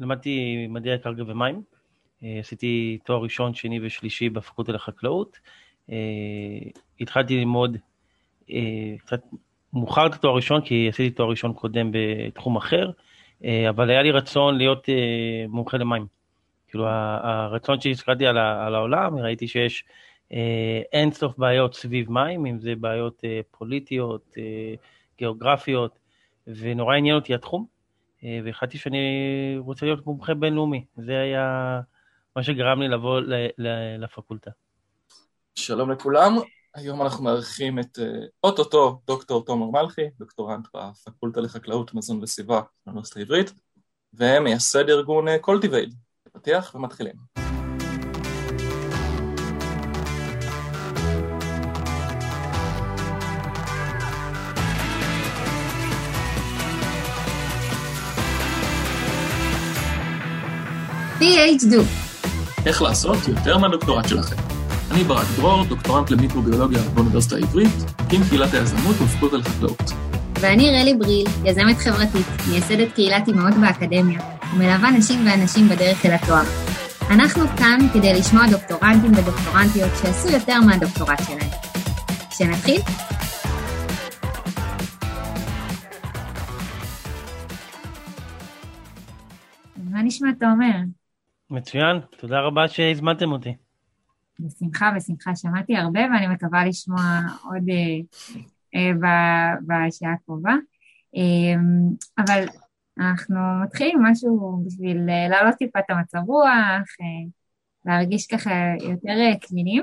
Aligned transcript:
למדתי 0.00 0.66
מדעי 0.68 0.92
הקרקע 0.92 1.22
ומים. 1.26 1.62
עשיתי 2.22 2.98
תואר 3.04 3.22
ראשון, 3.22 3.54
שני 3.54 3.80
ושלישי 3.82 4.28
בפקולטה 4.28 4.72
לחקלאות. 4.72 5.38
התחלתי 7.00 7.36
ללמוד 7.36 7.76
קצת 8.98 9.20
מאוחר 9.72 10.06
את 10.06 10.14
התואר 10.14 10.32
הראשון, 10.32 10.60
כי 10.60 10.88
עשיתי 10.88 11.10
תואר 11.10 11.30
ראשון 11.30 11.52
קודם 11.52 11.90
בתחום 11.92 12.56
אחר, 12.56 12.90
אבל 13.68 13.90
היה 13.90 14.02
לי 14.02 14.10
רצון 14.10 14.58
להיות 14.58 14.88
מומחה 15.48 15.76
למים. 15.76 16.06
כאילו 16.68 16.86
הרצון 16.88 17.80
שהסתכלתי 17.80 18.26
על, 18.26 18.38
על 18.38 18.74
העולם, 18.74 19.18
ראיתי 19.18 19.48
שיש 19.48 19.84
אה, 20.32 20.82
אין 20.92 21.12
סוף 21.12 21.38
בעיות 21.38 21.74
סביב 21.74 22.12
מים, 22.12 22.46
אם 22.46 22.58
זה 22.58 22.74
בעיות 22.80 23.22
אה, 23.24 23.40
פוליטיות, 23.50 24.34
אה, 24.38 24.74
גיאוגרפיות, 25.18 25.98
ונורא 26.46 26.96
עניין 26.96 27.14
אותי 27.14 27.34
התחום, 27.34 27.62
אה, 27.62 27.79
והחלטתי 28.44 28.78
שאני 28.78 28.98
רוצה 29.58 29.86
להיות 29.86 30.06
מומחה 30.06 30.34
בינלאומי. 30.34 30.84
זה 30.96 31.20
היה 31.20 31.80
מה 32.36 32.42
שגרם 32.42 32.80
לי 32.80 32.88
לבוא 32.88 33.20
לפקולטה. 33.98 34.50
שלום 35.54 35.90
לכולם, 35.90 36.36
היום 36.74 37.02
אנחנו 37.02 37.24
מארחים 37.24 37.78
את 37.78 37.98
אה, 37.98 38.04
אוטוטו 38.44 39.00
דוקטור 39.06 39.44
תומר 39.44 39.82
מלכי, 39.82 40.02
דוקטורנט 40.18 40.66
בפקולטה 40.74 41.40
לחקלאות, 41.40 41.94
מזון 41.94 42.22
וסביבה 42.22 42.60
באוניברסיטה 42.86 43.20
העברית, 43.20 43.52
ומייסד 44.14 44.88
ארגון 44.88 45.38
CultivAid. 45.40 45.94
אה, 46.26 46.40
פתיח 46.40 46.74
ומתחילים. 46.74 47.49
PhD. 61.20 61.74
איך 62.66 62.82
לעשות 62.82 63.28
יותר 63.28 63.58
מהדוקטורט 63.58 64.08
שלכם. 64.08 64.36
אני 64.90 65.04
ברק 65.04 65.26
דרור, 65.36 65.64
דוקטורנט 65.64 66.10
למיקרוביולוגיה 66.10 66.82
באוניברסיטה 66.94 67.36
העברית, 67.36 67.68
מקים 68.04 68.20
קהילת 68.28 68.54
היזמות 68.54 68.96
בפקולטה 68.96 69.36
לחקלאות. 69.36 69.82
ואני 70.40 70.70
רלי 70.70 70.94
בריל, 70.94 71.26
יזמת 71.44 71.76
חברתית, 71.76 72.26
מייסדת 72.50 72.92
קהילת 72.94 73.28
אימהות 73.28 73.54
באקדמיה, 73.54 74.20
ומלווה 74.54 74.90
נשים 74.90 75.26
ואנשים 75.26 75.68
בדרך 75.68 76.06
אל 76.06 76.10
התואר. 76.10 76.44
אנחנו 77.10 77.44
כאן 77.56 77.78
כדי 77.94 78.12
לשמוע 78.14 78.42
דוקטורנטים 78.50 79.12
ודוקטורנטיות 79.12 79.90
שעשו 80.02 80.28
יותר 80.28 80.60
מהדוקטורט 80.60 81.18
שלהם. 81.26 81.50
שנתחיל? 82.30 82.80
מה 89.90 90.02
נשמע, 90.02 90.28
תומר? 90.40 90.99
מצוין, 91.50 91.96
תודה 92.18 92.40
רבה 92.40 92.68
שהזמנתם 92.68 93.32
אותי. 93.32 93.54
בשמחה, 94.40 94.92
בשמחה. 94.96 95.36
שמעתי 95.36 95.76
הרבה 95.76 96.00
ואני 96.00 96.26
מקווה 96.26 96.64
לשמוע 96.64 97.00
עוד 97.44 97.62
אה, 97.70 98.00
אה, 98.74 98.92
בשעה 99.66 100.12
הקרובה. 100.12 100.52
אה, 101.16 101.60
אבל 102.18 102.44
אנחנו 102.98 103.36
מתחילים 103.64 104.02
משהו 104.02 104.62
בשביל 104.66 105.10
אה, 105.10 105.28
להעלות 105.28 105.54
טיפה 105.54 105.78
את 105.78 105.84
המצב 105.88 106.18
רוח, 106.26 106.48
אה, 107.00 107.28
להרגיש 107.84 108.26
ככה 108.26 108.50
יותר 108.80 109.20
אה, 109.20 109.38
קמינים. 109.48 109.82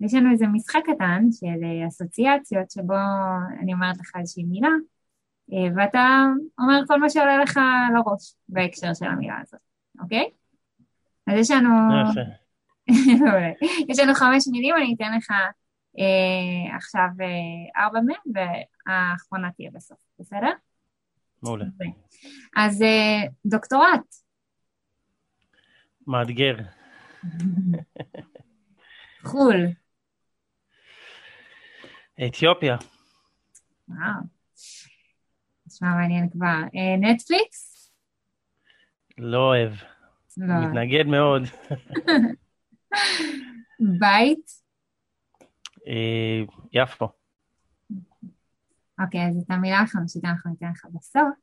יש 0.00 0.14
לנו 0.14 0.30
איזה 0.32 0.46
משחק 0.46 0.80
קטן 0.86 1.24
של 1.32 1.64
אה, 1.64 1.88
אסוציאציות, 1.88 2.70
שבו 2.70 2.94
אני 3.60 3.74
אומרת 3.74 3.96
לך 3.98 4.12
איזושהי 4.20 4.44
מילה, 4.44 4.68
אה, 5.52 5.74
ואתה 5.76 6.24
אומר 6.58 6.80
כל 6.86 7.00
מה 7.00 7.10
שעולה 7.10 7.38
לך 7.42 7.60
לראש 7.94 8.34
בהקשר 8.48 8.94
של 8.94 9.06
המילה 9.06 9.38
הזאת, 9.42 9.60
אוקיי? 10.00 10.30
אז 11.26 11.38
יש 11.38 11.50
לנו... 11.50 11.68
יש 13.88 13.98
לנו 13.98 14.14
חמש 14.14 14.44
מילים, 14.52 14.74
אני 14.76 14.94
אתן 14.96 15.16
לך 15.16 15.30
אה, 15.98 16.76
עכשיו 16.76 17.08
אה, 17.20 17.82
ארבע 17.84 18.00
מהם, 18.00 18.20
והאחרונה 18.34 19.50
תהיה 19.52 19.70
בסוף, 19.74 19.98
בסדר? 20.18 20.50
מעולה. 21.42 21.64
אז 22.56 22.82
אה, 22.82 23.28
דוקטורט. 23.46 24.14
מאתגר. 26.06 26.56
חו"ל. 29.24 29.66
אתיופיה. 32.26 32.76
וואו. 33.88 34.20
נשמע 35.66 35.88
מעניין 35.88 36.28
כבר. 36.30 36.46
אה, 36.46 36.96
נטפליקס? 37.00 37.90
לא 39.18 39.38
אוהב. 39.38 39.72
לא. 40.36 40.68
מתנגד 40.68 41.06
מאוד. 41.06 41.40
בית? 44.00 44.50
אה, 45.86 46.42
יפו. 46.72 47.08
אוקיי, 49.00 49.28
אז 49.28 49.36
את 49.36 49.50
המילה 49.50 49.80
החמישית 49.80 50.24
אנחנו 50.24 50.50
ניתן 50.50 50.70
לך 50.70 50.86
בסוף. 50.94 51.34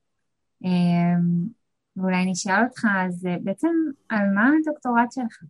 אה, 0.66 0.70
ואולי 1.98 2.26
נשאל 2.26 2.64
אותך, 2.64 2.86
אז 3.06 3.26
אה, 3.26 3.36
בעצם 3.44 3.68
על 4.10 4.30
מה 4.36 4.50
הדוקטורט 4.62 5.12
שלך? 5.12 5.44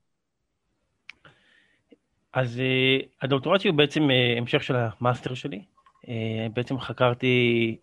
אז 2.34 2.58
uh, 2.58 3.06
הדוקטורט 3.22 3.62
שלי 3.62 3.70
הוא 3.70 3.78
בעצם 3.78 4.02
המשך 4.38 4.64
של 4.64 4.76
המאסטר 4.76 5.34
שלי. 5.34 5.66
בעצם 6.54 6.80
חקרתי 6.80 7.78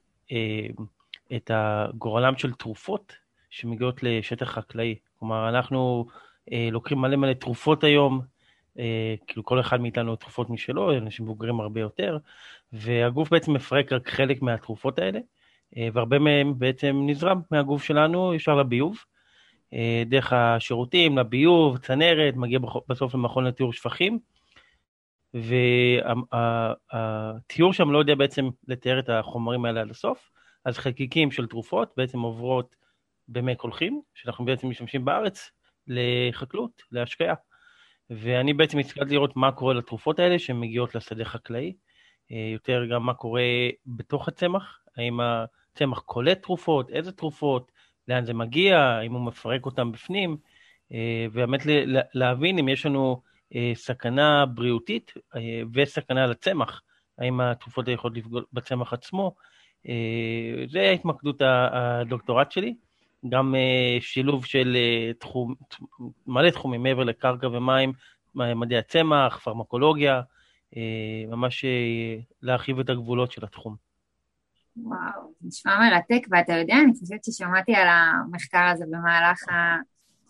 את 1.37 1.51
הגורלם 1.55 2.37
של 2.37 2.53
תרופות 2.53 3.17
שמגיעות 3.51 4.03
לשטח 4.03 4.51
חקלאי. 4.51 4.99
כלומר, 5.19 5.49
אנחנו 5.49 6.07
אה, 6.53 6.69
לוקחים 6.73 6.99
מלא 6.99 7.17
מלא 7.17 7.33
תרופות 7.33 7.85
היום, 7.85 8.21
אה, 8.79 9.15
כאילו 9.27 9.45
כל 9.45 9.61
אחד 9.61 9.81
מאיתנו 9.81 10.17
תרופות 10.17 10.51
משלו, 10.51 10.97
אנשים 10.97 11.25
מבוגרים 11.25 11.61
הרבה 11.61 11.81
יותר, 11.81 12.19
והגוף 12.73 13.31
בעצם 13.31 13.53
מפרק 13.53 13.93
רק 13.93 14.09
חלק 14.09 14.43
מהתרופות 14.43 14.99
האלה, 14.99 15.19
אה, 15.77 15.89
והרבה 15.93 16.19
מהם 16.19 16.59
בעצם 16.59 17.03
נזרם 17.07 17.41
מהגוף 17.51 17.85
שלנו 17.85 18.35
ישר 18.35 18.55
לביוב. 18.55 18.97
אה, 19.73 20.03
דרך 20.07 20.33
השירותים, 20.33 21.19
לביוב, 21.19 21.79
צנרת, 21.79 22.37
מגיע 22.37 22.59
בסוף 22.89 23.15
למכון 23.15 23.45
לטיהור 23.45 23.73
שפכים. 23.73 24.19
והתיאור 26.43 27.73
שם 27.73 27.91
לא 27.91 27.99
יודע 27.99 28.15
בעצם 28.15 28.49
לתאר 28.69 28.99
את 28.99 29.09
החומרים 29.09 29.65
האלה 29.65 29.81
עד 29.81 29.91
הסוף, 29.91 30.31
אז 30.65 30.79
חלקיקים 30.79 31.31
של 31.31 31.47
תרופות 31.47 31.93
בעצם 31.97 32.21
עוברות 32.21 32.77
במי 33.29 33.57
קולחים, 33.57 34.03
שאנחנו 34.15 34.45
בעצם 34.45 34.69
משתמשים 34.69 35.05
בארץ 35.05 35.51
לחקלאות, 35.87 36.83
להשקיה. 36.93 37.35
ואני 38.11 38.55
בעצם 38.55 38.79
הסתכלתי 38.79 39.15
לראות 39.15 39.37
מה 39.37 39.53
קורה 39.53 39.75
לתרופות 39.75 40.19
האלה 40.19 40.39
שהן 40.39 40.61
מגיעות 40.61 40.95
לשדה 40.95 41.25
חקלאי, 41.25 41.73
אה, 42.33 42.51
יותר 42.53 42.85
גם 42.91 43.03
מה 43.03 43.15
קורה 43.15 43.43
בתוך 43.87 44.29
הצמח, 44.29 44.79
האם 44.97 45.21
הצמח 45.21 45.99
קולט 45.99 46.43
תרופות, 46.43 46.91
איזה 46.91 47.13
תרופות, 47.13 47.73
לאן 48.09 48.25
זה 48.25 48.35
מגיע, 48.35 48.79
האם 48.79 49.13
הוא 49.13 49.27
מפרק 49.27 49.67
אותם 49.67 49.93
בפנים, 49.93 50.37
אה, 50.93 51.27
ובאמת 51.33 51.61
להבין 52.15 52.59
אם 52.59 52.69
יש 52.69 52.87
לנו 52.87 53.23
אה, 53.55 53.73
סכנה 53.75 54.47
בריאותית 54.47 55.15
וסכנה 55.75 56.27
לצמח, 56.27 56.83
האם 57.19 57.41
התרופות 57.41 57.89
יכולות 57.89 58.17
לפגוע 58.17 58.41
בצמח 58.53 58.93
עצמו. 58.93 59.35
זה 60.69 60.81
ההתמקדות 60.81 61.43
הדוקטורט 61.45 62.53
שלי. 62.53 62.75
גם 63.29 63.55
uh, 63.55 64.03
שילוב 64.03 64.45
של 64.45 64.77
uh, 64.77 65.19
תחום, 65.19 65.55
מלא 66.27 66.51
תחומים 66.51 66.83
מעבר 66.83 67.05
לקרקע 67.05 67.47
ומים, 67.47 67.93
מדעי 68.35 68.79
הצמח, 68.79 69.39
פרמקולוגיה, 69.39 70.21
uh, 70.75 70.77
ממש 71.29 71.65
uh, 71.65 72.23
להרחיב 72.43 72.79
את 72.79 72.91
הגבולות 72.91 73.33
של 73.33 73.45
התחום. 73.45 73.77
וואו, 74.77 75.33
נשמע 75.43 75.79
מרתק, 75.79 76.27
ואתה 76.31 76.53
יודע, 76.53 76.75
אני 76.85 76.93
חושבת 77.01 77.25
ששמעתי 77.25 77.75
על 77.75 77.87
המחקר 77.89 78.65
הזה 78.73 78.85
במהלך 78.91 79.39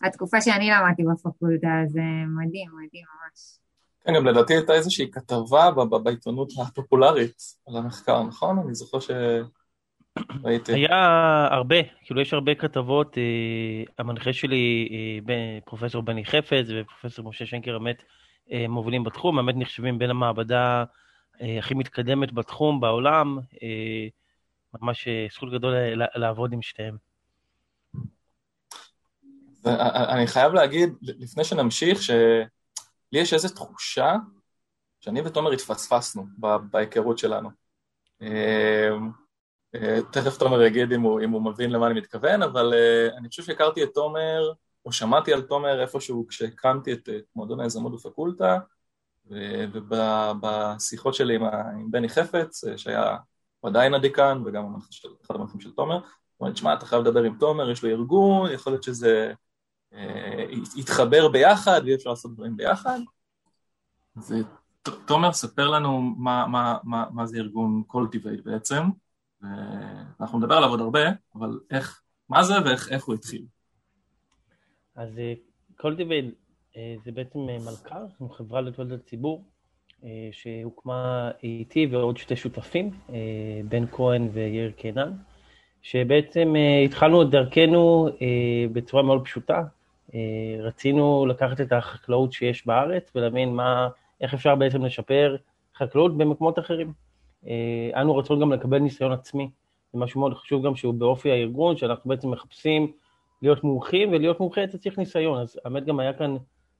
התקופה 0.03 0.41
שאני 0.41 0.71
למדתי 0.71 1.03
בפקולטה, 1.13 1.69
זה 1.87 2.01
מדהים, 2.27 2.71
מדהים 2.71 3.05
ממש. 3.05 3.59
כן, 4.05 4.13
גם 4.17 4.27
לדעתי 4.27 4.55
הייתה 4.55 4.73
איזושהי 4.73 5.11
כתבה 5.11 5.71
בעיתונות 6.05 6.49
הפופולרית 6.63 7.43
על 7.69 7.77
המחקר, 7.77 8.23
נכון? 8.23 8.59
אני 8.59 8.75
זוכר 8.75 9.01
ש... 9.01 9.11
ראיתי. 10.45 10.73
היה 10.73 11.49
הרבה, 11.51 11.77
כאילו 12.05 12.21
יש 12.21 12.33
הרבה 12.33 12.55
כתבות, 12.55 13.19
אה, 13.19 13.23
המנחה 13.99 14.33
שלי, 14.33 14.89
אה, 15.29 15.59
פרופסור 15.65 16.03
בני 16.03 16.25
חפץ 16.25 16.67
ופרופסור 16.69 17.29
משה 17.29 17.47
שנקר, 17.47 17.79
באמת 17.79 18.03
אה, 18.53 18.69
מובילים 18.69 19.05
בתחום, 19.05 19.37
באמת 19.37 19.55
נחשבים 19.59 19.99
בין 19.99 20.11
המעבדה 20.11 20.85
אה, 21.41 21.59
הכי 21.59 21.75
מתקדמת 21.75 22.33
בתחום 22.33 22.81
בעולם, 22.81 23.39
אה, 23.63 24.09
ממש 24.81 25.09
אה, 25.09 25.27
זכות 25.33 25.53
גדול 25.53 25.75
לעבוד 26.15 26.53
עם 26.53 26.63
שתיהם. 26.63 26.97
אני 30.15 30.27
חייב 30.27 30.53
להגיד, 30.53 30.93
לפני 31.03 31.45
שנמשיך, 31.45 32.03
שלי 32.03 32.45
יש 33.13 33.33
איזו 33.35 33.49
תחושה 33.49 34.15
שאני 35.01 35.21
ותומר 35.21 35.53
התפספסנו 35.53 36.27
בהיכרות 36.71 37.19
שלנו. 37.19 37.51
תכף 40.13 40.39
תומר 40.39 40.63
יגיד 40.63 40.93
אם 40.93 41.03
הוא, 41.03 41.21
אם 41.21 41.31
הוא 41.31 41.43
מבין 41.43 41.71
למה 41.71 41.87
אני 41.87 42.01
מתכוון, 42.01 42.43
אבל 42.43 42.75
אני 43.17 43.29
חושב 43.29 43.43
שהכרתי 43.43 43.83
את 43.83 43.89
תומר, 43.95 44.53
או 44.85 44.93
שמעתי 44.93 45.33
על 45.33 45.43
תומר 45.43 45.81
איפשהו 45.81 46.27
כשהקמתי 46.29 46.93
את 46.93 47.09
מועדון 47.37 47.61
היזמות 47.61 47.95
בפקולטה, 47.95 48.59
ובשיחות 49.73 51.15
שלי 51.15 51.35
עם, 51.35 51.45
עם 51.45 51.91
בני 51.91 52.09
חפץ, 52.09 52.65
שהיה 52.77 53.17
עדיין 53.63 53.95
הדיקן 53.95 54.43
וגם 54.45 54.75
אחד 55.27 55.35
המנחים 55.35 55.61
של 55.61 55.73
תומר, 55.73 56.01
הוא 56.37 56.47
אמר, 56.47 56.53
תשמע, 56.53 56.75
אתה 56.75 56.87
חייב 56.87 57.03
לדבר 57.03 57.23
עם 57.23 57.39
תומר, 57.39 57.71
יש 57.71 57.83
לו 57.83 57.91
ארגון, 57.91 58.51
יכול 58.51 58.73
להיות 58.73 58.83
שזה 58.83 59.33
אה, 59.93 60.45
יתחבר 60.77 61.29
ביחד 61.29 61.81
ואפשר 61.85 62.11
לעשות 62.11 62.35
דברים 62.35 62.57
ביחד. 62.57 62.99
אז 64.17 64.35
תומר, 65.07 65.33
ספר 65.33 65.69
לנו 65.69 66.01
מה, 66.01 66.47
מה, 66.47 66.79
מה, 66.85 67.05
מה 67.11 67.27
זה 67.27 67.37
ארגון 67.39 67.83
CultivAid 67.87 68.45
בעצם, 68.45 68.83
ואנחנו 69.43 70.39
נדבר 70.39 70.55
עליו 70.55 70.71
עוד 70.71 70.81
הרבה, 70.81 71.01
אבל 71.35 71.61
איך, 71.71 72.03
מה 72.29 72.43
זה 72.43 72.55
ואיך 72.65 73.05
הוא 73.05 73.15
התחיל. 73.15 73.45
אז 74.97 75.21
CultivAid 75.77 76.35
אה, 76.79 76.95
זה 77.05 77.13
בעצם 77.13 77.39
אה, 77.49 77.57
מלכ"ר, 77.59 78.07
זו 78.19 78.29
חברה 78.29 78.61
לתועלת 78.61 78.93
הציבור, 78.93 79.45
אה, 80.05 80.29
שהוקמה 80.33 81.31
איתי 81.43 81.87
ועוד 81.87 82.17
שתי 82.17 82.37
שותפים, 82.37 82.91
בן 83.69 83.87
כהן 83.87 84.29
ויאיר 84.33 84.71
קינן, 84.71 85.13
שבעצם 85.83 86.55
התחלנו 86.85 87.23
את 87.23 87.31
דרכנו 87.31 88.09
בצורה 88.73 89.03
מאוד 89.03 89.25
פשוטה. 89.25 89.63
רצינו 90.61 91.27
לקחת 91.27 91.61
את 91.61 91.73
החקלאות 91.73 92.33
שיש 92.33 92.67
בארץ 92.67 93.11
ולהבין 93.15 93.55
מה, 93.55 93.89
איך 94.21 94.35
אפשר 94.35 94.55
בעצם 94.55 94.85
לשפר 94.85 95.37
חקלאות 95.77 96.17
במקומות 96.17 96.59
אחרים. 96.59 96.93
אנו 97.95 98.17
רצינו 98.17 98.41
גם 98.41 98.53
לקבל 98.53 98.79
ניסיון 98.79 99.13
עצמי, 99.13 99.51
זה 99.93 99.99
משהו 99.99 100.21
מאוד 100.21 100.35
חשוב 100.35 100.67
גם 100.67 100.77
שהוא 100.77 100.95
באופי 100.95 101.31
הארגון, 101.31 101.77
שאנחנו 101.77 102.09
בעצם 102.09 102.31
מחפשים 102.31 102.93
להיות 103.43 103.65
מומחים, 103.65 104.13
ולהיות 104.13 104.41
מומחה 104.41 104.65
אתה 104.65 104.79
צריך 104.79 104.99
ניסיון, 104.99 105.39
אז 105.39 105.61
האמת 105.65 105.85
גם 105.85 106.01
היה 106.01 106.13
כאן 106.13 106.37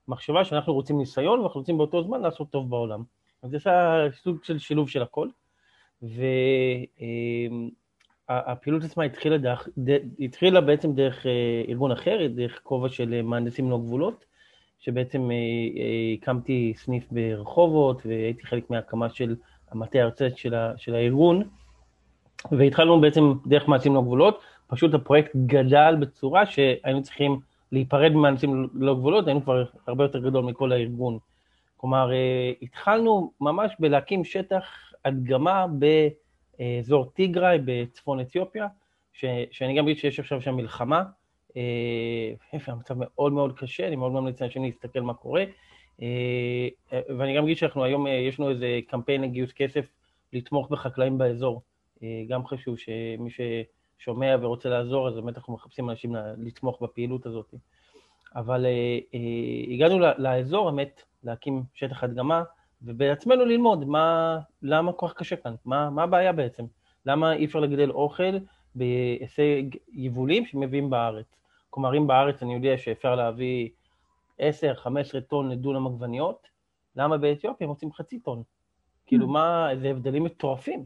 מחשבה 0.09 0.45
שאנחנו 0.45 0.75
רוצים 0.75 0.99
ניסיון 0.99 1.41
ואנחנו 1.41 1.61
רוצים 1.61 1.79
באותו 1.79 2.03
זמן 2.03 2.21
לעשות 2.21 2.51
טוב 2.51 2.71
בעולם. 2.71 3.03
אז 3.43 3.55
עשה 3.55 4.05
סוג 4.13 4.45
של 4.45 4.59
שילוב 4.59 4.89
של 4.89 5.03
הכל. 5.03 5.29
והפעילות 8.29 8.85
עצמה 8.85 9.05
התחילה, 9.05 9.39
דרך, 9.39 9.69
התחילה 10.21 10.61
בעצם 10.61 10.95
דרך 10.95 11.27
אה, 11.27 11.63
ארגון 11.69 11.93
אחר, 11.93 12.27
דרך 12.35 12.61
כובע 12.63 12.89
של 12.89 13.23
מהנדסים 13.23 13.71
לא 13.71 13.79
גבולות, 13.79 14.25
שבעצם 14.79 15.31
אה, 15.31 15.37
אה, 15.37 16.15
הקמתי 16.15 16.73
סניף 16.77 17.05
ברחובות 17.11 18.07
והייתי 18.07 18.47
חלק 18.47 18.71
מהקמה 18.71 19.11
של 19.11 19.37
המטה 19.71 19.99
הארצית 19.99 20.37
של, 20.37 20.55
של 20.77 20.95
הארגון. 20.95 21.43
והתחלנו 22.53 23.01
בעצם 23.01 23.33
דרך 23.47 23.69
מהנדסים 23.69 23.95
לא 23.95 24.03
גבולות, 24.03 24.41
פשוט 24.67 24.95
הפרויקט 24.95 25.37
גדל 25.47 25.97
בצורה 26.01 26.47
שהיינו 26.47 27.03
צריכים 27.03 27.41
להיפרד 27.73 28.13
ממהנדסים 28.13 28.69
לא 28.75 28.95
גבולות, 28.95 29.27
היינו 29.27 29.43
כבר 29.43 29.65
הרבה 29.87 30.05
יותר 30.05 30.19
גדול 30.19 30.45
מכל 30.45 30.73
הארגון. 30.73 31.19
כלומר, 31.77 32.13
אה, 32.13 32.53
התחלנו 32.63 33.33
ממש 33.41 33.73
בלהקים 33.79 34.25
שטח 34.25 34.65
הדגמה 35.05 35.67
באזור 36.59 37.11
טיגריי 37.15 37.59
בצפון 37.65 38.21
אתיופיה, 38.21 38.67
ש, 39.13 39.25
שאני 39.51 39.75
גם 39.75 39.85
אגיד 39.85 39.99
שיש 39.99 40.21
עכשיו 40.21 40.43
שם 40.43 40.55
מלחמה, 40.55 41.03
אה, 41.57 42.33
המצב 42.67 42.95
מאוד 42.99 43.33
מאוד 43.33 43.59
קשה, 43.59 43.87
אני 43.87 43.97
מאוד 43.97 44.13
ממליץ 44.13 44.41
לאנשים 44.41 44.65
להסתכל 44.65 45.01
מה 45.01 45.15
קורה, 45.15 45.45
ואני 47.19 47.37
גם 47.37 47.45
אגיד 47.45 47.57
שאנחנו 47.57 47.85
היום, 47.85 48.07
יש 48.07 48.41
לנו 48.41 48.51
איזה 48.51 48.79
קמפיין 48.89 49.23
לגיוס 49.23 49.53
כסף 49.53 49.85
לתמוך 50.33 50.71
בחקלאים 50.71 51.19
באזור. 51.19 51.63
גם 52.29 52.47
חשוב 52.47 52.79
שמי 52.79 53.31
ש... 53.31 53.41
שומע 53.99 54.37
ורוצה 54.41 54.69
לעזור, 54.69 55.09
אז 55.09 55.15
באמת 55.15 55.37
אנחנו 55.37 55.55
מחפשים 55.55 55.91
אנשים 55.91 56.17
לתמוך 56.39 56.83
בפעילות 56.83 57.27
הזאת. 57.27 57.55
אבל 58.37 58.67
אה, 58.67 58.99
אה, 59.15 59.75
הגענו 59.75 59.99
לאזור, 60.19 60.71
באמת, 60.71 61.03
להקים 61.25 61.63
שטח 61.75 62.05
הדגמה, 62.05 62.43
ובעצמנו 62.83 63.45
ללמוד 63.45 63.85
מה, 63.85 64.39
למה 64.63 64.93
כל 64.93 65.09
כך 65.09 65.15
קשה 65.15 65.37
כאן, 65.37 65.55
מה, 65.65 65.91
מה 65.91 66.03
הבעיה 66.03 66.33
בעצם, 66.33 66.65
למה 67.07 67.33
אי 67.33 67.45
אפשר 67.45 67.61
לגדל 67.61 67.91
אוכל 67.91 68.39
בהישג 68.75 69.63
יבולים 69.93 70.47
שמביאים 70.47 70.91
בארץ. 70.91 71.27
כלומר, 71.71 71.97
אם 71.97 72.07
בארץ 72.07 72.43
אני 72.43 72.55
יודע 72.55 72.79
שאפשר 72.79 73.15
להביא 73.15 73.69
10-15 74.41 75.21
טון 75.29 75.49
לדונם 75.51 75.87
עגבניות, 75.87 76.49
למה 76.97 77.19
באתיופיה 77.19 77.65
הם 77.65 77.69
רוצים 77.69 77.93
חצי 77.93 78.19
טון? 78.19 78.43
כאילו, 79.07 79.27
mm. 79.27 79.31
מה, 79.31 79.71
איזה 79.71 79.89
הבדלים 79.89 80.25
מטורפים. 80.25 80.85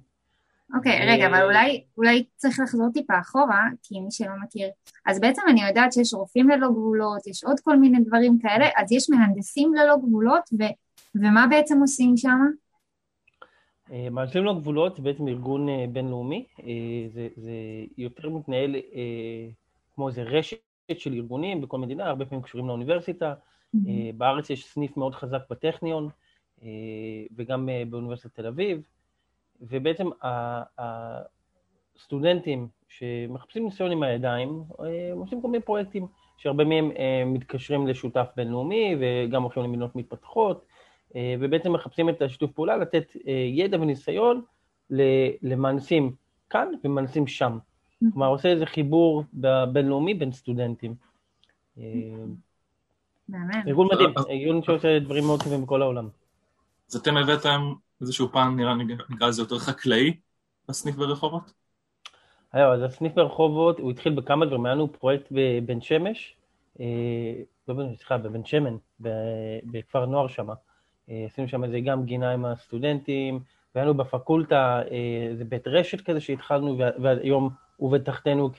אוקיי, 0.74 0.98
okay, 0.98 1.12
רגע, 1.12 1.26
אבל 1.26 1.42
אולי, 1.42 1.84
אולי 1.96 2.24
צריך 2.36 2.60
לחזור 2.60 2.88
טיפה 2.94 3.20
אחורה, 3.20 3.68
כי 3.82 4.00
מי 4.00 4.10
שלא 4.10 4.32
מכיר, 4.44 4.68
אז 5.06 5.20
בעצם 5.20 5.42
אני 5.48 5.64
יודעת 5.68 5.92
שיש 5.92 6.14
רופאים 6.14 6.48
ללא 6.48 6.68
גבולות, 6.68 7.26
יש 7.26 7.44
עוד 7.44 7.60
כל 7.60 7.76
מיני 7.76 8.00
דברים 8.00 8.38
כאלה, 8.38 8.66
אז 8.76 8.92
יש 8.92 9.10
מהנדסים 9.10 9.74
ללא 9.74 9.96
גבולות, 9.96 10.42
ו, 10.60 10.62
ומה 11.14 11.46
בעצם 11.50 11.80
עושים 11.80 12.16
שם? 12.16 12.38
אה, 13.92 14.08
מהנדסים 14.10 14.42
ללא 14.42 14.54
גבולות 14.54 14.96
זה 14.96 15.02
בעצם 15.02 15.28
ארגון 15.28 15.68
אה, 15.68 15.84
בינלאומי, 15.92 16.44
אה, 16.60 17.08
זה, 17.14 17.28
זה 17.36 17.52
יותר 17.98 18.28
מתנהל 18.28 18.76
כמו 19.94 20.08
איזה 20.08 20.22
רשת 20.22 20.56
של 20.98 21.14
ארגונים 21.14 21.60
בכל 21.60 21.78
מדינה, 21.78 22.08
הרבה 22.08 22.24
פעמים 22.24 22.42
קשורים 22.42 22.68
לאוניברסיטה, 22.68 23.34
mm-hmm. 23.34 23.78
בארץ 24.16 24.50
יש 24.50 24.66
סניף 24.66 24.96
מאוד 24.96 25.14
חזק 25.14 25.42
בטכניון, 25.50 26.08
וגם 27.36 27.68
באוניברסיטת 27.90 28.34
תל 28.34 28.46
אביב, 28.46 28.86
ובעצם 29.60 30.10
הסטודנטים 31.96 32.68
שמחפשים 32.88 33.64
ניסיון 33.64 33.92
עם 33.92 34.02
הידיים, 34.02 34.62
עושים 35.12 35.42
כל 35.42 35.48
מיני 35.48 35.64
פרויקטים, 35.64 36.06
שהרבה 36.42 36.64
מהם 36.64 36.90
אה, 36.98 37.22
מתקשרים 37.26 37.86
לשותף 37.86 38.26
בינלאומי 38.36 38.96
וגם 39.00 39.42
הולכים 39.42 39.62
למדינות 39.62 39.96
מתפתחות, 39.96 40.66
אה, 41.16 41.34
ובעצם 41.40 41.72
מחפשים 41.72 42.08
את 42.08 42.22
השיתוף 42.22 42.50
פעולה, 42.50 42.76
לתת 42.76 43.16
אה, 43.26 43.32
ידע 43.32 43.80
וניסיון 43.80 44.42
למהנדסים 45.42 46.14
כאן 46.50 46.68
ומהנדסים 46.84 47.26
שם. 47.26 47.58
כלומר, 48.12 48.26
עושה 48.26 48.48
איזה 48.48 48.66
חיבור 48.66 49.24
בינלאומי 49.72 50.14
בין 50.14 50.32
סטודנטים. 50.32 50.94
ארגון 53.66 53.88
מדהים, 53.92 54.10
ארגון 54.30 54.62
שעושה 54.62 54.98
דברים 54.98 55.24
מאוד 55.24 55.42
טובים 55.42 55.62
בכל 55.62 55.82
העולם. 55.82 56.08
אז 56.90 56.96
אתם 56.96 57.16
הבאתם 57.16 57.72
איזשהו 58.00 58.28
פן 58.28 58.54
נראה, 58.56 58.74
נקרא 59.10 59.28
לזה 59.28 59.42
יותר 59.42 59.58
חקלאי 59.58 60.16
בסניף 60.68 60.96
ברחובות? 60.96 61.52
היום, 62.52 62.72
אז 62.72 62.82
הסניף 62.82 63.14
ברחובות, 63.14 63.78
הוא 63.78 63.90
התחיל 63.90 64.14
בכמה 64.14 64.46
דברים, 64.46 64.66
היה 64.66 64.74
לנו 64.74 64.92
פרויקט 64.92 65.26
בבן 65.30 65.80
שמש, 65.80 66.36
אה, 66.80 66.86
לא 67.68 67.74
בן, 67.74 67.96
סליחה, 67.96 68.18
בבן 68.18 68.44
שמן, 68.44 68.76
בכפר 69.64 70.06
נוער 70.06 70.28
שם. 70.28 70.48
אה, 71.10 71.24
עשינו 71.26 71.48
שם 71.48 71.64
איזה 71.64 71.80
גם 71.80 72.04
גינה 72.04 72.32
עם 72.32 72.44
הסטודנטים, 72.44 73.40
והיה 73.74 73.84
לנו 73.84 73.94
בפקולטה 73.94 74.82
אה, 74.90 75.28
איזה 75.30 75.44
בית 75.44 75.68
רשת 75.68 76.00
כזה 76.00 76.20
שהתחלנו, 76.20 76.78
והיום 76.78 77.50
עובד 77.76 78.02
תחתנו 78.02 78.50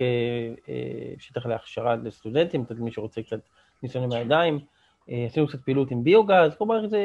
כשטח 1.18 1.46
להכשרה 1.46 1.96
לסטודנטים, 1.96 2.66
מי 2.78 2.92
שרוצה 2.92 3.22
קצת 3.22 3.40
ניסיון 3.84 4.04
עם 4.04 4.12
הידיים. 4.12 4.60
עשינו 5.08 5.48
קצת 5.48 5.62
פעילות 5.62 5.92
עם 5.92 6.04
ביוגז, 6.04 6.56
כלומר 6.58 6.88
זה 6.88 7.00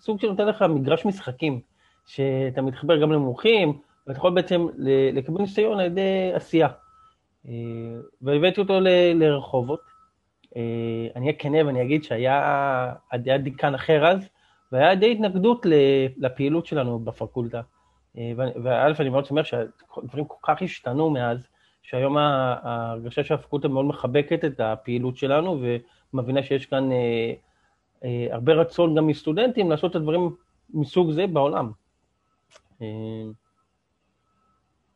סוג 0.00 0.20
שנותן 0.20 0.46
לך 0.46 0.62
מגרש 0.62 1.06
משחקים. 1.06 1.60
שאתה 2.06 2.62
מתחבר 2.62 3.00
גם 3.00 3.12
למומחים, 3.12 3.78
ואתה 4.06 4.18
יכול 4.18 4.34
בעצם 4.34 4.66
לקבל 5.12 5.40
ניסיון 5.40 5.78
על 5.78 5.86
ידי 5.86 6.30
עשייה. 6.34 6.68
אה, 7.48 7.52
והבאתי 8.22 8.60
אותו 8.60 8.80
לרחובות. 9.14 9.80
אה, 10.56 10.62
אני 11.16 11.26
אהיה 11.26 11.38
כנה 11.38 11.66
ואני 11.66 11.82
אגיד 11.82 12.04
שהיה 12.04 12.92
היה 13.10 13.38
דיקן 13.38 13.74
אחר 13.74 14.06
אז, 14.06 14.28
והיה 14.72 14.94
די 14.94 15.12
התנגדות 15.12 15.66
לפעילות 16.16 16.66
שלנו 16.66 16.98
בפקולטה. 16.98 17.60
אה, 18.18 18.32
וא', 18.36 18.86
אני 19.00 19.08
מאוד 19.08 19.26
שמח 19.26 19.46
שהדברים 19.46 20.24
כל 20.24 20.36
כך 20.42 20.62
השתנו 20.62 21.10
מאז, 21.10 21.38
שהיום 21.82 22.16
ההרגשה 22.16 23.24
של 23.24 23.34
הפקולטה 23.34 23.68
מאוד 23.68 23.84
מחבקת 23.84 24.44
את 24.44 24.60
הפעילות 24.60 25.16
שלנו, 25.16 25.62
ומבינה 26.12 26.42
שיש 26.42 26.66
כאן 26.66 26.88
הרבה 28.30 28.52
רצון 28.52 28.94
גם 28.94 29.06
מסטודנטים 29.06 29.70
לעשות 29.70 29.90
את 29.90 29.96
הדברים 29.96 30.30
מסוג 30.74 31.10
זה 31.12 31.26
בעולם. 31.26 31.70
אה, 32.82 33.30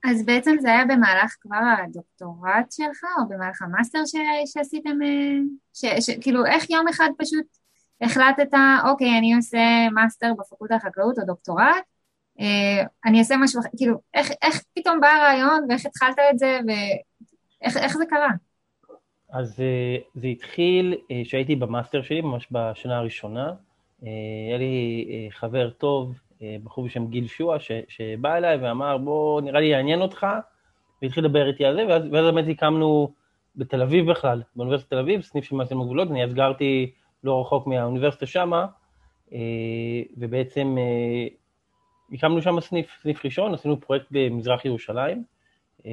אז 0.05 0.27
בעצם 0.27 0.57
זה 0.61 0.69
היה 0.69 0.85
במהלך 0.85 1.37
כבר 1.41 1.57
הדוקטורט 1.85 2.73
שלך, 2.73 3.05
או 3.19 3.29
במהלך 3.29 3.63
המאסטר 3.63 3.99
ש... 4.07 4.15
שעשיתם, 4.53 5.03
אה, 5.03 5.39
ש... 5.75 5.85
ש... 5.85 6.11
כאילו 6.21 6.47
איך 6.47 6.71
יום 6.71 6.89
אחד 6.89 7.09
פשוט 7.19 7.47
החלטת, 8.01 8.49
אוקיי, 8.89 9.19
אני 9.19 9.35
עושה 9.35 9.89
מאסטר 9.95 10.33
בפקולטה 10.39 10.77
לחקלאות 10.77 11.19
או 11.19 11.25
דוקטורט, 11.25 11.61
אה, 11.61 11.81
אני 13.07 13.19
אעשה 13.19 13.35
משהו 13.37 13.61
אחר, 13.61 13.69
כאילו, 13.77 13.97
איך, 14.15 14.31
איך 14.43 14.63
פתאום 14.75 15.01
בא 15.01 15.09
הרעיון 15.09 15.67
ואיך 15.69 15.87
התחלת 15.87 16.19
את 16.31 16.39
זה 16.39 16.59
ואיך 17.65 17.97
זה 17.97 18.07
קרה? 18.07 18.31
אז 19.33 19.63
זה 20.15 20.27
התחיל 20.27 20.95
כשהייתי 21.25 21.57
במאסטר 21.57 22.03
שלי, 22.03 22.21
ממש 22.21 22.49
בשנה 22.51 22.99
הראשונה. 22.99 23.53
היה 24.03 24.59
לי 24.59 25.29
חבר 25.31 25.71
טוב, 25.71 26.15
אה, 26.43 26.57
בחור 26.65 26.85
בשם 26.85 27.07
גיל 27.07 27.27
שועה, 27.27 27.61
ש, 27.61 27.71
שבא 27.89 28.37
אליי 28.37 28.57
ואמר, 28.57 28.99
בוא, 28.99 29.41
נראה 29.41 29.61
לי 29.61 29.67
יעניין 29.67 30.01
אותך, 30.01 30.27
והתחיל 31.03 31.25
לדבר 31.25 31.49
איתי 31.49 31.65
על 31.65 31.77
זה, 31.77 31.87
ואז, 31.89 32.03
ואז 32.13 32.25
באמת 32.25 32.45
הקמנו 32.49 33.13
בתל 33.57 33.83
אביב 33.83 34.11
בכלל, 34.11 34.43
באוניברסיטת 34.57 34.91
תל 34.91 34.99
אביב, 34.99 35.21
סניף 35.21 35.45
של 35.45 35.57
מהנדסים 35.57 35.81
ללא 35.81 35.90
גבולות, 35.90 36.11
אני 36.11 36.25
אז 36.25 36.35
גרתי 36.35 36.91
לא 37.25 37.41
רחוק 37.41 37.67
מהאוניברסיטה 37.67 38.27
שמה, 38.27 38.67
אה, 39.33 39.39
ובעצם 40.17 40.77
אה, 40.79 41.27
הקמנו 42.13 42.43
שם 42.43 42.61
סניף, 42.61 42.99
סניף 43.03 43.25
ראשון, 43.25 43.55
עשינו 43.55 43.81
פרויקט 43.81 44.07
במזרח 44.11 44.65
ירושלים, 44.65 45.25
אה, 45.87 45.93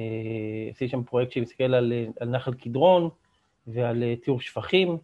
עשיתי 0.70 0.88
שם 0.88 1.02
פרויקט 1.02 1.32
שמסתכל 1.32 1.74
על, 1.74 1.92
על 2.20 2.28
נחל 2.28 2.54
קדרון 2.54 3.08
ועל 3.66 4.02
טיהור 4.24 4.40
שפכים, 4.40 4.98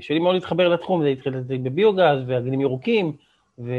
שלי 0.00 0.18
מאוד 0.18 0.34
להתחבר 0.34 0.68
לתחום, 0.68 1.02
זה 1.02 1.08
התחיל 1.08 1.34
בביוגז 1.48 2.18
ואגנים 2.26 2.60
ירוקים, 2.60 3.16
ו, 3.58 3.72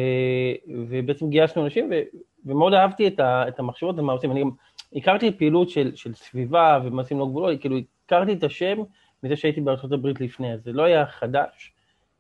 ובעצם 0.68 1.30
גייסנו 1.30 1.64
אנשים, 1.64 1.90
ו, 1.92 2.02
ומאוד 2.46 2.74
אהבתי 2.74 3.08
את, 3.08 3.20
ה, 3.20 3.48
את 3.48 3.60
המחשבות 3.60 4.00
ומה 4.00 4.14
עושים. 4.14 4.32
אני 4.32 4.42
גם 4.42 4.50
הכרתי 4.96 5.32
פעילות 5.32 5.70
של, 5.70 5.96
של 5.96 6.14
סביבה 6.14 6.80
ומעשים 6.84 7.20
לא 7.20 7.26
גבולות, 7.26 7.62
כאילו 7.62 7.78
הכרתי 8.06 8.34
את 8.34 8.44
השם 8.44 8.78
מזה 9.24 9.36
שהייתי 9.36 9.62
הברית 9.92 10.22
לפני, 10.22 10.54
אז 10.54 10.64
זה 10.64 10.72
לא 10.72 10.84
היה 10.84 11.06
חדש, 11.06 11.74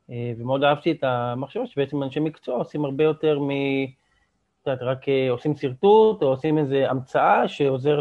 אה, 0.09 0.33
ומאוד 0.38 0.63
אהבתי 0.63 0.91
את 0.91 1.03
המחשבה 1.03 1.67
שבעצם 1.67 2.03
אנשי 2.03 2.19
מקצוע 2.19 2.57
עושים 2.57 2.85
הרבה 2.85 3.03
יותר 3.03 3.39
מ... 3.39 3.50
רק 4.67 5.10
אה, 5.10 5.27
עושים 5.29 5.55
שרטוט 5.55 6.24
או 6.24 6.27
עושים 6.27 6.58
איזו 6.58 6.75
המצאה 6.75 7.48
שעוזר 7.48 8.00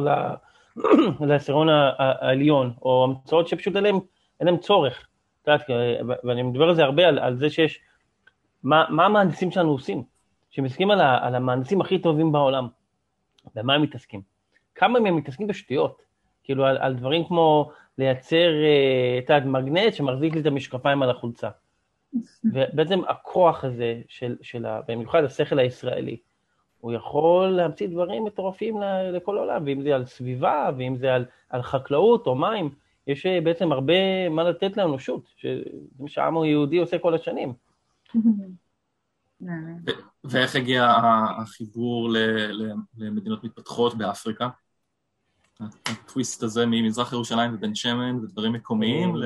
לעשירון 1.21 1.69
העליון, 1.99 2.73
או 2.83 3.05
המצאות 3.05 3.49
שפשוט 3.49 3.77
אין 3.77 4.01
להם 4.41 4.57
צורך. 4.57 5.09
את 5.43 5.49
יודעת, 5.49 5.71
אה, 5.71 6.15
ואני 6.25 6.43
מדבר 6.43 6.69
על 6.69 6.75
זה 6.75 6.83
הרבה, 6.83 7.09
על, 7.09 7.19
על 7.19 7.37
זה 7.37 7.51
שיש, 7.51 7.81
מה, 8.63 8.85
מה 8.91 9.07
המהנדסים 9.07 9.51
שלנו 9.51 9.71
עושים? 9.71 10.03
שמסתכלים 10.51 10.91
על, 10.91 11.01
על 11.01 11.35
המהנדסים 11.35 11.81
הכי 11.81 11.99
טובים 11.99 12.33
בעולם, 12.33 12.69
במה 13.55 13.75
הם 13.75 13.83
מתעסקים? 13.83 14.23
כמה 14.75 15.01
מהם 15.01 15.17
מתעסקים 15.17 15.47
בשטויות? 15.47 16.03
כאילו 16.45 16.67
על, 16.67 16.79
על 16.79 16.95
דברים 16.95 17.25
כמו 17.25 17.71
לייצר, 17.99 18.51
את 19.19 19.31
יודעת, 19.31 19.45
מגנט 19.45 19.95
שמחזיק 19.95 20.35
לי 20.35 20.41
את 20.41 20.47
המשקפיים 20.47 21.03
על 21.03 21.11
החולצה. 21.11 21.51
ובעצם 22.53 23.01
הכוח 23.09 23.65
הזה, 23.65 24.01
של, 24.09 24.37
של 24.43 24.67
ה, 24.67 24.81
במיוחד 24.89 25.25
השכל 25.25 25.59
הישראלי, 25.59 26.17
הוא 26.83 26.93
יכול 26.93 27.49
להמציא 27.49 27.89
דברים 27.89 28.25
מטורפים 28.25 28.77
לכל 29.13 29.39
העולם, 29.39 29.65
ואם 29.67 29.83
זה 29.83 29.95
על 29.95 30.07
סביבה, 30.07 30.71
ואם 30.79 30.97
זה 30.97 31.15
על, 31.15 31.25
על 31.49 31.63
חקלאות 31.63 32.27
או 32.27 32.35
מים, 32.35 32.71
יש 33.07 33.27
אה, 33.27 33.41
בעצם 33.41 33.73
הרבה 33.73 34.29
מה 34.29 34.45
לתת 34.45 34.77
לאנושות, 34.77 35.25
שזה 35.37 35.63
מה 35.99 36.09
שהעם 36.09 36.39
היהודי 36.39 36.79
עושה 36.79 36.99
כל 36.99 37.15
השנים. 37.15 37.53
ואיך 40.25 40.57
הגיע 40.57 40.93
החיבור 41.39 42.11
למדינות 42.97 43.45
מתפתחות 43.45 43.95
באפריקה? 43.95 44.49
הטוויסט 45.61 46.43
הזה 46.43 46.65
ממזרח 46.67 47.13
ירושלים 47.13 47.55
ובן 47.55 47.75
שמן 47.75 48.17
ודברים 48.17 48.53
מקומיים 48.53 49.17
ל... 49.17 49.25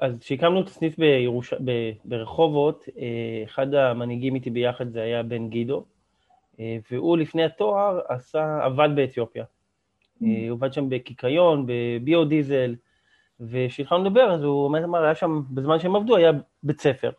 אז 0.00 0.18
כשהקמנו 0.20 0.60
את 0.60 0.66
הסניף 0.66 0.98
בירוש... 0.98 1.54
ב... 1.64 1.90
ברחובות, 2.04 2.84
אה, 2.98 3.42
אחד 3.44 3.74
המנהיגים 3.74 4.34
איתי 4.34 4.50
ביחד 4.50 4.90
זה 4.90 5.02
היה 5.02 5.22
בן 5.22 5.48
גידו, 5.48 5.84
אה, 6.60 6.76
והוא 6.90 7.18
לפני 7.18 7.44
התואר 7.44 8.00
עשה, 8.08 8.64
עבד 8.64 8.88
באתיופיה. 8.94 9.44
Mm. 9.44 10.24
הוא 10.48 10.56
עבד 10.56 10.72
שם 10.72 10.88
בקיקיון, 10.88 11.66
בביו-דיזל, 11.66 12.74
וכשהתחלנו 13.40 14.04
לדבר, 14.04 14.34
אז 14.34 14.42
הוא 14.42 14.66
אמר, 14.68 15.04
היה 15.04 15.14
שם, 15.14 15.42
בזמן 15.50 15.78
שהם 15.78 15.96
עבדו, 15.96 16.16
היה 16.16 16.32
בית 16.62 16.80
ספר. 16.80 17.10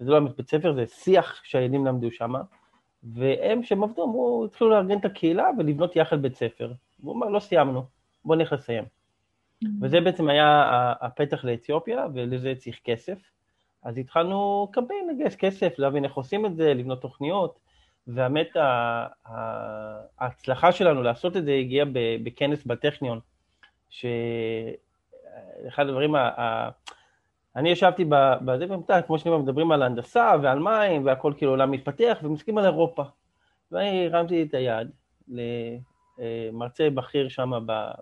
וזה 0.00 0.10
לא 0.10 0.16
היה 0.16 0.26
בית 0.36 0.48
ספר, 0.48 0.74
זה 0.74 0.86
שיח 0.86 1.40
שהילדים 1.44 1.86
למדו 1.86 2.10
שם, 2.10 2.32
והם, 3.02 3.62
כשהם 3.62 3.82
עבדו, 3.82 4.04
אמרו, 4.04 4.44
התחילו 4.44 4.70
לארגן 4.70 4.98
את 4.98 5.04
הקהילה 5.04 5.50
ולבנות 5.58 5.96
יחד 5.96 6.22
בית 6.22 6.34
ספר. 6.34 6.72
והוא 7.00 7.14
אמר, 7.14 7.28
לא 7.28 7.40
סיימנו, 7.40 7.84
בואו 8.24 8.38
נלך 8.38 8.52
לסיים. 8.52 8.84
Mm-hmm. 9.64 9.68
וזה 9.80 10.00
בעצם 10.00 10.28
היה 10.28 10.64
הפתח 11.00 11.44
לאתיופיה, 11.44 12.06
ולזה 12.14 12.54
צריך 12.58 12.80
כסף. 12.84 13.18
אז 13.82 13.98
התחלנו 13.98 14.68
קמפיין 14.72 15.08
לגייס 15.08 15.36
כסף, 15.36 15.78
להבין 15.78 16.04
איך 16.04 16.14
עושים 16.14 16.46
את 16.46 16.56
זה, 16.56 16.74
לבנות 16.74 17.02
תוכניות, 17.02 17.58
והאמת, 18.06 18.48
ההצלחה 20.18 20.72
שלנו 20.72 21.02
לעשות 21.02 21.36
את 21.36 21.44
זה 21.44 21.52
הגיעה 21.52 21.86
בכנס 22.22 22.64
בטכניון, 22.64 23.20
שאחד 23.90 25.86
הדברים, 25.88 26.14
אני 27.56 27.68
ישבתי 27.68 28.04
בזה, 28.44 28.66
כמו 29.06 29.18
שאני 29.18 29.30
אומר, 29.30 29.42
מדברים 29.42 29.72
על 29.72 29.82
הנדסה 29.82 30.32
ועל 30.42 30.58
מים 30.58 31.06
והכל 31.06 31.32
כאילו 31.36 31.52
עולם 31.52 31.70
מתפתח, 31.70 32.18
ומסתכלים 32.22 32.58
על 32.58 32.64
אירופה. 32.64 33.02
ואני 33.72 34.06
הרמתי 34.06 34.42
את 34.42 34.54
היד 34.54 34.90
למרצה 36.20 36.90
בכיר 36.90 37.28
שם 37.28 37.50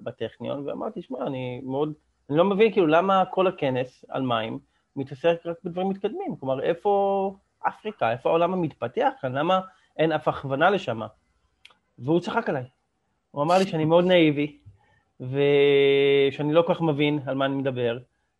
בטכניון, 0.00 0.68
ואמרתי, 0.68 1.02
שמע, 1.02 1.26
אני 1.26 1.60
מאוד, 1.64 1.92
אני 2.30 2.38
לא 2.38 2.44
מבין 2.44 2.72
כאילו 2.72 2.86
למה 2.86 3.24
כל 3.24 3.46
הכנס 3.46 4.04
על 4.08 4.22
מים 4.22 4.58
מתעסק 4.96 5.36
רק 5.44 5.56
בדברים 5.64 5.88
מתקדמים, 5.88 6.36
כלומר, 6.40 6.62
איפה 6.62 7.34
אפריקה, 7.68 8.12
איפה 8.12 8.28
העולם 8.28 8.52
המתפתח 8.52 9.10
כאן, 9.20 9.32
למה 9.32 9.60
אין 9.96 10.12
אף 10.12 10.28
הכוונה 10.28 10.70
לשם? 10.70 11.00
והוא 11.98 12.20
צחק 12.20 12.48
עליי. 12.48 12.64
הוא 13.30 13.42
אמר 13.42 13.58
לי 13.58 13.66
שאני 13.66 13.84
מאוד 13.84 14.04
נאיבי, 14.04 14.58
ושאני 15.20 16.52
לא 16.52 16.62
כל 16.66 16.74
כך 16.74 16.80
מבין 16.80 17.18
על 17.26 17.34
מה 17.34 17.44
אני 17.44 17.54
מדבר, 17.54 17.98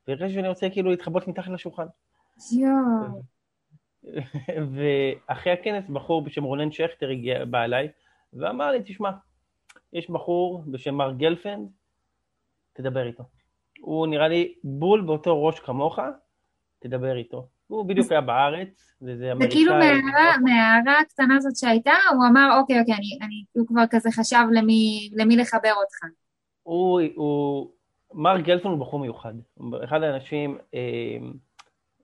והרגשתי 0.09 0.35
שאני 0.35 0.49
רוצה 0.49 0.71
כאילו 0.71 0.91
להתחבות 0.91 1.29
מתחת 1.29 1.51
לשולחן. 1.51 1.87
יואו. 2.53 3.23
ואחרי 4.75 5.53
הכנס 5.53 5.89
בחור 5.89 6.23
בשם 6.23 6.45
רונן 6.45 6.73
שכטר 6.73 7.11
הגיע, 7.11 7.45
בא 7.45 7.65
אליי, 7.65 7.89
ואמר 8.33 8.71
לי, 8.71 8.79
תשמע, 8.85 9.11
יש 9.92 10.11
בחור 10.11 10.62
בשם 10.66 10.95
מר 10.95 11.12
גלפנד, 11.12 11.68
תדבר 12.73 13.07
איתו. 13.07 13.25
הוא 13.80 14.07
נראה 14.07 14.28
לי 14.28 14.54
בול 14.64 15.00
באותו 15.00 15.45
ראש 15.45 15.61
כמוך, 15.61 15.99
תדבר 16.78 17.16
איתו. 17.16 17.49
הוא 17.66 17.87
בדיוק 17.87 18.11
היה 18.12 18.21
בארץ, 18.21 18.97
וזה 19.02 19.33
אמריקאי. 19.33 19.49
וכאילו 19.49 19.73
מההערה 20.45 21.00
הקטנה 21.00 21.37
הזאת 21.37 21.57
שהייתה, 21.57 21.92
הוא 22.14 22.26
אמר, 22.30 22.59
אוקיי, 22.61 22.80
אוקיי, 22.80 22.95
אני, 22.95 23.18
אני, 23.23 23.45
הוא 23.52 23.66
כבר 23.66 23.83
כזה 23.90 24.11
חשב 24.11 24.45
למי, 24.52 25.11
למי 25.16 25.37
לחבר 25.37 25.73
אותך. 25.80 26.18
הוא, 26.62 27.00
הוא, 27.14 27.71
מר 28.14 28.40
גלפון 28.40 28.73
הוא 28.73 28.80
בחור 28.80 29.00
מיוחד. 29.00 29.35
אחד 29.85 30.02
האנשים, 30.02 30.59
אה, 30.75 30.80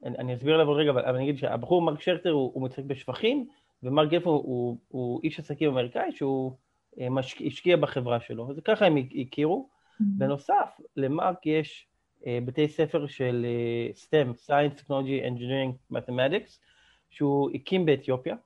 אני, 0.05 0.19
אני 0.19 0.35
אסביר 0.35 0.55
עליו 0.55 0.69
עוד 0.69 0.79
רגע, 0.79 0.91
אבל 0.91 1.17
אני 1.17 1.25
אגיד 1.25 1.39
שהבחור 1.39 1.83
מרק 1.83 2.01
שרטר 2.01 2.31
הוא, 2.31 2.51
הוא 2.55 2.65
מתעסק 2.65 2.85
בשפכים, 2.85 3.47
ומר 3.83 4.05
גלפון 4.05 4.33
הוא, 4.33 4.43
הוא, 4.45 4.79
הוא 4.89 5.21
איש 5.25 5.39
עסקים 5.39 5.71
אמריקאי 5.71 6.13
שהוא 6.13 6.53
משק, 7.11 7.43
השקיע 7.47 7.77
בחברה 7.77 8.21
שלו. 8.21 8.51
אז 8.51 8.61
ככה 8.65 8.87
הם 8.87 8.97
הכירו. 9.21 9.69
Mm-hmm. 9.69 10.05
בנוסף, 10.19 10.81
למרק 10.97 11.47
יש 11.47 11.87
אה, 12.27 12.39
בתי 12.45 12.69
ספר 12.69 13.07
של 13.07 13.47
STEM, 13.95 14.49
Science, 14.49 14.81
Technology, 14.81 15.25
Engineering, 15.25 15.95
Mathematics, 15.97 16.59
שהוא 17.11 17.51
הקים 17.55 17.87
באתיופיה. 17.87 18.37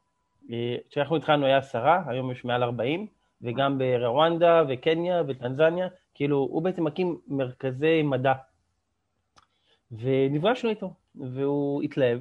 כשאנחנו 0.90 1.16
התחלנו 1.16 1.46
היה 1.46 1.56
עשרה, 1.56 2.02
היום 2.06 2.30
יש 2.30 2.44
מעל 2.44 2.62
ארבעים, 2.62 3.06
וגם 3.42 3.78
ברואנדה 3.78 4.62
וקניה 4.68 5.22
וטנזניה, 5.28 5.88
כאילו, 6.14 6.36
הוא 6.36 6.62
בעצם 6.62 6.84
מקים 6.84 7.18
מרכזי 7.28 8.02
מדע. 8.02 8.32
ונפגשנו 9.92 10.70
איתו, 10.70 10.94
והוא 11.14 11.82
התלהב, 11.82 12.20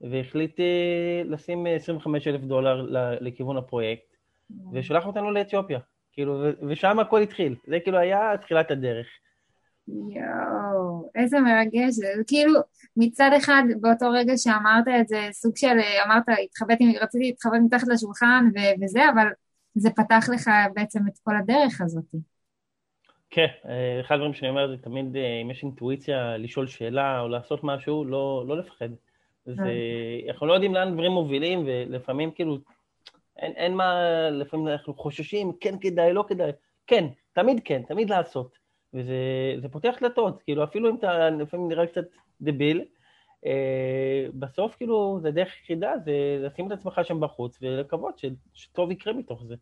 והחליט 0.00 0.60
אה, 0.60 1.22
לשים 1.24 1.66
25 1.66 2.28
אלף 2.28 2.40
דולר 2.40 2.86
לכיוון 3.20 3.56
הפרויקט, 3.56 4.13
ושלח 4.72 5.06
אותנו 5.06 5.30
לאתיופיה, 5.30 5.78
כאילו, 6.12 6.44
ושם 6.68 6.98
הכל 6.98 7.22
התחיל, 7.22 7.54
זה 7.66 7.80
כאילו 7.80 7.98
היה 7.98 8.36
תחילת 8.40 8.70
הדרך. 8.70 9.06
יואו, 9.88 11.10
איזה 11.14 11.40
מרגש, 11.40 11.94
כאילו 12.26 12.60
מצד 12.96 13.30
אחד 13.36 13.62
באותו 13.80 14.10
רגע 14.10 14.32
שאמרת 14.36 14.88
את 15.00 15.08
זה, 15.08 15.28
סוג 15.32 15.56
של, 15.56 15.76
אמרת, 16.06 16.22
התחבאתי, 16.44 16.98
רציתי 16.98 17.24
להתחבא 17.24 17.56
מתחת 17.64 17.88
לשולחן 17.88 18.44
וזה, 18.82 19.00
אבל 19.14 19.26
זה 19.74 19.90
פתח 19.90 20.28
לך 20.34 20.50
בעצם 20.74 21.00
את 21.08 21.18
כל 21.22 21.36
הדרך 21.36 21.80
הזאת. 21.80 22.14
כן, 23.30 23.46
אה, 23.68 24.00
אחד 24.00 24.14
הדברים 24.14 24.34
שאני 24.34 24.50
אומר 24.50 24.68
זה 24.68 24.82
תמיד 24.82 25.16
אה, 25.16 25.40
אם 25.42 25.50
יש 25.50 25.62
אינטואיציה 25.62 26.36
לשאול 26.36 26.66
שאלה 26.66 27.20
או 27.20 27.28
לעשות 27.28 27.60
משהו, 27.62 28.04
לא, 28.04 28.44
לא 28.48 28.58
לפחד. 28.58 28.88
זה, 29.46 29.72
אנחנו 30.28 30.46
לא 30.46 30.52
יודעים 30.52 30.74
לאן 30.74 30.92
דברים 30.92 31.12
מובילים 31.12 31.62
ולפעמים 31.66 32.30
כאילו, 32.30 32.58
אין, 33.36 33.52
אין 33.52 33.74
מה, 33.74 33.94
לפעמים 34.30 34.68
אנחנו 34.68 34.94
חוששים, 34.94 35.52
כן 35.60 35.74
כדאי, 35.80 36.12
לא 36.12 36.24
כדאי. 36.28 36.50
כן, 36.86 37.04
תמיד 37.32 37.60
כן, 37.64 37.82
תמיד 37.88 38.10
לעשות. 38.10 38.58
וזה 38.94 39.68
פותח 39.70 39.94
דלתות, 40.00 40.42
כאילו 40.42 40.64
אפילו 40.64 40.90
אם 40.90 40.96
אתה 40.96 41.30
לפעמים 41.30 41.68
נראה 41.68 41.86
קצת 41.86 42.04
דביל, 42.40 42.84
אה, 43.46 44.26
בסוף 44.34 44.76
כאילו 44.76 45.18
זה 45.22 45.30
דרך 45.30 45.60
יחידה, 45.62 45.92
זה 46.04 46.12
לשים 46.40 46.66
את 46.66 46.72
עצמך 46.72 47.00
שם 47.02 47.20
בחוץ 47.20 47.58
ולקוות 47.62 48.20
שטוב 48.54 48.90
יקרה 48.90 49.12
מתוך 49.12 49.44
זה. 49.44 49.54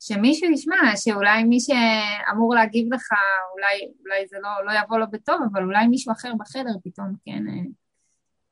שמישהו 0.00 0.50
ישמע, 0.50 0.76
שאולי 0.96 1.44
מי 1.44 1.58
שאמור 1.60 2.54
להגיב 2.54 2.94
לך, 2.94 3.12
אולי, 3.54 3.92
אולי 4.00 4.26
זה 4.26 4.36
לא, 4.42 4.66
לא 4.66 4.78
יבוא 4.84 4.98
לו 4.98 5.06
בטוב, 5.10 5.36
אבל 5.52 5.62
אולי 5.62 5.86
מישהו 5.86 6.12
אחר 6.12 6.32
בחדר 6.38 6.74
פתאום 6.84 7.12
כן, 7.24 7.42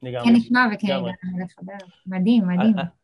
לגמרי, 0.03 0.25
כן 0.25 0.37
ישמע 0.37 0.67
וכן 0.75 0.87
ידע 0.87 1.45
לחבר. 1.45 1.87
מדהים, 2.07 2.45
מדהים. 2.49 3.04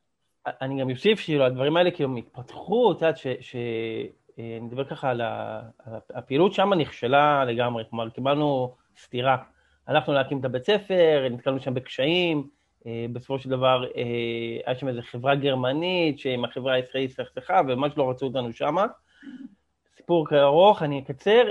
אני 0.61 0.81
גם 0.81 0.91
אוסיף 0.91 1.21
שהדברים 1.21 1.77
האלה 1.77 1.91
כאילו 1.91 2.17
התפתחו, 2.17 2.93
את 2.93 2.97
יודעת, 2.97 3.19
אני 4.39 4.61
מדבר 4.61 4.85
ככה 4.85 5.11
על 5.11 5.21
הפעילות 6.15 6.53
שם 6.53 6.73
נכשלה 6.73 7.45
לגמרי, 7.45 7.85
כלומר 7.91 8.11
קיבלנו 8.11 8.75
סטירה. 8.97 9.37
הלכנו 9.87 10.15
להקים 10.15 10.41
את 10.41 10.45
הבית 10.45 10.65
ספר, 10.65 11.27
נתקלנו 11.31 11.61
שם 11.61 11.75
בקשיים, 11.75 12.49
בסופו 13.13 13.39
של 13.39 13.51
דבר 13.51 13.85
היה 14.67 14.77
שם 14.79 14.89
איזו 14.89 15.01
חברה 15.03 15.35
גרמנית 15.35 16.19
שעם 16.19 16.45
החברה 16.45 16.75
הישראלית 16.75 17.11
סכסכה 17.11 17.61
וממש 17.69 17.93
לא 17.97 18.11
רצו 18.11 18.27
אותנו 18.27 18.53
שמה. 18.53 18.87
סיפור 19.97 20.27
ארוך, 20.33 20.83
אני 20.83 20.99
אקצר, 20.99 21.43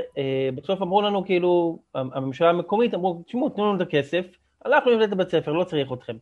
בסוף 0.56 0.82
אמרו 0.82 1.02
לנו 1.02 1.26
כאילו, 1.26 1.80
הממשלה 1.96 2.50
המקומית 2.50 2.94
אמרו, 2.94 3.24
תשמעו, 3.26 3.50
תנו 3.50 3.66
לנו 3.66 3.76
את 3.76 3.82
הכסף, 3.82 4.26
הלכנו 4.66 4.92
לבית 4.92 5.12
הבית 5.12 5.30
ספר, 5.30 5.52
לא 5.52 5.64
צריך 5.64 5.94
אתכם. 5.94 6.18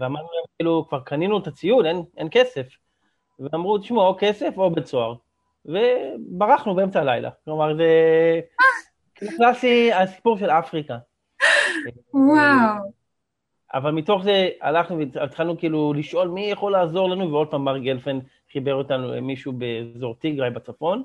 ואמרנו 0.00 0.28
להם, 0.34 0.44
כאילו, 0.58 0.86
כבר 0.88 1.00
קנינו 1.00 1.38
את 1.38 1.46
הציוד, 1.46 1.86
אין, 1.86 2.02
אין 2.16 2.28
כסף. 2.30 2.66
ואמרו, 3.40 3.78
תשמעו, 3.78 4.06
או 4.06 4.16
כסף 4.18 4.54
או 4.56 4.70
בית 4.70 4.86
סוהר. 4.86 5.14
וברחנו 5.64 6.74
באמצע 6.74 7.00
הלילה. 7.00 7.30
כלומר, 7.44 7.76
זה 7.76 7.90
קלאסי 9.14 9.92
הסיפור 9.92 10.38
של 10.38 10.50
אפריקה. 10.50 10.98
וואו. 12.14 13.00
אבל 13.74 13.90
מתוך 13.90 14.22
זה 14.22 14.48
הלכנו 14.60 14.98
והתחלנו 15.12 15.58
כאילו 15.58 15.92
לשאול 15.92 16.28
מי 16.28 16.50
יכול 16.50 16.72
לעזור 16.72 17.08
לנו, 17.10 17.32
ועוד 17.32 17.48
פעם 17.48 17.64
מר 17.64 17.78
גלפן 17.78 18.18
חיבר 18.52 18.74
אותנו 18.74 19.14
למישהו 19.14 19.52
באזור 19.52 20.14
טיגריי 20.14 20.50
בצפון, 20.50 21.02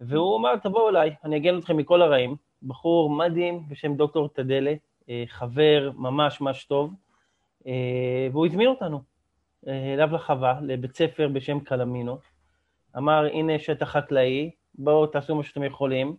והוא 0.00 0.36
אמר, 0.36 0.56
תבואו 0.56 0.88
אליי, 0.88 1.14
אני 1.24 1.36
אגן 1.36 1.58
אתכם 1.58 1.76
מכל 1.76 2.02
הרעים. 2.02 2.36
בחור 2.62 3.10
מדהים 3.10 3.62
בשם 3.68 3.94
דוקטור 3.94 4.28
תדלה, 4.28 4.74
אה, 5.08 5.24
חבר 5.28 5.90
ממש 5.96 6.40
ממש 6.40 6.64
טוב, 6.64 6.90
והוא 8.32 8.46
הזמין 8.46 8.68
אותנו 8.68 9.00
אה, 9.68 9.94
אליו 9.94 10.08
לחווה, 10.12 10.58
לבית 10.62 10.96
ספר 10.96 11.28
בשם 11.28 11.60
קלמינו. 11.60 12.18
אמר, 12.96 13.26
הנה 13.32 13.58
שטח 13.58 13.88
חקלאי, 13.88 14.50
בואו 14.74 15.06
תעשו 15.06 15.34
מה 15.34 15.42
שאתם 15.42 15.62
יכולים, 15.62 16.16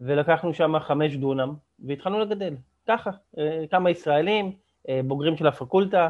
ולקחנו 0.00 0.54
שם 0.54 0.78
חמש 0.78 1.16
דונם, 1.16 1.54
והתחלנו 1.78 2.20
לגדל. 2.20 2.54
ככה, 2.88 3.10
כמה 3.70 3.90
ישראלים, 3.90 4.52
בוגרים 5.04 5.36
של 5.36 5.46
הפקולטה, 5.46 6.08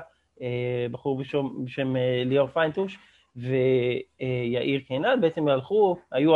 בחור 0.91 1.19
בשם, 1.19 1.65
בשם 1.65 1.95
ליאור 2.25 2.47
פיינטוש 2.49 2.99
ויאיר 3.37 4.81
קינן, 4.87 5.21
בעצם 5.21 5.49
הלכו, 5.49 5.97
היו 6.13 6.33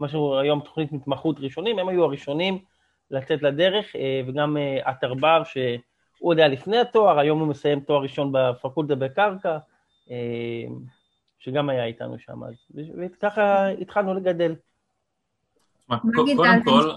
מה 0.00 0.08
שהיום 0.08 0.60
תוכנית 0.60 0.92
מתמחות 0.92 1.36
ראשונים, 1.40 1.78
הם 1.78 1.88
היו 1.88 2.04
הראשונים 2.04 2.58
לצאת 3.10 3.42
לדרך, 3.42 3.96
וגם 4.26 4.56
עטר 4.84 5.14
בר, 5.14 5.42
הוא 6.24 6.32
יודע 6.32 6.48
לפני 6.48 6.78
התואר, 6.78 7.18
היום 7.18 7.40
הוא 7.40 7.48
מסיים 7.48 7.80
תואר 7.80 8.02
ראשון 8.02 8.32
בפקולטה 8.32 8.94
בקרקע, 8.94 9.58
שגם 11.38 11.68
היה 11.68 11.84
איתנו 11.84 12.18
שם, 12.18 12.40
וככה 12.74 13.68
התחלנו 13.68 14.14
לגדל. 14.14 14.54
קודם 16.14 16.62
כל, 16.64 16.90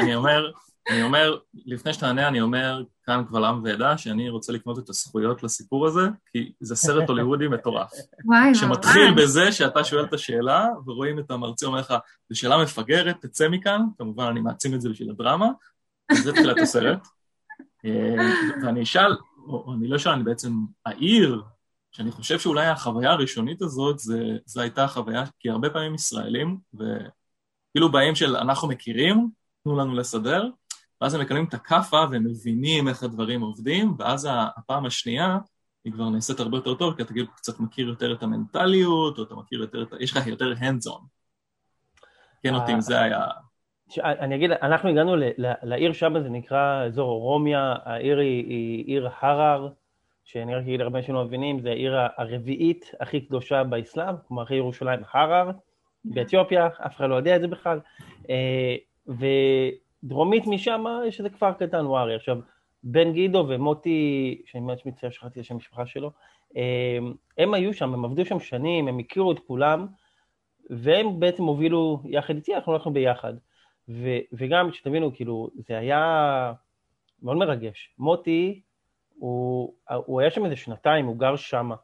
אני 0.00 0.14
אומר, 0.14 0.50
אני 0.90 1.02
אומר, 1.02 1.38
לפני 1.66 1.92
שתענה, 1.92 2.28
אני 2.28 2.40
אומר 2.40 2.82
כאן 3.04 3.24
קבל 3.28 3.44
עם 3.44 3.64
ועדה 3.64 3.98
שאני 3.98 4.28
רוצה 4.28 4.52
לקנות 4.52 4.78
את 4.78 4.88
הזכויות 4.88 5.42
לסיפור 5.42 5.86
הזה, 5.86 6.08
כי 6.32 6.52
זה 6.60 6.76
סרט 6.76 7.08
הוליוודי 7.08 7.48
מטורף. 7.48 7.90
וואי, 8.24 8.54
שמתחיל 8.54 9.14
בזה 9.16 9.52
שאתה 9.52 9.84
שואל 9.84 10.04
את 10.04 10.12
השאלה, 10.12 10.66
ורואים 10.86 11.18
את 11.18 11.30
המרצה 11.30 11.66
אומר 11.66 11.78
לך, 11.78 11.94
זו 12.28 12.38
שאלה 12.38 12.62
מפגרת, 12.62 13.16
תצא 13.20 13.48
מכאן, 13.48 13.82
כמובן 13.98 14.24
אני 14.24 14.40
מעצים 14.40 14.74
את 14.74 14.80
זה 14.80 14.88
בשביל 14.88 15.10
הדרמה, 15.10 15.48
וזה 16.12 16.32
תחילת 16.32 16.58
הסרט. 16.58 17.08
ואני 18.62 18.82
אשאל, 18.82 19.16
או 19.46 19.74
אני 19.74 19.88
לא 19.88 19.96
אשאל, 19.96 20.12
אני 20.12 20.22
בעצם 20.22 20.52
אעיר, 20.86 21.42
שאני 21.92 22.10
חושב 22.10 22.38
שאולי 22.38 22.66
החוויה 22.66 23.10
הראשונית 23.10 23.62
הזאת, 23.62 23.98
זו 24.44 24.60
הייתה 24.60 24.88
חוויה, 24.88 25.24
כי 25.38 25.50
הרבה 25.50 25.70
פעמים 25.70 25.94
ישראלים, 25.94 26.58
וכאילו 26.74 27.92
באים 27.92 28.14
של 28.14 28.36
אנחנו 28.36 28.68
מכירים, 28.68 29.30
תנו 29.64 29.76
לנו 29.76 29.94
לסדר, 29.94 30.48
ואז 31.00 31.14
הם 31.14 31.20
מקבלים 31.20 31.44
את 31.44 31.54
הכאפה 31.54 32.04
והם 32.10 32.24
מבינים 32.24 32.88
איך 32.88 33.02
הדברים 33.02 33.40
עובדים, 33.40 33.94
ואז 33.98 34.28
הפעם 34.56 34.86
השנייה 34.86 35.38
היא 35.84 35.92
כבר 35.92 36.08
נעשית 36.08 36.40
הרבה 36.40 36.56
יותר 36.56 36.74
טוב, 36.74 36.96
כי 36.96 37.02
אתה 37.02 37.12
כאילו 37.12 37.26
קצת 37.34 37.60
מכיר 37.60 37.88
יותר 37.88 38.12
את 38.12 38.22
המנטליות, 38.22 39.18
או 39.18 39.22
אתה 39.22 39.34
מכיר 39.34 39.60
יותר 39.60 39.82
את 39.82 39.92
ה... 39.92 39.96
יש 40.00 40.16
לך 40.16 40.26
יותר 40.26 40.52
hands 40.52 40.90
on. 40.90 41.02
כן 42.42 42.54
אותי 42.54 42.72
אם 42.72 42.80
זה 42.80 43.00
היה... 43.00 43.26
אני 43.98 44.34
אגיד, 44.34 44.50
אנחנו 44.50 44.88
הגענו 44.88 45.16
לעיר 45.38 45.92
שם, 45.92 46.20
זה 46.22 46.28
נקרא 46.28 46.84
אזור 46.84 47.20
רומיה, 47.20 47.74
העיר 47.84 48.18
היא, 48.18 48.44
היא 48.48 48.84
עיר 48.86 49.08
הרר, 49.20 49.68
שאני 50.24 50.54
רק 50.54 50.62
אגיד 50.62 50.80
הרבה 50.80 51.02
שלא 51.02 51.24
מבינים, 51.24 51.60
זה 51.60 51.70
העיר 51.70 51.96
הרביעית 52.16 52.92
הכי 53.00 53.20
קדושה 53.20 53.64
באסלאם, 53.64 54.14
כלומר 54.28 54.42
אחרי 54.42 54.56
ירושלים 54.56 55.00
הרר, 55.12 55.50
באתיופיה, 56.04 56.66
אף 56.66 56.96
אחד 56.96 57.08
לא 57.08 57.14
יודע 57.14 57.36
את 57.36 57.40
זה 57.40 57.48
בכלל, 57.48 57.80
אה, 58.30 58.76
ודרומית 60.02 60.46
משם 60.46 60.84
יש 61.06 61.18
איזה 61.18 61.30
כפר 61.30 61.52
קטן, 61.52 61.86
ווארי. 61.86 62.14
עכשיו, 62.14 62.38
בן 62.82 63.12
גידו 63.12 63.46
ומוטי, 63.48 64.42
שאני 64.46 64.62
ממש 64.62 64.86
מצטער 64.86 65.10
שכחתי 65.10 65.40
את 65.40 65.44
השם 65.44 65.54
המשפחה 65.54 65.86
שלו, 65.86 66.10
אה, 66.56 66.98
הם 67.38 67.54
היו 67.54 67.74
שם, 67.74 67.94
הם 67.94 68.04
עבדו 68.04 68.24
שם 68.24 68.40
שנים, 68.40 68.88
הם 68.88 68.98
הכירו 68.98 69.32
את 69.32 69.38
כולם, 69.38 69.86
והם 70.70 71.20
בעצם 71.20 71.44
הובילו 71.44 72.02
יחד 72.04 72.34
איתי, 72.34 72.54
אנחנו 72.54 72.72
הולכים 72.72 72.92
ביחד. 72.92 73.34
ו, 73.90 74.08
וגם, 74.32 74.72
שתבינו, 74.72 75.14
כאילו, 75.14 75.50
זה 75.68 75.78
היה 75.78 76.52
מאוד 77.22 77.36
מרגש. 77.36 77.94
מוטי, 77.98 78.60
הוא, 79.14 79.74
הוא 79.88 80.20
היה 80.20 80.30
שם 80.30 80.44
איזה 80.44 80.56
שנתיים, 80.56 81.06
הוא 81.06 81.16
גר 81.16 81.36
שמה. 81.36 81.74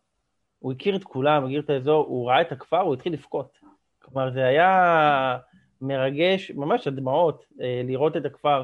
הוא 0.59 0.73
הכיר 0.73 0.97
את 0.97 1.05
כולם, 1.05 1.45
הכיר 1.45 1.61
את 1.61 1.71
האזור, 1.71 2.07
הוא 2.07 2.29
ראה 2.31 2.40
את 2.40 2.53
הכפר, 2.53 2.81
הוא 2.81 2.95
התחיל 2.95 3.12
לבכות. 3.12 3.59
כלומר, 4.03 4.31
זה 4.31 4.45
היה 4.45 5.38
מרגש, 5.81 6.51
ממש 6.51 6.87
הדמעות, 6.87 7.45
אה, 7.61 7.83
לראות 7.85 8.16
את 8.16 8.25
הכפר, 8.25 8.62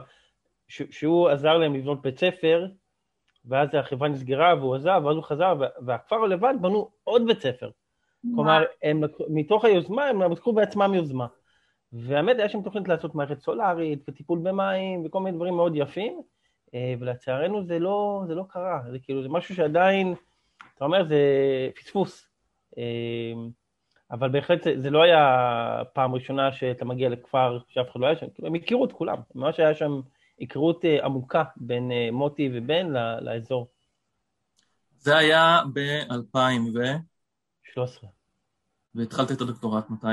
ש, 0.69 0.83
שהוא 0.91 1.29
עזר 1.29 1.59
להם 1.59 1.75
לבנות 1.75 2.03
בית 2.03 2.19
ספר, 2.19 2.67
ואז 3.45 3.69
החברה 3.75 4.09
נסגרה 4.09 4.55
והוא 4.59 4.75
עזב, 4.75 5.03
ואז 5.05 5.17
הוא 5.17 5.25
חזר, 5.25 5.55
והכפר 5.87 6.19
לבד 6.19 6.55
בנו 6.61 6.91
עוד 7.05 7.27
בית 7.27 7.41
ספר. 7.41 7.71
כלומר, 8.35 8.65
הם, 8.83 9.01
מתוך 9.29 9.65
היוזמה, 9.65 10.05
הם 10.05 10.33
לקחו 10.33 10.53
בעצמם 10.53 10.95
יוזמה. 10.95 11.27
והאמת, 11.93 12.39
היה 12.39 12.49
שם 12.49 12.63
תוכנית 12.63 12.89
לעשות 12.89 13.15
מערכת 13.15 13.41
סולארית 13.41 14.09
וטיפול 14.09 14.39
במים 14.43 15.05
וכל 15.05 15.21
מיני 15.21 15.37
דברים 15.37 15.55
מאוד 15.55 15.73
יפים, 15.77 16.23
אה, 16.75 16.95
ולצערנו 17.01 17.67
זה 17.67 17.79
לא, 17.79 18.25
זה 18.27 18.35
לא 18.35 18.45
קרה, 18.49 18.81
זה 18.91 18.99
כאילו, 18.99 19.23
זה 19.23 19.29
משהו 19.29 19.55
שעדיין, 19.55 20.15
אתה 20.75 20.85
אומר, 20.85 21.09
זה 21.09 21.19
פספוס. 21.77 22.29
אה, 22.79 23.33
אבל 24.11 24.29
בהחלט 24.29 24.63
זה, 24.63 24.81
זה 24.81 24.91
לא 24.91 25.03
היה 25.03 25.83
פעם 25.93 26.15
ראשונה 26.15 26.53
שאתה 26.53 26.85
מגיע 26.85 27.09
לכפר 27.09 27.59
שאף 27.69 27.91
אחד 27.91 28.01
לא 28.01 28.07
היה 28.07 28.17
שם, 28.17 28.27
כאילו, 28.35 28.49
הם 28.49 28.55
הכירו 28.55 28.85
את 28.85 28.93
כולם, 28.93 29.19
ממש 29.35 29.61
היה 29.61 29.75
שם 29.75 30.01
היכרות 30.39 30.85
אה, 30.85 31.05
עמוקה 31.05 31.45
בין 31.57 31.91
מוטי 32.13 32.51
ובן 32.55 32.87
לאזור. 33.21 33.69
זה 34.99 35.17
היה 35.17 35.61
ב-2013. 35.73 38.07
והתחלת 38.95 39.33
את 39.33 39.41
הדוקטורט 39.41 39.91
מתי? 39.91 40.07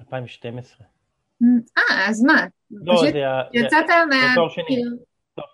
2012. 0.00 0.86
אה, 1.78 2.08
אז 2.08 2.24
מה? 2.24 2.46
לא, 2.70 3.00
זה... 3.00 3.22
יצאת 3.52 3.84
מה... 4.10 4.34
תואר 4.34 4.48
שני. 4.48 4.64
כאילו- 4.66 4.96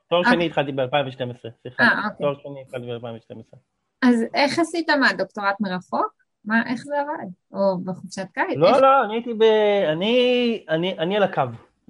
תואר 0.08 0.22
שני 0.22 0.46
התחלתי 0.46 0.72
ב-2012, 0.72 1.48
סליחה. 1.62 1.82
אה, 1.82 2.04
אוקיי. 2.04 2.26
תואר 2.26 2.34
שני 2.42 2.62
התחלתי 2.62 2.86
ב-2012. 2.86 3.56
אז 4.02 4.24
איך 4.34 4.58
עשית 4.58 4.90
מה, 4.90 5.12
דוקטורט 5.18 5.60
מרחוק? 5.60 6.12
מה, 6.44 6.62
איך 6.66 6.84
זה 6.84 6.94
עבד? 7.00 7.30
או 7.52 7.78
בחופשת 7.84 8.26
קיץ? 8.32 8.56
לא, 8.56 8.80
לא, 8.80 9.04
אני 9.04 9.14
הייתי 9.14 9.34
ב... 9.34 9.42
אני, 10.68 11.16
על 11.16 11.22
הקו. 11.22 11.42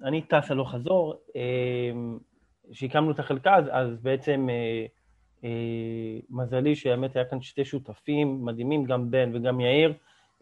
אני 0.02 0.22
טס 0.22 0.50
הלוך 0.50 0.70
חזור. 0.70 1.14
כשהקמנו 2.72 3.10
את 3.10 3.18
החלקה, 3.18 3.56
אז, 3.70 3.88
בעצם 4.02 4.48
אה, 4.50 4.86
אה, 5.44 6.18
מזלי 6.30 6.76
שהאמת 6.76 7.16
היה 7.16 7.24
כאן 7.24 7.42
שתי 7.42 7.64
שותפים 7.64 8.44
מדהימים, 8.44 8.84
גם 8.84 9.10
בן 9.10 9.30
וגם 9.34 9.60
יאיר. 9.60 9.92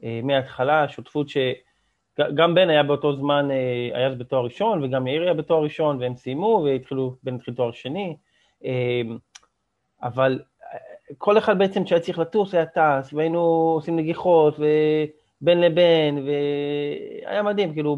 אה, 0.04 0.20
מההתחלה, 0.22 0.88
שותפות 0.88 1.26
שגם 1.28 2.54
בן 2.54 2.70
היה 2.70 2.82
באותו 2.82 3.16
זמן, 3.16 3.50
אה, 3.50 3.90
היה 3.92 4.06
אז 4.06 4.18
בתואר 4.18 4.44
ראשון, 4.44 4.84
וגם 4.84 5.06
יאיר 5.06 5.22
היה 5.22 5.34
בתואר 5.34 5.62
ראשון, 5.62 6.00
והם 6.00 6.16
סיימו, 6.16 6.62
והתחילו, 6.64 7.16
בן 7.22 7.34
התחיל 7.34 7.54
תואר 7.54 7.72
שני. 7.72 8.16
אה, 8.64 9.02
אבל 10.02 10.40
כל 11.18 11.38
אחד 11.38 11.58
בעצם 11.58 11.86
שהיה 11.86 12.00
צריך 12.00 12.18
לטוס 12.18 12.54
היה 12.54 12.66
טס, 12.66 13.12
והיינו 13.12 13.40
עושים 13.74 13.96
נגיחות, 13.96 14.56
ובין 14.58 15.60
לבין, 15.60 16.26
והיה 16.26 17.42
מדהים, 17.42 17.74
כאילו 17.74 17.96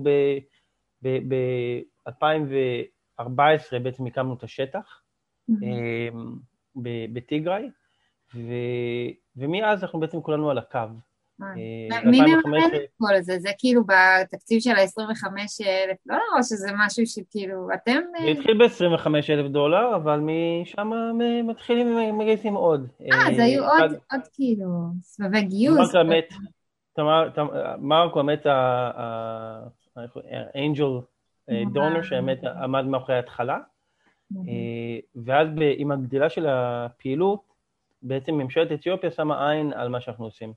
ב-2014 1.03 3.79
בעצם 3.83 4.07
הקמנו 4.07 4.35
את 4.35 4.43
השטח 4.43 5.03
בטיגריי, 7.13 7.71
ומאז 9.37 9.83
אנחנו 9.83 10.01
בעצם 10.01 10.23
כולנו 10.23 10.51
על 10.51 10.59
הקו. 10.59 10.79
אה, 11.41 12.05
מי 12.05 12.21
מממן 12.21 12.75
את 12.75 12.91
כל 12.99 13.21
זה? 13.21 13.39
זה 13.39 13.49
כאילו 13.59 13.83
בתקציב 13.85 14.61
של 14.61 14.71
ה-25 14.71 15.27
אלף 15.67 15.99
דולר, 16.07 16.21
או 16.39 16.43
שזה 16.43 16.71
משהו 16.79 17.07
שכאילו 17.07 17.69
אתם... 17.75 18.01
זה 18.21 18.29
התחיל 18.29 18.59
ב-25 18.59 19.07
אלף 19.31 19.51
דולר, 19.51 19.97
אבל 19.97 20.21
משם 20.23 20.91
מתחילים 21.45 22.19
מגייסים 22.19 22.55
עוד. 22.55 22.89
אה, 23.01 23.29
אז 23.31 23.39
היו 23.39 23.65
עוד 24.13 24.23
כאילו 24.33 24.69
סבבי 25.03 25.43
גיוס. 25.43 25.95
מרקו 27.79 28.21
האמת 28.21 28.47
האנג'ל 30.55 30.99
דונר 31.73 32.03
שהאמת 32.03 32.45
עמד 32.45 32.85
מאחורי 32.85 33.15
ההתחלה, 33.15 33.59
ואז 35.17 35.49
עם 35.77 35.93
הגדילה 35.93 36.31
של 36.31 36.47
הפעילות, 36.49 37.53
בעצם 38.03 38.35
ממשלת 38.35 38.73
אתיופיה 38.73 39.11
שמה 39.11 39.51
עין 39.51 39.73
על 39.73 39.89
מה 39.89 40.01
שאנחנו 40.01 40.25
עושים. 40.25 40.53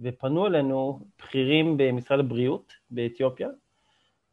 ופנו 0.00 0.46
אלינו 0.46 1.00
בכירים 1.18 1.76
במשרד 1.76 2.20
הבריאות 2.20 2.72
באתיופיה, 2.90 3.48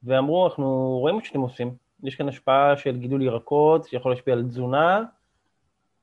ואמרו, 0.03 0.47
אנחנו 0.47 0.97
רואים 0.99 1.15
מה 1.15 1.23
שאתם 1.23 1.39
עושים, 1.39 1.75
יש 2.03 2.15
כאן 2.15 2.27
השפעה 2.29 2.77
של 2.77 2.97
גידול 2.97 3.21
ירקות, 3.21 3.85
שיכול 3.85 4.11
להשפיע 4.11 4.33
על 4.33 4.43
תזונה, 4.43 5.03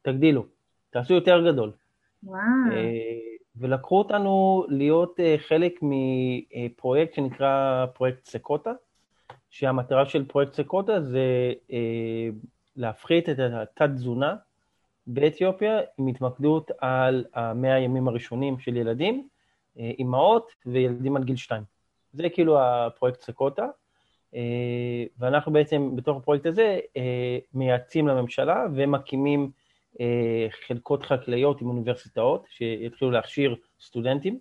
תגדילו, 0.03 0.45
תעשו 0.91 1.15
יותר 1.15 1.53
גדול. 1.53 1.73
וואו. 2.23 2.41
ולקחו 3.57 3.99
אותנו 3.99 4.65
להיות 4.69 5.21
אה, 5.21 5.35
חלק 5.39 5.81
מפרויקט 5.83 7.15
שנקרא 7.15 7.87
פרויקט 7.87 8.27
סקוטה, 8.27 8.73
שהמטרה 9.51 10.07
של 10.07 10.25
פרויקט 10.25 10.53
סקוטה 10.53 11.01
זה 11.01 11.53
אה, 11.73 12.29
להפחית 12.77 13.29
את 13.29 13.39
התת-תזונה 13.39 14.37
באתיופיה 15.07 15.81
עם 15.99 16.07
התמקדות 16.07 16.71
על 16.79 17.25
המאה 17.35 17.75
הימים 17.75 18.09
הראשונים 18.09 18.59
של 18.59 18.77
ילדים, 18.77 19.15
אה, 19.15 19.40
אימהות 19.99 20.53
וילדים 20.67 21.17
עד 21.17 21.25
גיל 21.25 21.37
שתיים. 21.37 21.63
זה 22.13 22.29
כאילו 22.29 22.61
הפרויקט 22.61 23.21
סקוטה, 23.21 23.67
ואנחנו 25.19 25.53
בעצם 25.53 25.97
בתוך 25.97 26.17
הפרויקט 26.17 26.47
הזה 26.47 26.79
מייעצים 27.55 28.09
לממשלה 28.09 28.67
ומקימים 28.75 29.51
אה, 30.01 30.47
חלקות 30.67 31.03
חקלאיות 31.03 31.61
עם 31.61 31.69
אוניברסיטאות, 31.69 32.45
שיתחילו 32.49 33.11
להכשיר 33.11 33.57
סטודנטים. 33.81 34.39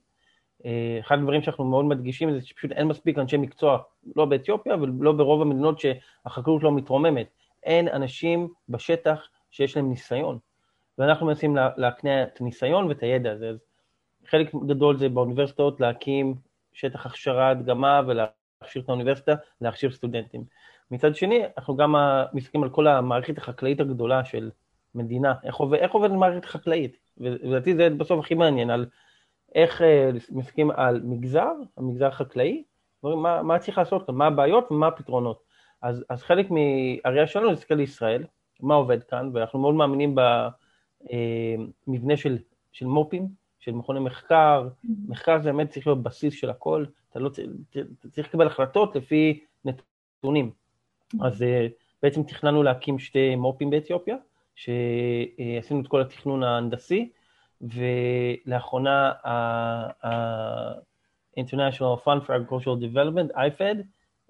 אה, 0.65 0.97
אחד 0.99 1.17
הדברים 1.17 1.41
שאנחנו 1.41 1.65
מאוד 1.65 1.85
מדגישים 1.85 2.31
זה 2.31 2.47
שפשוט 2.47 2.71
אין 2.71 2.87
מספיק 2.87 3.17
אנשי 3.17 3.37
מקצוע, 3.37 3.77
לא 4.15 4.25
באתיופיה 4.25 4.75
ולא 4.75 5.11
ברוב 5.11 5.41
המדינות 5.41 5.79
שהחקלאות 5.79 6.63
לא 6.63 6.71
מתרוממת. 6.71 7.27
אין 7.63 7.87
אנשים 7.87 8.47
בשטח 8.69 9.27
שיש 9.51 9.77
להם 9.77 9.89
ניסיון, 9.89 10.37
ואנחנו 10.97 11.25
מנסים 11.25 11.57
להקניע 11.77 12.23
את 12.23 12.41
הניסיון 12.41 12.87
ואת 12.87 13.03
הידע 13.03 13.31
הזה. 13.31 13.49
אז 13.49 13.57
חלק 14.27 14.55
גדול 14.67 14.97
זה 14.97 15.09
באוניברסיטאות 15.09 15.79
להקים 15.79 16.35
שטח 16.73 17.05
הכשרה, 17.05 17.49
הדגמה 17.49 18.01
ולהכשיר 18.07 18.81
את 18.81 18.89
האוניברסיטה, 18.89 19.33
להכשיר 19.61 19.91
סטודנטים. 19.91 20.43
מצד 20.91 21.15
שני, 21.15 21.43
אנחנו 21.57 21.75
גם 21.75 21.95
מסתכלים 22.33 22.63
על 22.63 22.69
כל 22.69 22.87
המערכת 22.87 23.37
החקלאית 23.37 23.79
הגדולה 23.79 24.25
של 24.25 24.51
מדינה, 24.95 25.33
איך, 25.43 25.55
עובד, 25.55 25.77
איך 25.77 25.91
עובדת 25.91 26.11
מערכת 26.11 26.45
חקלאית, 26.45 26.97
ולדעתי 27.17 27.75
זה 27.75 27.89
בסוף 27.89 28.19
הכי 28.19 28.33
מעניין, 28.33 28.69
על 28.69 28.85
איך 29.55 29.81
אה, 29.81 30.09
מסתכלים 30.29 30.71
על 30.71 31.01
מגזר, 31.03 31.51
המגזר 31.77 32.07
החקלאי, 32.07 32.63
מה, 33.03 33.43
מה 33.43 33.59
צריך 33.59 33.77
לעשות 33.77 34.05
כאן, 34.05 34.15
מה 34.15 34.27
הבעיות 34.27 34.71
ומה 34.71 34.87
הפתרונות. 34.87 35.43
אז, 35.81 36.05
אז 36.09 36.23
חלק 36.23 36.47
מהראייה 36.51 37.27
שלנו 37.27 37.45
זה 37.45 37.51
להסתכל 37.51 37.75
לישראל, 37.75 38.23
מה 38.59 38.75
עובד 38.75 39.03
כאן, 39.03 39.29
ואנחנו 39.33 39.59
מאוד 39.59 39.75
מאמינים 39.75 40.15
במבנה 40.15 42.11
אה, 42.11 42.17
של, 42.17 42.37
של 42.71 42.85
מו"פים, 42.85 43.27
של 43.69 43.75
מכוני 43.75 43.99
מחקר, 43.99 44.67
מחקר 45.07 45.41
זה 45.41 45.51
באמת 45.51 45.69
צריך 45.69 45.87
להיות 45.87 46.03
בסיס 46.03 46.33
של 46.33 46.49
הכל, 46.49 46.85
אתה 47.09 47.19
לא 47.19 47.29
צריך, 47.29 47.47
צריך 48.11 48.27
לקבל 48.27 48.47
החלטות 48.47 48.95
לפי 48.95 49.39
נתונים. 49.65 50.51
אז 51.21 51.43
אה, 51.43 51.67
בעצם 52.03 52.23
תכננו 52.23 52.63
להקים 52.63 52.99
שתי 52.99 53.35
מו"פים 53.35 53.69
באתיופיה, 53.69 54.15
שעשינו 54.55 55.81
את 55.81 55.87
כל 55.87 56.01
התכנון 56.01 56.43
ההנדסי, 56.43 57.09
ולאחרונה 57.61 59.11
ה-International 60.03 61.99
Fund 62.05 62.21
for 62.27 62.29
Agricultural 62.29 62.79
Development, 62.83 63.35
IFED, 63.35 63.77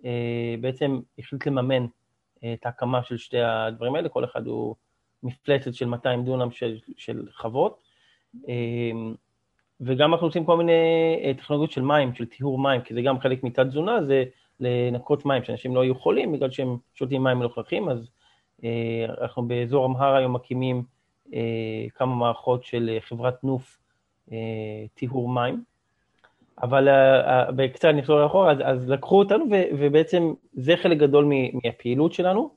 אה, 0.06 0.56
בעצם 0.62 1.00
החליט 1.20 1.46
לממן 1.46 1.86
את 2.54 2.66
ההקמה 2.66 3.04
של 3.04 3.18
שתי 3.18 3.42
הדברים 3.42 3.96
האלה, 3.96 4.10
כל 4.10 4.26
אחד 4.26 4.48
הוא 4.48 4.76
מפלצת 5.24 5.74
של 5.74 5.86
200 5.86 6.26
דונם 6.26 6.52
של, 6.52 6.80
של 6.98 7.26
חוות, 7.32 7.82
אה, 8.50 8.92
וגם 9.82 10.14
אנחנו 10.14 10.28
עושים 10.28 10.46
כל 10.46 10.58
מיני 10.58 10.74
טכנולוגיות 11.38 11.72
של 11.72 11.82
מים, 11.82 12.14
של 12.14 12.26
טיהור 12.26 12.60
מים, 12.60 12.82
כי 12.82 12.94
זה 12.94 13.02
גם 13.02 13.20
חלק 13.20 13.44
מתת 13.44 13.60
תזונה, 13.66 14.04
זה 14.04 14.24
לנקות 14.60 15.26
מים, 15.26 15.44
שאנשים 15.44 15.76
לא 15.76 15.84
יהיו 15.84 15.96
חולים 15.96 16.32
בגלל 16.32 16.52
שהם 16.52 16.78
שותים 16.96 17.24
מים 17.24 17.40
מלוכלכים, 17.40 17.90
אז 17.90 18.10
אה, 18.64 19.06
אנחנו 19.22 19.48
באזור 19.48 19.86
אמהר 19.86 20.16
היום 20.16 20.34
מקימים 20.34 20.84
אה, 21.34 21.86
כמה 21.96 22.16
מערכות 22.16 22.64
של 22.64 22.90
אה, 22.94 23.02
חברת 23.02 23.44
נוף 23.44 23.80
טיהור 24.94 25.30
מים, 25.30 25.64
אבל 26.62 26.88
קצת 27.74 27.88
נחזור 27.94 28.20
לאחור, 28.20 28.52
אז, 28.52 28.58
אז 28.64 28.90
לקחו 28.90 29.20
אותנו 29.20 29.46
ו, 29.52 29.62
ובעצם 29.80 30.34
זה 30.54 30.78
חלק 30.78 30.98
גדול 30.98 31.32
מהפעילות 31.54 32.14
שלנו. 32.14 32.50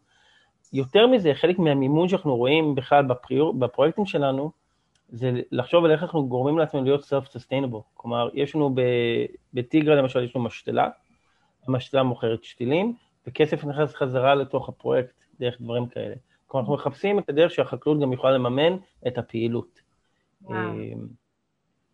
יותר 0.72 1.06
מזה, 1.06 1.34
חלק 1.34 1.58
מהמימון 1.58 2.08
שאנחנו 2.08 2.36
רואים 2.36 2.74
בכלל 2.74 3.04
בפריור, 3.04 3.54
בפרויקטים 3.54 4.06
שלנו, 4.06 4.50
זה 5.12 5.32
לחשוב 5.50 5.84
על 5.84 5.90
איך 5.90 6.02
אנחנו 6.02 6.28
גורמים 6.28 6.58
לעצמנו 6.58 6.84
להיות 6.84 7.04
self-sustainable. 7.04 7.82
כלומר, 7.94 8.28
יש 8.34 8.54
לנו 8.54 8.74
בטיגרה 9.54 9.94
למשל, 9.94 10.22
יש 10.24 10.36
לנו 10.36 10.44
משתלה, 10.44 10.88
המשתלה 11.68 12.02
מוכרת 12.02 12.44
שתילים, 12.44 12.94
וכסף 13.26 13.64
נכנס 13.64 13.94
חזרה 13.94 14.34
לתוך 14.34 14.68
הפרויקט 14.68 15.14
דרך 15.40 15.60
דברים 15.60 15.86
כאלה. 15.86 16.14
כלומר, 16.46 16.62
אנחנו 16.62 16.74
מחפשים 16.74 17.18
את 17.18 17.28
הדרך 17.28 17.50
שהחקלאות 17.50 18.00
גם 18.00 18.12
יכולה 18.12 18.32
לממן 18.32 18.76
את 19.06 19.18
הפעילות. 19.18 19.80
וואו. 20.42 20.58
אמ, 20.58 21.06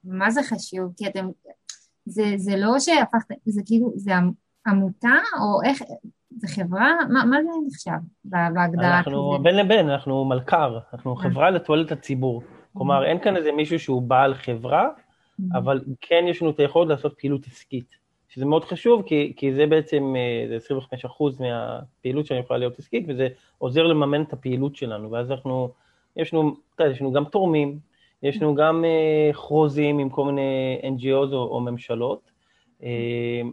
מה 0.04 0.30
זה 0.30 0.40
חשוב? 0.42 0.92
כי 0.96 1.06
אתם, 1.06 1.28
זה, 2.06 2.24
זה 2.36 2.56
לא 2.56 2.78
שהפכתם, 2.78 3.34
זה 3.46 3.62
כאילו, 3.66 3.92
זה 3.96 4.12
עמותה 4.66 5.18
או 5.40 5.62
איך, 5.70 5.82
זה 6.36 6.48
חברה? 6.48 6.92
מה, 7.12 7.24
מה 7.24 7.36
זה 7.42 7.48
נחשב 7.66 7.90
בהגדרה? 8.24 8.98
אנחנו? 8.98 9.38
בין 9.42 9.56
לבין, 9.56 9.90
אנחנו 9.90 10.24
מלכ"ר, 10.24 10.78
אנחנו 10.92 11.16
אה. 11.16 11.22
חברה 11.22 11.50
לתועלת 11.50 11.92
הציבור. 11.92 12.42
כלומר, 12.78 13.04
אין 13.04 13.18
כאן 13.18 13.36
איזה 13.36 13.52
מישהו 13.52 13.78
שהוא 13.78 14.02
בעל 14.02 14.34
חברה, 14.34 14.88
אבל 15.52 15.80
כן 16.00 16.24
יש 16.28 16.42
לנו 16.42 16.50
את 16.50 16.60
היכולת 16.60 16.88
לעשות 16.88 17.18
פעילות 17.18 17.46
עסקית. 17.46 17.98
שזה 18.28 18.46
מאוד 18.46 18.64
חשוב, 18.64 19.02
כי, 19.06 19.32
כי 19.36 19.52
זה 19.52 19.66
בעצם, 19.66 20.14
אה, 20.16 20.46
זה 20.48 20.56
25% 20.56 21.40
מהפעילות 21.40 22.26
שאני 22.26 22.40
יכולה 22.40 22.58
להיות 22.58 22.78
עסקית, 22.78 23.04
וזה 23.08 23.28
עוזר 23.58 23.82
לממן 23.82 24.22
את 24.22 24.32
הפעילות 24.32 24.76
שלנו, 24.76 25.10
ואז 25.10 25.30
אנחנו, 25.30 25.70
יש 26.16 26.34
לנו, 26.34 26.56
יש 26.80 27.00
לנו 27.00 27.12
גם 27.12 27.24
תורמים, 27.24 27.78
יש 28.22 28.42
לנו 28.42 28.54
גם 28.54 28.84
uh, 28.84 29.34
חוזים 29.36 29.98
עם 29.98 30.10
כל 30.10 30.24
מיני 30.24 30.80
NGOs 30.82 31.32
או, 31.32 31.48
או 31.50 31.60
ממשלות, 31.60 32.30
uh, 32.80 32.84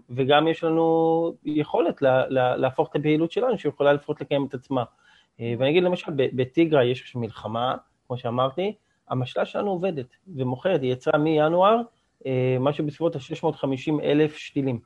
וגם 0.09 0.47
יש 0.47 0.63
לנו 0.63 1.33
יכולת 1.45 2.01
לה, 2.01 2.27
לה, 2.27 2.57
להפוך 2.57 2.89
את 2.89 2.95
הפעילות 2.95 3.31
שלנו, 3.31 3.57
שיכולה 3.57 3.93
לפחות 3.93 4.21
לקיים 4.21 4.45
את 4.45 4.53
עצמה. 4.53 4.83
Uh, 4.83 5.41
ואני 5.57 5.69
אגיד 5.69 5.83
למשל, 5.83 6.11
בטיגרה 6.15 6.83
יש 6.83 7.01
עכשיו 7.01 7.21
מלחמה, 7.21 7.75
כמו 8.07 8.17
שאמרתי, 8.17 8.73
המשלה 9.09 9.45
שלנו 9.45 9.71
עובדת 9.71 10.05
ומוכרת, 10.35 10.81
היא 10.81 10.91
יצאה 10.91 11.17
מינואר 11.17 11.81
אה, 12.25 12.57
משהו 12.59 12.85
בסביבות 12.85 13.15
ה-650 13.15 14.03
אלף 14.03 14.37
שתילים, 14.37 14.79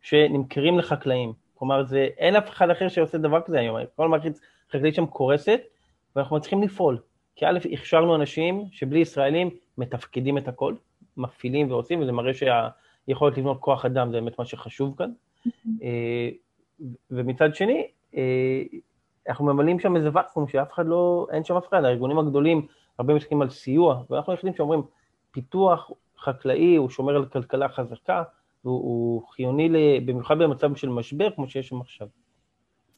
שנמכרים 0.00 0.78
לחקלאים. 0.78 1.32
כלומר, 1.54 1.84
זה, 1.84 2.08
אין 2.18 2.36
אף 2.36 2.50
אחד 2.50 2.70
אחר 2.70 2.88
שעושה 2.88 3.18
דבר 3.18 3.40
כזה 3.40 3.58
היום. 3.60 3.76
כל 3.96 4.08
מערכת 4.08 4.32
חקלאית 4.72 4.94
שם 4.94 5.06
קורסת, 5.06 5.60
ואנחנו 6.16 6.36
מצליחים 6.36 6.62
לפעול. 6.62 6.98
כי 7.36 7.46
א', 7.46 7.58
הכשרנו 7.72 8.14
אנשים 8.14 8.64
שבלי 8.72 8.98
ישראלים 8.98 9.50
מתפקדים 9.78 10.38
את 10.38 10.48
הכל, 10.48 10.74
מפעילים 11.16 11.70
ועושים, 11.70 12.00
וזה 12.00 12.12
מראה 12.12 12.32
שהיכולת 12.34 13.38
לבנות 13.38 13.60
כוח 13.60 13.84
אדם 13.84 14.10
זה 14.10 14.20
באמת 14.20 14.38
מה 14.38 14.44
שחשוב 14.44 14.94
כאן. 14.98 15.10
אה, 15.82 16.28
ומצד 17.10 17.54
שני, 17.54 17.86
אה, 18.16 18.62
אנחנו 19.28 19.44
ממלאים 19.44 19.80
שם 19.80 19.96
איזה 19.96 20.08
ואקום 20.12 20.48
שאף 20.48 20.72
אחד 20.72 20.86
לא, 20.86 21.26
אין 21.32 21.44
שם 21.44 21.56
אף 21.56 21.68
אחד, 21.68 21.84
הארגונים 21.84 22.18
הגדולים 22.18 22.66
הרבה 22.98 23.14
מסתכלים 23.14 23.42
על 23.42 23.50
סיוע, 23.50 24.02
ואנחנו 24.10 24.32
היחידים 24.32 24.54
שאומרים, 24.54 24.82
פיתוח 25.30 25.90
חקלאי, 26.24 26.76
הוא 26.76 26.90
שומר 26.90 27.16
על 27.16 27.26
כלכלה 27.26 27.68
חזקה, 27.68 28.22
והוא 28.64 29.22
חיוני 29.28 29.68
במיוחד 30.06 30.38
במצב 30.38 30.76
של 30.76 30.88
משבר 30.88 31.30
כמו 31.34 31.48
שיש 31.48 31.68
שם 31.68 31.80
עכשיו. 31.80 32.06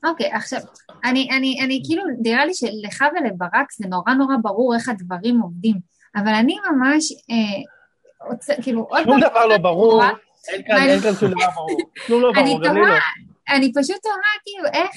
אוקיי, 0.04 0.32
okay, 0.32 0.36
עכשיו, 0.36 0.60
אני, 1.04 1.28
אני, 1.36 1.58
אני 1.64 1.82
כאילו, 1.86 2.02
נראה 2.22 2.44
לי 2.44 2.54
שלך 2.54 3.04
ולברק 3.12 3.72
זה 3.72 3.88
נורא 3.88 4.12
נורא 4.12 4.34
ברור 4.42 4.74
איך 4.74 4.88
הדברים 4.88 5.40
עובדים, 5.40 5.76
אבל 6.16 6.34
אני 6.34 6.56
ממש, 6.70 7.12
אה, 7.12 8.30
רוצה, 8.30 8.54
כאילו, 8.62 8.80
עוד 8.80 9.04
פעם... 9.04 9.20
שום 9.20 9.30
דבר 9.30 9.46
לא 9.46 9.58
ברור, 9.58 10.02
אין 10.48 10.62
כאן, 10.66 10.76
אין 10.76 11.00
כאן 11.00 11.12
שום 11.14 11.30
דבר 11.30 11.50
ברור, 11.54 11.78
שום 12.06 12.22
לא 12.22 12.32
ברור, 12.32 12.60
גם 12.64 12.74
לי 12.74 12.80
לא. 12.80 12.94
אני 13.56 13.72
פשוט 13.72 13.96
תוהה, 14.02 14.34
כאילו, 14.44 14.82
איך 14.84 14.90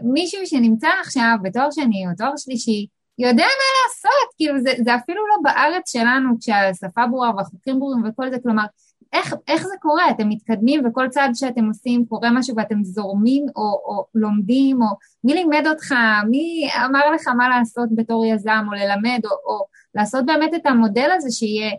מישהו 0.00 0.46
שנמצא 0.46 0.88
עכשיו 1.00 1.36
בתואר 1.42 1.70
שני 1.70 2.06
או 2.06 2.12
תואר 2.18 2.36
שלישי, 2.36 2.86
יודע 3.20 3.44
מה 3.44 3.68
לעשות, 3.82 4.34
כאילו 4.36 4.60
זה, 4.60 4.72
זה 4.84 4.94
אפילו 4.94 5.26
לא 5.26 5.34
בארץ 5.42 5.92
שלנו 5.92 6.30
כשהשפה 6.40 7.06
ברורה 7.06 7.30
והחוקים 7.36 7.78
ברורים 7.78 8.04
וכל 8.08 8.30
זה, 8.30 8.36
כלומר, 8.42 8.64
איך, 9.12 9.34
איך 9.48 9.62
זה 9.66 9.74
קורה? 9.80 10.10
אתם 10.10 10.28
מתקדמים 10.28 10.82
וכל 10.86 11.08
צעד 11.08 11.30
שאתם 11.34 11.66
עושים 11.66 12.06
קורה 12.06 12.30
משהו 12.30 12.56
ואתם 12.56 12.84
זורמים 12.84 13.46
או, 13.56 13.62
או 13.62 14.04
לומדים, 14.14 14.82
או 14.82 14.86
מי 15.24 15.34
לימד 15.34 15.66
אותך, 15.66 15.94
מי 16.30 16.68
אמר 16.86 17.10
לך 17.10 17.28
מה 17.28 17.48
לעשות 17.48 17.88
בתור 17.94 18.26
יזם, 18.26 18.64
או 18.66 18.72
ללמד, 18.72 19.20
או, 19.24 19.30
או 19.30 19.64
לעשות 19.94 20.26
באמת 20.26 20.54
את 20.54 20.66
המודל 20.66 21.10
הזה 21.16 21.30
שיהיה 21.30 21.70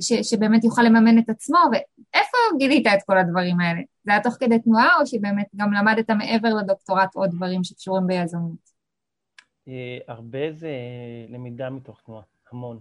ש, 0.00 0.12
שבאמת 0.12 0.64
יוכל 0.64 0.82
לממן 0.82 1.18
את 1.18 1.30
עצמו, 1.30 1.58
ואיפה 1.72 2.36
גילית 2.58 2.86
את 2.86 3.02
כל 3.06 3.18
הדברים 3.18 3.60
האלה? 3.60 3.80
זה 4.04 4.12
היה 4.12 4.22
תוך 4.22 4.34
כדי 4.40 4.58
תנועה, 4.58 5.00
או 5.00 5.06
שבאמת 5.06 5.46
גם 5.56 5.72
למדת 5.72 6.10
מעבר 6.10 6.54
לדוקטורט 6.54 7.14
עוד 7.14 7.30
דברים 7.30 7.64
שקשורים 7.64 8.06
ביזמות? 8.06 8.69
הרבה 10.08 10.52
זה 10.52 10.70
למידה 11.28 11.70
מתוך 11.70 12.00
תנועה, 12.06 12.22
המון. 12.52 12.78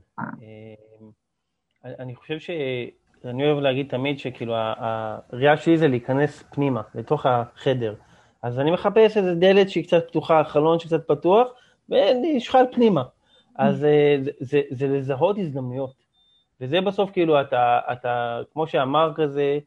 אני 1.84 2.16
חושב 2.16 2.40
ש... 2.40 2.50
אני 3.26 3.46
אוהב 3.46 3.60
להגיד 3.60 3.90
תמיד 3.90 4.20
שכאילו 4.20 4.54
הראייה 4.58 5.58
שלי 5.58 5.78
זה 5.78 5.88
להיכנס 5.88 6.44
פנימה, 6.52 6.82
לתוך 6.96 7.26
החדר. 7.26 7.96
אז 8.42 8.60
אני 8.60 8.72
מחפש 8.72 9.18
איזה 9.18 9.36
דלת 9.36 9.70
שהיא 9.70 9.84
קצת 9.84 10.08
פתוחה, 10.08 10.44
חלון 10.44 10.80
שקצת 10.80 11.08
פתוח, 11.08 11.48
ונשחל 11.90 12.64
פנימה. 12.72 13.04
אז 13.56 13.84
אה, 13.86 14.18
זה, 14.22 14.32
זה, 14.40 14.62
זה 14.70 14.88
לזהות 14.88 15.38
הזדמנויות. 15.38 15.94
וזה 16.62 16.82
בסוף 16.82 17.12
כאילו, 17.12 17.42
אתה, 17.42 17.80
אתה 17.92 18.42
כמו 18.54 18.68
שאמר 18.68 19.12
כזה, 19.16 19.60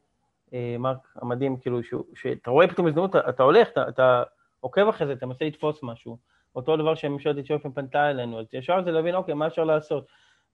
אה, 0.55 0.77
מרק 0.79 0.99
המדהים, 1.15 1.57
כאילו, 1.57 1.81
שאתה 2.15 2.51
רואה 2.51 2.69
פתאום 2.69 2.87
הזדמנות, 2.87 3.11
אתה, 3.17 3.29
אתה 3.29 3.43
הולך, 3.43 3.69
אתה, 3.69 3.89
אתה 3.89 4.23
עוקב 4.61 4.89
אחרי 4.89 5.07
זה, 5.07 5.13
אתה 5.13 5.27
מנסה 5.27 5.45
לתפוס 5.45 5.81
משהו. 5.83 6.17
אותו 6.57 6.77
דבר 6.77 6.95
שממשלת 6.95 7.39
אתיופיה 7.39 7.71
פנתה 7.71 8.11
אלינו, 8.11 8.41
אז 8.41 8.47
ישר 8.53 8.85
זה 8.85 8.91
להבין, 8.91 9.15
אוקיי, 9.15 9.35
מה 9.35 9.47
אפשר 9.47 9.65
לעשות? 9.65 10.07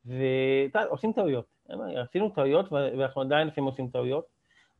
ועושים 0.05 1.13
טעויות. 1.13 1.45
עשינו 1.97 2.29
טעויות 2.31 2.73
ואנחנו 2.73 3.21
עדיין 3.21 3.49
לפעמים 3.49 3.71
עושים 3.71 3.89
טעויות, 3.89 4.25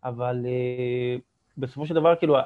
אבל 0.05 0.37
uh, 0.45 1.21
בסופו 1.59 1.87
של 1.87 1.95
דבר, 1.95 2.17
כאילו, 2.17 2.37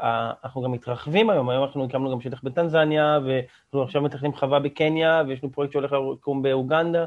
אנחנו 0.44 0.62
גם 0.62 0.72
מתרחבים 0.72 1.30
היום, 1.30 1.50
היום 1.50 1.64
אנחנו 1.64 1.84
הקמנו 1.84 2.10
גם 2.10 2.20
שטח 2.20 2.44
בטנזניה, 2.44 3.18
ואנחנו 3.26 3.82
עכשיו 3.82 4.02
מתכננים 4.02 4.34
חווה 4.34 4.60
בקניה, 4.60 5.22
ויש 5.28 5.44
לנו 5.44 5.52
פרויקט 5.52 5.72
שהולך 5.72 5.96
לקום 6.12 6.42
באוגנדה, 6.42 7.04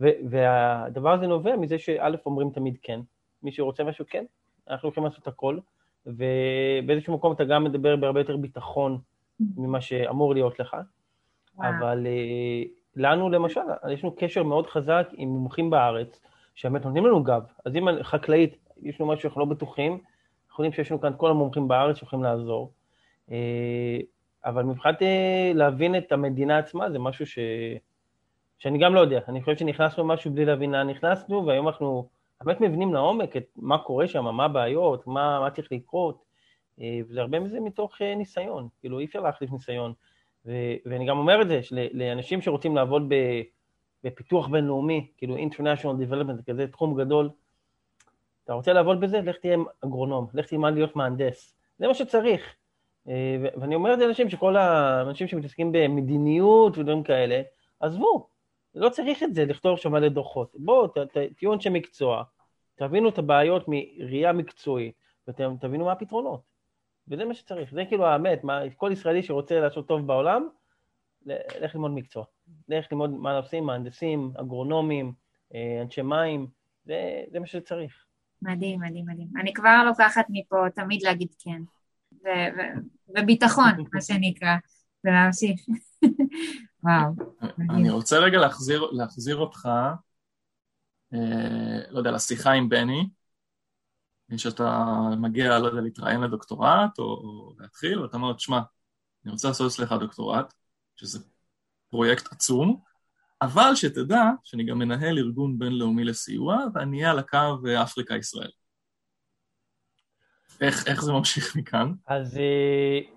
והדבר 0.00 1.12
הזה 1.12 1.26
נובע 1.26 1.56
מזה 1.56 1.78
שא' 1.78 2.10
אומרים 2.26 2.50
תמיד 2.50 2.78
כן, 2.82 3.00
מי 3.42 3.52
שרוצה 3.52 3.84
משהו 3.84 4.04
כן, 4.08 4.24
אנחנו 4.70 4.86
הולכים 4.86 5.04
לעשות 5.04 5.28
הכל, 5.28 5.58
ובאיזשהו 6.06 7.14
מקום 7.14 7.32
אתה 7.32 7.44
גם 7.44 7.64
מדבר 7.64 7.96
בהרבה 7.96 8.20
יותר 8.20 8.36
ביטחון 8.36 8.98
ממה 9.56 9.80
שאמור 9.80 10.34
להיות 10.34 10.60
לך, 10.60 10.76
אבל... 11.58 12.06
Uh, 12.06 12.82
לנו 12.96 13.30
למשל, 13.30 13.60
יש 13.92 14.04
לנו 14.04 14.14
קשר 14.16 14.42
מאוד 14.42 14.66
חזק 14.66 15.08
עם 15.12 15.28
מומחים 15.28 15.70
בארץ, 15.70 16.20
שבאמת 16.54 16.84
נותנים 16.84 17.06
לנו 17.06 17.22
גב. 17.22 17.42
אז 17.64 17.76
אם 17.76 18.02
חקלאית, 18.02 18.56
יש 18.82 19.00
לנו 19.00 19.10
משהו 19.10 19.22
שאנחנו 19.22 19.40
לא 19.40 19.46
בטוחים, 19.46 19.98
אנחנו 20.48 20.64
יודעים 20.64 20.72
שיש 20.72 20.90
לנו 20.90 21.00
כאן 21.00 21.12
כל 21.16 21.30
המומחים 21.30 21.68
בארץ 21.68 21.96
שיכולים 21.98 22.22
לעזור. 22.22 22.72
אה, 23.30 23.98
אבל 24.44 24.62
מבחינת 24.62 25.02
אה, 25.02 25.52
להבין 25.54 25.96
את 25.96 26.12
המדינה 26.12 26.58
עצמה, 26.58 26.90
זה 26.90 26.98
משהו 26.98 27.26
ש... 27.26 27.38
שאני 28.58 28.78
גם 28.78 28.94
לא 28.94 29.00
יודע. 29.00 29.20
אני 29.28 29.42
חושב 29.42 29.56
שנכנסנו 29.56 30.04
משהו 30.04 30.30
בלי 30.30 30.44
להבין 30.44 30.72
לאן 30.72 30.90
נכנסנו, 30.90 31.46
והיום 31.46 31.68
אנחנו 31.68 32.08
באמת 32.44 32.60
מבינים 32.60 32.94
לעומק 32.94 33.36
את 33.36 33.46
מה 33.56 33.78
קורה 33.78 34.08
שם, 34.08 34.24
מה 34.24 34.44
הבעיות, 34.44 35.06
מה, 35.06 35.40
מה 35.40 35.50
צריך 35.50 35.72
לקרות, 35.72 36.24
אה, 36.82 37.00
וזה 37.08 37.20
הרבה 37.20 37.40
מזה 37.40 37.60
מתוך 37.60 38.02
ניסיון. 38.02 38.68
כאילו, 38.80 38.98
אי 38.98 39.04
אפשר 39.04 39.20
להחליף 39.20 39.52
ניסיון. 39.52 39.92
ו- 40.46 40.74
ואני 40.86 41.06
גם 41.06 41.18
אומר 41.18 41.42
את 41.42 41.48
זה 41.48 41.60
לאנשים 41.92 42.42
שרוצים 42.42 42.76
לעבוד 42.76 43.12
בפיתוח 44.04 44.48
בינלאומי, 44.48 45.06
כאילו 45.18 45.36
International 45.36 46.10
Development, 46.10 46.42
כזה 46.46 46.66
תחום 46.66 47.00
גדול, 47.00 47.30
אתה 48.44 48.52
רוצה 48.52 48.72
לעבוד 48.72 49.00
בזה? 49.00 49.20
לך 49.20 49.36
תהיה 49.36 49.56
אגרונום, 49.84 50.26
לך 50.34 50.46
תלמד 50.46 50.74
להיות 50.74 50.96
מהנדס, 50.96 51.54
זה 51.78 51.86
מה 51.88 51.94
שצריך. 51.94 52.54
אה, 53.08 53.36
ואני 53.56 53.74
אומר 53.74 53.94
את 53.94 53.98
זה 53.98 54.04
לאנשים 54.04 54.30
שכל 54.30 54.56
האנשים 54.56 55.28
שמתעסקים 55.28 55.72
במדיניות 55.72 56.78
ודברים 56.78 57.02
כאלה, 57.02 57.42
עזבו, 57.80 58.28
לא 58.74 58.88
צריך 58.88 59.22
את 59.22 59.34
זה 59.34 59.44
לכתוב 59.44 59.78
שם 59.78 59.92
מלא 59.92 60.08
דוחות. 60.08 60.52
בואו, 60.58 60.86
תהיו 61.36 61.52
אנשי 61.52 61.68
מקצוע, 61.68 62.22
תבינו 62.74 63.08
את 63.08 63.18
הבעיות 63.18 63.64
מראייה 63.68 64.32
מקצועית, 64.32 64.94
ותבינו 65.28 65.84
מה 65.84 65.92
הפתרונות. 65.92 66.51
וזה 67.12 67.24
מה 67.24 67.34
שצריך, 67.34 67.74
זה 67.74 67.84
כאילו 67.88 68.06
האמת, 68.06 68.44
מה, 68.44 68.60
כל 68.76 68.90
ישראלי 68.92 69.22
שרוצה 69.22 69.60
לעשות 69.60 69.88
טוב 69.88 70.06
בעולם, 70.06 70.48
לך 71.60 71.74
ללמוד 71.74 71.90
מקצוע. 71.90 72.24
לך 72.68 72.86
ללמוד 72.92 73.10
מה 73.10 73.36
עושים, 73.36 73.64
מהנדסים, 73.64 74.32
אגרונומים, 74.40 75.12
אה, 75.54 75.82
אנשי 75.82 76.02
מים, 76.02 76.46
זה, 76.84 77.24
זה 77.32 77.40
מה 77.40 77.46
שצריך. 77.46 78.04
מדהים, 78.42 78.80
מדהים, 78.80 79.04
מדהים. 79.06 79.28
אני 79.40 79.52
כבר 79.52 79.82
לוקחת 79.86 80.24
מפה 80.28 80.56
תמיד 80.74 81.02
להגיד 81.02 81.28
כן. 81.38 81.62
ו- 82.12 82.28
ו- 82.28 83.18
וביטחון, 83.18 83.84
מה 83.92 84.00
שנקרא, 84.00 84.56
ולהמשיך. 85.04 85.60
וואו. 86.84 87.12
אני 87.70 87.90
רוצה 87.90 88.18
רגע 88.18 88.38
להחזיר, 88.38 88.90
להחזיר 88.92 89.36
אותך, 89.36 89.68
אה, 91.14 91.90
לא 91.90 91.98
יודע, 91.98 92.10
לשיחה 92.10 92.52
עם 92.52 92.68
בני. 92.68 93.06
שאתה 94.38 94.84
מגיע, 95.18 95.58
לא 95.58 95.66
יודע, 95.66 95.80
להתראיין 95.80 96.20
לדוקטורט 96.20 96.98
או, 96.98 97.04
או 97.04 97.52
להתחיל, 97.58 97.98
ואתה 97.98 98.16
אומר, 98.16 98.32
תשמע, 98.32 98.60
אני 99.24 99.32
רוצה 99.32 99.48
לעשות 99.48 99.72
אצלך 99.72 99.92
דוקטורט, 99.92 100.54
שזה 100.96 101.18
פרויקט 101.90 102.32
עצום, 102.32 102.80
אבל 103.42 103.74
שתדע 103.74 104.22
שאני 104.44 104.64
גם 104.64 104.78
מנהל 104.78 105.18
ארגון 105.18 105.58
בינלאומי 105.58 106.04
לסיוע, 106.04 106.64
ואני 106.74 106.96
אהיה 106.96 107.10
על 107.10 107.18
הקו 107.18 107.38
אפריקה-ישראל. 107.82 108.50
איך, 110.60 110.86
איך 110.86 111.02
זה 111.02 111.12
ממשיך 111.12 111.56
מכאן? 111.56 111.92
אז 112.06 112.36
uh, 112.36 113.10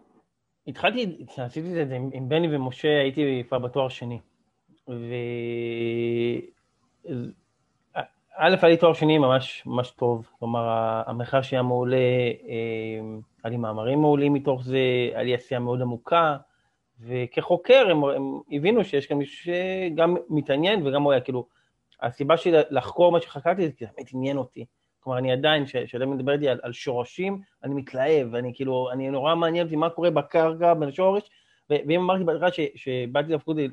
התחלתי, 0.68 1.26
עשיתי 1.38 1.82
את 1.82 1.88
זה 1.88 1.96
עם, 1.96 2.10
עם 2.14 2.30
בני 2.30 2.56
ומשה, 2.56 3.02
הייתי 3.02 3.44
כבר 3.48 3.60
בתואר 3.60 3.90
שני. 3.90 4.20
ו... 4.90 5.14
א', 8.38 8.56
היה 8.62 8.70
לי 8.72 8.78
תואר 8.78 8.94
שני 8.94 9.18
ממש 9.18 9.64
ממש 9.66 9.92
טוב, 9.92 10.30
כלומר, 10.40 10.70
המחקר 11.08 11.42
שלי 11.42 11.58
היה 11.58 11.64
מעולה, 11.64 11.98
אה, 11.98 13.00
היה 13.44 13.52
לי 13.52 13.58
מאמרים 13.58 14.02
מעולים 14.02 14.34
מתוך 14.34 14.64
זה, 14.64 14.78
היה 15.14 15.24
לי 15.24 15.36
עשייה 15.36 15.60
מאוד 15.60 15.82
עמוקה, 15.82 16.38
וכחוקר 17.00 17.88
הם, 17.90 18.04
הם 18.04 18.40
הבינו 18.52 18.84
שיש 18.86 19.06
כאן 19.06 19.18
מישהו 19.18 19.54
שגם 19.54 20.16
מתעניין 20.30 20.88
וגם 20.88 21.04
הוא 21.04 21.12
היה, 21.12 21.22
כאילו, 21.22 21.48
הסיבה 22.02 22.38
שלי 22.38 22.52
לחקור 22.70 23.12
מה 23.12 23.22
שחקרתי 23.22 23.66
זה 23.68 23.72
כי 23.72 23.86
זה 23.86 23.92
באמת 23.98 24.10
עניין 24.14 24.38
אותי. 24.38 24.66
כלומר, 25.00 25.18
אני 25.20 25.32
עדיין, 25.32 25.66
כשאתה 25.66 26.06
מדבר 26.06 26.32
איתי 26.32 26.50
על, 26.50 26.60
על 26.64 26.74
שורשים, 26.74 27.42
אני 27.64 27.74
מתלהב, 27.74 28.36
אני 28.36 28.52
כאילו, 28.56 28.90
אני 28.92 29.10
נורא 29.10 29.36
מעניין 29.36 29.66
אותי 29.66 29.76
מה 29.76 29.90
קורה 29.90 30.10
בקרקע, 30.10 30.74
בין 30.74 30.90
השורש, 30.90 31.30
ואם 31.70 32.02
אמרתי 32.02 32.24
בהתחלה 32.24 32.50
שבאתי 32.76 33.34
לפקודי 33.34 33.68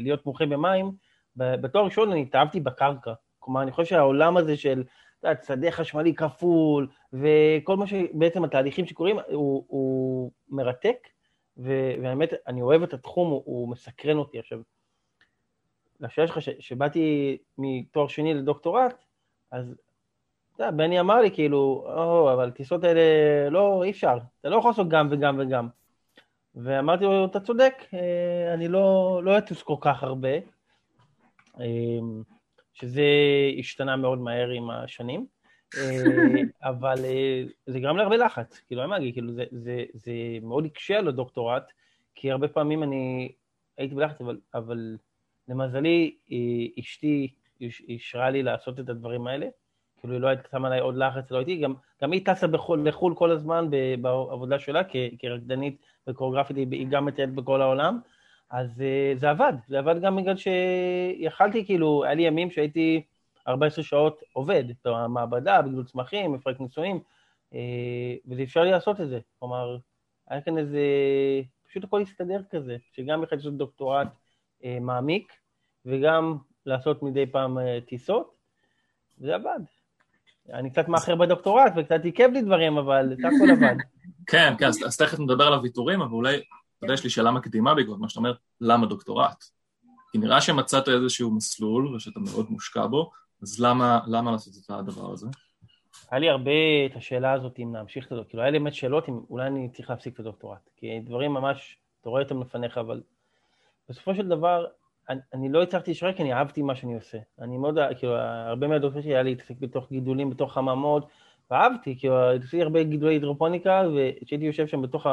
להיות 0.00 0.26
מומחה 0.26 0.46
במים, 0.46 0.92
בתואר 1.36 1.84
ראשון 1.84 2.12
אני 2.12 2.22
התאהבתי 2.22 2.60
בקרקע. 2.60 3.12
כלומר, 3.42 3.62
אני 3.62 3.72
חושב 3.72 3.88
שהעולם 3.88 4.36
הזה 4.36 4.56
של, 4.56 4.84
יודעת, 5.22 5.44
שדה 5.44 5.70
חשמלי 5.70 6.14
כפול, 6.14 6.88
וכל 7.12 7.76
מה 7.76 7.86
שבעצם 7.86 8.44
התהליכים 8.44 8.86
שקורים, 8.86 9.18
הוא, 9.32 9.64
הוא 9.68 10.30
מרתק, 10.48 11.08
והאמת, 11.56 12.30
אני 12.46 12.62
אוהב 12.62 12.82
את 12.82 12.94
התחום, 12.94 13.30
הוא, 13.30 13.42
הוא 13.44 13.68
מסקרן 13.68 14.16
אותי. 14.16 14.38
עכשיו, 14.38 14.58
לשאלה 16.00 16.26
שלך, 16.26 16.38
שבאתי 16.58 17.38
מתואר 17.58 18.06
שני 18.06 18.34
לדוקטורט, 18.34 19.04
אז 19.50 19.74
אתה 20.54 20.62
יודע, 20.62 20.76
בני 20.76 21.00
אמר 21.00 21.20
לי 21.20 21.30
כאילו, 21.30 21.84
או, 21.86 22.32
אבל 22.32 22.50
טיסות 22.50 22.84
האלה, 22.84 23.00
לא, 23.50 23.82
אי 23.84 23.90
אפשר, 23.90 24.18
אתה 24.40 24.48
לא 24.48 24.56
יכול 24.56 24.70
לעשות 24.70 24.88
גם 24.88 25.08
וגם 25.10 25.38
וגם. 25.38 25.68
ואמרתי 26.54 27.04
לו, 27.04 27.24
אתה 27.24 27.40
צודק, 27.40 27.74
אה, 27.94 28.54
אני 28.54 28.68
לא, 28.68 29.20
לא 29.24 29.38
אטוס 29.38 29.62
כל 29.62 29.76
כך 29.80 30.02
הרבה. 30.02 30.28
שזה 32.72 33.06
השתנה 33.58 33.96
מאוד 33.96 34.18
מהר 34.18 34.48
עם 34.48 34.70
השנים, 34.70 35.26
אה, 35.76 36.02
אבל 36.70 37.04
אה, 37.04 37.42
זה 37.66 37.80
גרם 37.80 37.96
להרבה 37.96 38.16
לחץ, 38.16 38.60
כאילו, 38.66 38.82
אין 38.82 38.90
מה 38.90 38.98
להגיד, 38.98 39.14
כאילו, 39.14 39.32
זה, 39.32 39.44
זה, 39.50 39.84
זה 39.92 40.12
מאוד 40.42 40.64
הקשה 40.64 40.98
על 40.98 41.08
הדוקטורט, 41.08 41.72
כי 42.14 42.30
הרבה 42.30 42.48
פעמים 42.48 42.82
אני 42.82 43.32
הייתי 43.78 43.94
בלחץ, 43.94 44.20
אבל, 44.20 44.38
אבל 44.54 44.96
למזלי, 45.48 46.16
אה, 46.32 46.80
אשתי 46.80 47.28
אישרה 47.60 48.30
לי 48.30 48.42
לעשות 48.42 48.80
את 48.80 48.88
הדברים 48.88 49.26
האלה, 49.26 49.46
כאילו, 50.00 50.14
היא 50.14 50.20
לא 50.20 50.28
הייתה 50.28 50.48
שמה 50.50 50.68
עליי 50.68 50.80
עוד 50.80 50.96
לחץ, 50.96 51.30
לא 51.30 51.36
הייתי, 51.36 51.56
גם, 51.56 51.74
גם 52.02 52.12
היא 52.12 52.24
טסה 52.24 52.46
בחול, 52.46 52.88
לחו"ל 52.88 53.14
כל 53.14 53.30
הזמן 53.30 53.68
בעבודה 54.00 54.58
שלה, 54.58 54.82
כרקדנית 55.18 55.76
וקוריאוגרפית, 56.06 56.56
היא 56.56 56.86
גם 56.90 57.04
מטיילת 57.04 57.34
בכל 57.34 57.62
העולם, 57.62 57.98
אז 58.52 58.70
uh, 58.80 59.18
זה 59.18 59.30
עבד, 59.30 59.52
זה 59.68 59.78
עבד 59.78 60.00
גם 60.00 60.16
בגלל 60.16 60.36
שיכלתי, 60.36 61.64
כאילו, 61.64 62.04
היה 62.04 62.14
לי 62.14 62.22
ימים 62.22 62.50
שהייתי 62.50 63.02
14 63.48 63.84
שעות 63.84 64.22
עובד 64.32 64.64
במעבדה, 64.84 65.62
בגדול 65.62 65.84
צמחים, 65.84 66.32
מפרק 66.32 66.60
ניסויים, 66.60 67.00
uh, 67.52 67.56
וזה 68.28 68.42
אפשר 68.42 68.62
לי 68.62 68.70
לעשות 68.70 69.00
את 69.00 69.08
זה. 69.08 69.18
כלומר, 69.38 69.78
היה 70.28 70.40
כאן 70.40 70.58
איזה, 70.58 70.80
פשוט 71.68 71.84
הכל 71.84 72.00
הסתדר 72.00 72.40
כזה, 72.50 72.76
שגם 72.92 73.22
יכולתי 73.22 73.36
לעשות 73.36 73.56
דוקטורט 73.56 74.08
uh, 74.60 74.64
מעמיק, 74.80 75.32
וגם 75.86 76.36
לעשות 76.66 77.02
מדי 77.02 77.26
פעם 77.26 77.58
טיסות, 77.86 78.34
וזה 79.20 79.34
עבד. 79.34 79.60
אני 80.52 80.70
קצת 80.70 80.88
מאחר 80.88 81.14
בדוקטורט 81.14 81.72
וקצת 81.76 82.04
עיכב 82.04 82.28
לי 82.32 82.42
דברים, 82.42 82.78
אבל 82.78 83.14
זה 83.16 83.28
הכל 83.28 83.50
עבד. 83.50 83.76
כן, 84.26 84.54
כן, 84.58 84.66
אז 84.66 84.96
תכף 84.96 85.20
נדבר 85.20 85.46
על 85.46 85.52
הוויתורים, 85.52 86.00
אבל 86.02 86.12
אולי 86.12 86.42
יודע, 86.86 86.94
יש 86.94 87.04
לי 87.04 87.10
שאלה 87.10 87.30
מקדימה 87.30 87.74
בעקבות 87.74 87.98
מה 88.00 88.08
שאתה 88.08 88.20
אומר, 88.20 88.34
למה 88.60 88.86
דוקטורט? 88.86 89.44
כי 90.12 90.18
נראה 90.18 90.40
שמצאת 90.40 90.88
איזשהו 90.88 91.30
מסלול 91.30 91.94
ושאתה 91.94 92.20
מאוד 92.20 92.46
מושקע 92.50 92.86
בו, 92.86 93.10
אז 93.42 93.60
למה, 93.60 94.00
למה 94.06 94.30
לעשות 94.30 94.54
את 94.64 94.70
הדבר 94.70 95.12
הזה? 95.12 95.26
היה 96.10 96.20
לי 96.20 96.28
הרבה 96.28 96.50
את 96.86 96.96
השאלה 96.96 97.32
הזאת 97.32 97.58
אם 97.58 97.74
להמשיך 97.74 98.06
את 98.06 98.12
הדוקטורט, 98.12 98.30
כאילו 98.30 98.42
היה 98.42 98.50
לי 98.50 98.58
באמת 98.58 98.74
שאלות 98.74 99.08
אם 99.08 99.20
אולי 99.30 99.46
אני 99.46 99.68
צריך 99.68 99.90
להפסיק 99.90 100.14
את 100.14 100.20
הדוקטורט, 100.20 100.70
כי 100.76 101.00
דברים 101.00 101.34
ממש, 101.34 101.76
אתה 102.00 102.10
רואה 102.10 102.22
אותם 102.22 102.40
לפניך, 102.40 102.78
אבל 102.78 103.02
בסופו 103.88 104.14
של 104.14 104.28
דבר, 104.28 104.66
אני, 105.08 105.20
אני 105.34 105.52
לא 105.52 105.62
הצלחתי 105.62 105.90
להישאר 105.90 106.12
כי 106.12 106.22
אני 106.22 106.32
אהבתי 106.32 106.62
מה 106.62 106.74
שאני 106.74 106.94
עושה. 106.94 107.18
אני 107.40 107.58
מאוד, 107.58 107.78
כאילו, 107.98 108.16
הרבה 108.16 108.68
מהדוקטורט 108.68 109.04
שלי 109.04 109.14
היה 109.14 109.22
להתעסק 109.22 109.54
בתוך 109.60 109.88
גידולים, 109.92 110.30
בתוך 110.30 110.52
חממות, 110.52 111.06
ואהבתי, 111.50 111.98
כאילו, 111.98 112.30
עשיתי 112.30 112.62
הרבה 112.62 112.82
גידולי 112.82 113.14
הידרופוניקה, 113.14 113.82
וכשהייתי 113.96 114.44
יושב 114.44 114.66
שם 114.66 114.82
בתוך 114.82 115.06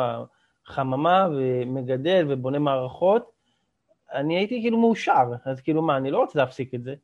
החממה 0.69 1.27
ומגדל 1.31 2.25
ובונה 2.29 2.59
מערכות, 2.59 3.31
אני 4.13 4.37
הייתי 4.37 4.61
כאילו 4.61 4.77
מאושר, 4.77 5.31
אז 5.45 5.61
כאילו 5.61 5.81
מה, 5.81 5.97
אני 5.97 6.11
לא 6.11 6.19
רוצה 6.19 6.39
להפסיק 6.39 6.75
את 6.75 6.83
זה. 6.83 6.95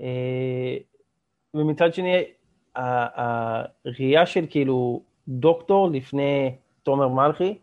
אה, 0.00 0.76
ומצד 1.54 1.94
שני, 1.94 2.24
הראייה 2.74 4.26
של 4.26 4.46
כאילו 4.50 5.02
דוקטור 5.28 5.90
לפני 5.90 6.56
תומר 6.82 7.08
מלכי 7.08 7.58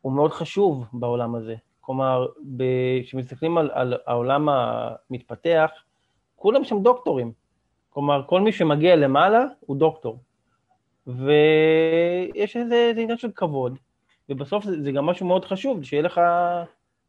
הוא 0.00 0.12
מאוד 0.12 0.32
חשוב 0.32 0.84
בעולם 0.92 1.34
הזה. 1.34 1.54
כלומר, 1.80 2.26
כשמסתכלים 3.02 3.58
על, 3.58 3.70
על 3.72 3.94
העולם 4.06 4.48
המתפתח, 4.48 5.70
כולם 6.36 6.64
שם 6.64 6.82
דוקטורים. 6.82 7.32
כלומר, 7.90 8.22
כל 8.26 8.40
מי 8.40 8.52
שמגיע 8.52 8.96
למעלה 8.96 9.44
הוא 9.60 9.76
דוקטור. 9.76 10.18
ויש 11.06 12.56
איזה 12.56 12.92
עניין 12.96 13.18
של 13.18 13.30
כבוד, 13.34 13.78
ובסוף 14.28 14.64
זה, 14.64 14.82
זה 14.82 14.92
גם 14.92 15.06
משהו 15.06 15.26
מאוד 15.26 15.44
חשוב, 15.44 15.82
שיהיה 15.82 16.02
לך 16.02 16.20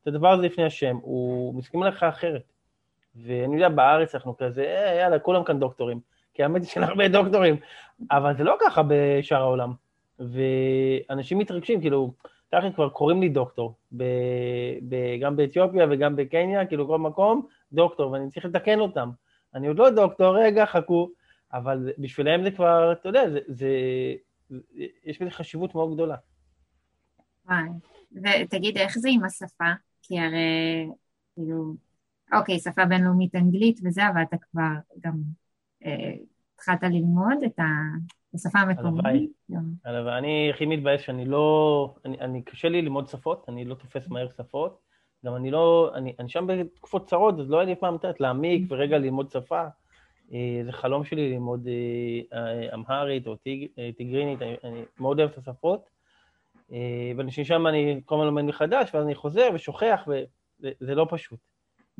את 0.01 0.07
הדבר 0.07 0.31
הזה 0.31 0.41
לפני 0.43 0.63
השם, 0.63 0.97
הוא 1.01 1.55
מסכים 1.55 1.83
לך 1.83 2.03
אחרת. 2.03 2.43
ואני 3.15 3.55
יודע, 3.55 3.69
בארץ 3.69 4.15
אנחנו 4.15 4.37
כזה, 4.37 4.63
אה, 4.63 4.95
יאללה, 4.95 5.19
כולם 5.19 5.43
כאן 5.43 5.59
דוקטורים. 5.59 5.99
כי 6.33 6.43
האמת 6.43 6.61
היא 6.61 6.69
שאין 6.69 6.83
הרבה 6.83 7.07
דוקטורים, 7.07 7.55
אבל 8.11 8.37
זה 8.37 8.43
לא 8.43 8.57
ככה 8.61 8.81
בשאר 8.87 9.41
העולם. 9.41 9.73
ואנשים 10.19 11.37
מתרגשים, 11.37 11.81
כאילו, 11.81 12.13
ככה 12.51 12.71
כבר 12.71 12.89
קוראים 12.89 13.21
לי 13.21 13.29
דוקטור, 13.29 13.73
ב, 13.97 14.03
ב, 14.89 14.95
גם 15.21 15.35
באתיופיה 15.35 15.85
וגם 15.89 16.15
בקניה, 16.15 16.65
כאילו 16.65 16.87
כל 16.87 16.97
מקום, 16.97 17.47
דוקטור, 17.73 18.11
ואני 18.11 18.29
צריך 18.29 18.45
לתקן 18.45 18.79
אותם. 18.79 19.09
אני 19.55 19.67
עוד 19.67 19.79
לא 19.79 19.89
דוקטור, 19.89 20.37
רגע, 20.37 20.65
חכו, 20.65 21.09
אבל 21.53 21.91
בשבילם 21.97 22.43
זה 22.43 22.51
כבר, 22.51 22.91
אתה 22.91 23.09
יודע, 23.09 23.29
זה, 23.29 23.39
זה, 23.47 23.69
יש 25.05 25.21
בזה 25.21 25.31
חשיבות 25.31 25.75
מאוד 25.75 25.93
גדולה. 25.93 26.15
וואי, 27.45 27.69
ותגיד, 28.11 28.77
איך 28.77 28.97
זה 28.97 29.09
עם 29.11 29.23
השפה? 29.23 29.71
כי 30.01 30.19
הרי, 30.19 30.87
כאילו, 31.35 31.75
אוקיי, 32.33 32.59
שפה 32.59 32.85
בינלאומית 32.85 33.35
אנגלית 33.35 33.79
וזה, 33.83 34.09
אבל 34.09 34.21
אתה 34.21 34.37
כבר 34.37 34.73
גם 34.99 35.13
אה, 35.85 36.13
התחלת 36.55 36.83
ללמוד 36.83 37.43
את 37.45 37.59
השפה 38.33 38.59
המקומית? 38.59 39.31
הלוואי. 39.85 40.17
אני 40.17 40.49
הכי 40.49 40.65
מתבאס 40.65 41.01
שאני 41.01 41.25
לא... 41.25 41.95
אני, 42.05 42.19
אני 42.19 42.41
קשה 42.41 42.69
לי 42.69 42.81
ללמוד 42.81 43.07
שפות, 43.07 43.45
אני 43.47 43.65
לא 43.65 43.75
תופס 43.75 44.07
מהר 44.07 44.29
שפות. 44.29 44.79
גם 45.25 45.35
אני 45.35 45.51
לא... 45.51 45.91
אני, 45.95 46.13
אני 46.19 46.29
שם 46.29 46.47
בתקופות 46.47 47.07
צרות, 47.09 47.39
אז 47.39 47.49
לא 47.49 47.57
היה 47.57 47.65
לי 47.65 47.75
פעם 47.75 47.95
לתת 47.95 48.19
להעמיק 48.19 48.71
ורגע 48.71 48.97
ללמוד 48.97 49.29
שפה. 49.29 49.63
אה, 50.33 50.61
זה 50.65 50.71
חלום 50.71 51.03
שלי 51.03 51.31
ללמוד 51.31 51.67
אה, 52.33 52.73
אמהרית 52.73 53.27
או 53.27 53.35
טיג, 53.35 53.67
טיגרינית, 53.97 54.41
אני, 54.41 54.55
אני 54.63 54.83
מאוד 54.99 55.19
אוהב 55.19 55.31
את 55.31 55.37
השפות. 55.37 55.92
ושם 57.27 57.67
אני 57.67 58.01
כל 58.05 58.15
הזמן 58.15 58.25
לומד 58.25 58.43
מחדש, 58.43 58.95
ואז 58.95 59.05
אני 59.05 59.15
חוזר 59.15 59.49
ושוכח, 59.53 60.07
וזה 60.59 60.95
לא 60.95 61.07
פשוט. 61.09 61.39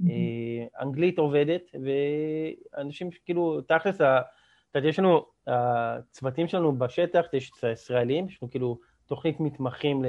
אה, 0.09 0.81
אנגלית 0.81 1.19
עובדת, 1.19 1.62
ואנשים 1.83 3.09
כאילו, 3.25 3.62
תכלס, 3.62 4.01
יש 4.75 4.99
לנו, 4.99 5.25
הצוותים 5.47 6.47
שלנו 6.47 6.77
בשטח, 6.77 7.25
יש 7.33 7.51
את 7.59 7.63
הישראלים, 7.63 8.27
יש 8.27 8.39
לנו 8.41 8.51
כאילו 8.51 8.79
תוכנית 9.05 9.39
מתמחים 9.39 10.03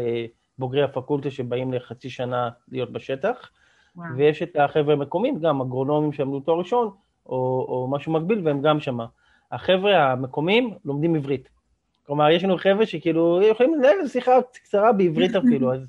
לבוגרי 0.59 0.83
הפקולטה 0.83 1.31
שבאים 1.31 1.73
לחצי 1.73 2.11
שנה 2.11 2.51
להיות 2.69 2.93
בשטח, 2.93 3.51
וואו. 3.97 4.09
ויש 4.17 4.43
את 4.43 4.57
החבר'ה 4.57 4.93
המקומיים, 4.93 5.41
גם 5.41 5.61
אגרונומים 5.61 6.13
שעמדו 6.13 6.41
תואר 6.41 6.59
ראשון, 6.59 6.91
או, 7.27 7.67
או 7.69 7.89
משהו 7.91 8.13
מקביל, 8.13 8.41
והם 8.45 8.63
גם 8.63 8.81
שמה. 8.81 9.07
החבר'ה 9.53 10.13
המקומיים 10.13 10.75
לומדים 10.85 11.15
עברית. 11.15 11.54
כלומר, 12.07 12.31
יש 12.31 12.45
לנו 12.45 12.59
חבר'ה 12.59 12.87
שכאילו 12.87 13.43
יכולים 13.43 13.75
לנהל 13.75 14.09
שיחה 14.09 14.33
קצרה 14.53 14.93
בעברית 14.93 15.35
אפילו, 15.45 15.75
אז 15.75 15.89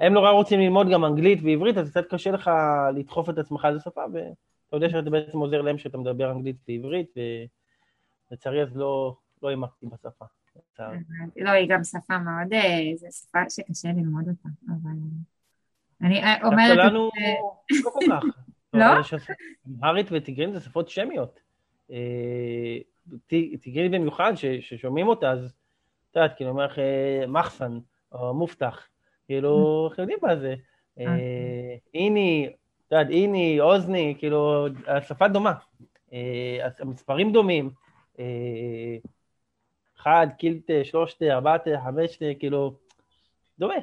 הם 0.00 0.12
נורא 0.12 0.30
רוצים 0.30 0.60
ללמוד 0.60 0.90
גם 0.90 1.04
אנגלית 1.04 1.38
ועברית, 1.42 1.78
אז 1.78 1.90
קצת 1.90 2.06
קשה 2.10 2.30
לך 2.30 2.50
לדחוף 2.94 3.30
את 3.30 3.38
עצמך 3.38 3.68
לשפה, 3.74 4.02
ואתה 4.12 4.76
יודע 4.76 4.88
שאתה 4.88 5.10
בעצם 5.10 5.38
עוזר 5.38 5.62
להם 5.62 5.78
שאתה 5.78 5.98
מדבר 5.98 6.30
אנגלית 6.30 6.56
ועברית, 6.68 7.14
ולצערי 8.30 8.62
אז 8.62 8.76
לא, 8.76 9.16
לא 9.42 9.50
העמקתי 9.50 9.86
בשפה. 9.86 10.24
לא, 11.36 11.50
היא 11.50 11.68
גם 11.68 11.84
שפה 11.84 12.18
מאוד, 12.18 12.52
אה, 12.52 12.96
זו 12.96 13.06
שפה 13.10 13.38
שקשה 13.50 13.88
ללמוד 13.88 14.28
אותה, 14.28 14.48
אבל... 14.68 14.96
אני 16.02 16.22
אה, 16.22 16.46
אומרת... 16.46 16.76
דווקא 16.76 16.88
לנו 16.88 17.10
לא 17.84 17.90
כל 17.90 18.00
כך. 18.10 18.24
לא? 18.74 18.86
אמהרית 19.68 20.06
וטיגרין 20.10 20.52
זה 20.52 20.60
שפות 20.60 20.88
שמיות. 20.88 21.40
אה, 21.90 22.78
טיגרינית 23.60 23.92
במיוחד, 23.92 24.32
ששומעים 24.60 25.08
אותה, 25.08 25.30
אז 25.30 25.54
את 26.10 26.16
יודעת, 26.16 26.36
כאילו, 26.36 26.50
אומר 26.50 26.66
לך 26.66 26.78
מחסן, 27.28 27.78
או 28.12 28.34
מובטח. 28.34 28.88
כאילו, 29.26 29.50
אנחנו 29.88 30.02
יודעים 30.02 30.18
מה 30.22 30.36
זה. 30.36 30.54
אה, 31.00 31.06
אה, 31.06 31.76
איני, 31.94 32.48
את 32.86 32.92
יודעת, 32.92 33.10
איני, 33.10 33.60
אוזני, 33.60 34.14
כאילו, 34.18 34.66
השפה 34.86 35.28
דומה. 35.28 35.52
אה, 36.12 36.68
המספרים 36.78 37.32
דומים. 37.32 37.70
אחד, 39.96 40.26
קילטה, 40.38 40.72
שלושתה, 40.84 41.24
ארבעתה, 41.24 41.70
חמשתה, 41.84 42.24
כאילו, 42.38 42.74
דומה. 43.58 43.74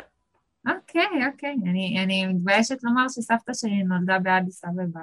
אוקיי, 0.67 1.28
אוקיי. 1.32 1.56
אני, 1.65 2.04
אני 2.04 2.28
מתביישת 2.28 2.84
לומר 2.84 3.06
שסבתא 3.10 3.54
שלי 3.54 3.84
נולדה 3.84 4.19
באדיס 4.19 4.65
אבבה, 4.65 5.00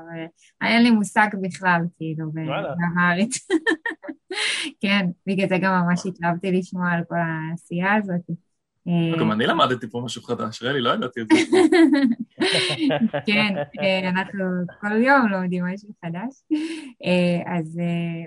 ואין 0.63 0.83
לי 0.83 0.91
מושג 0.91 1.29
בכלל, 1.43 1.81
כאילו, 1.97 2.33
באמהרית. 2.33 3.31
כן, 4.83 5.07
בגלל 5.27 5.49
זה 5.49 5.59
גם 5.63 5.83
ממש 5.83 6.07
התלהבתי 6.07 6.53
לשמוע 6.53 6.91
על 6.91 7.05
כל 7.09 7.17
העשייה 7.19 7.95
הזאת. 7.95 8.48
אה, 8.89 9.19
גם 9.21 9.33
אני 9.33 9.47
למדתי 9.47 9.87
פה 9.91 10.01
משהו 10.05 10.23
חדש, 10.23 10.63
רלי, 10.63 10.81
לא 10.81 10.91
ידעתי 10.91 11.21
את 11.21 11.27
זה. 11.33 11.39
כן, 13.27 13.55
אה, 13.81 14.09
אנחנו 14.09 14.45
כל 14.81 15.03
יום 15.03 15.29
לומדים 15.29 15.65
משהו 15.65 15.89
חדש. 16.05 16.59
אה, 17.05 17.59
אז 17.59 17.81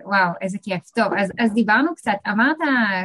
וואו, 0.05 0.31
איזה 0.41 0.57
כיף. 0.63 0.89
טוב, 0.95 1.13
אז, 1.17 1.31
אז 1.39 1.53
דיברנו 1.53 1.95
קצת, 1.95 2.17
אמרת 2.31 2.57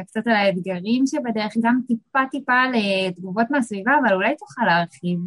קצת 0.07 0.27
על 0.27 0.33
האתגרים 0.33 1.05
שבדרך, 1.07 1.53
גם 1.61 1.79
טיפה 1.87 2.19
טיפה 2.31 2.53
על 2.53 2.71
תגובות 3.15 3.47
מהסביבה, 3.49 3.91
אבל 4.03 4.13
אולי 4.13 4.35
תוכל 4.35 4.65
להרחיב. 4.65 5.19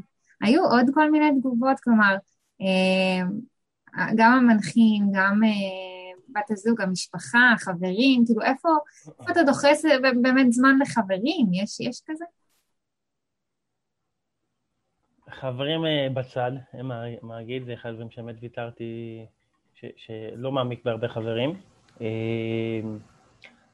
היו 0.43 0.65
עוד 0.65 0.87
כל 0.95 1.11
מיני 1.11 1.31
תגובות, 1.41 1.81
כלומר, 1.81 2.17
גם 4.17 4.33
המנחים, 4.33 5.05
גם 5.13 5.41
בת 6.35 6.51
הזוג, 6.51 6.81
המשפחה, 6.81 7.53
החברים, 7.55 8.25
כאילו 8.27 8.43
איפה, 8.43 8.69
איפה 9.21 9.33
אתה 9.33 9.43
דוחס 9.43 9.85
באמת 10.23 10.53
זמן 10.53 10.79
לחברים? 10.83 11.47
יש, 11.53 11.81
יש 11.81 12.03
כזה? 12.07 12.25
חברים 15.31 15.87
אה, 15.87 16.09
בצד, 16.15 16.53
אין 16.75 16.87
מה 16.87 17.05
להגיד, 17.37 17.65
זה 17.65 17.75
אחד 17.75 17.89
הדברים 17.89 18.11
שבאמת 18.11 18.35
ויתרתי, 18.41 19.25
ש, 19.75 19.85
שלא 19.97 20.53
מעמיק 20.53 20.85
בהרבה 20.85 21.09
חברים. 21.09 21.55
אה, 22.01 22.81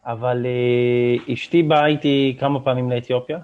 אבל 0.05 0.47
אה, 0.47 1.33
אשתי 1.33 1.63
באה 1.63 1.87
איתי 1.87 2.37
כמה 2.41 2.61
פעמים 2.61 2.91
לאתיופיה, 2.91 3.39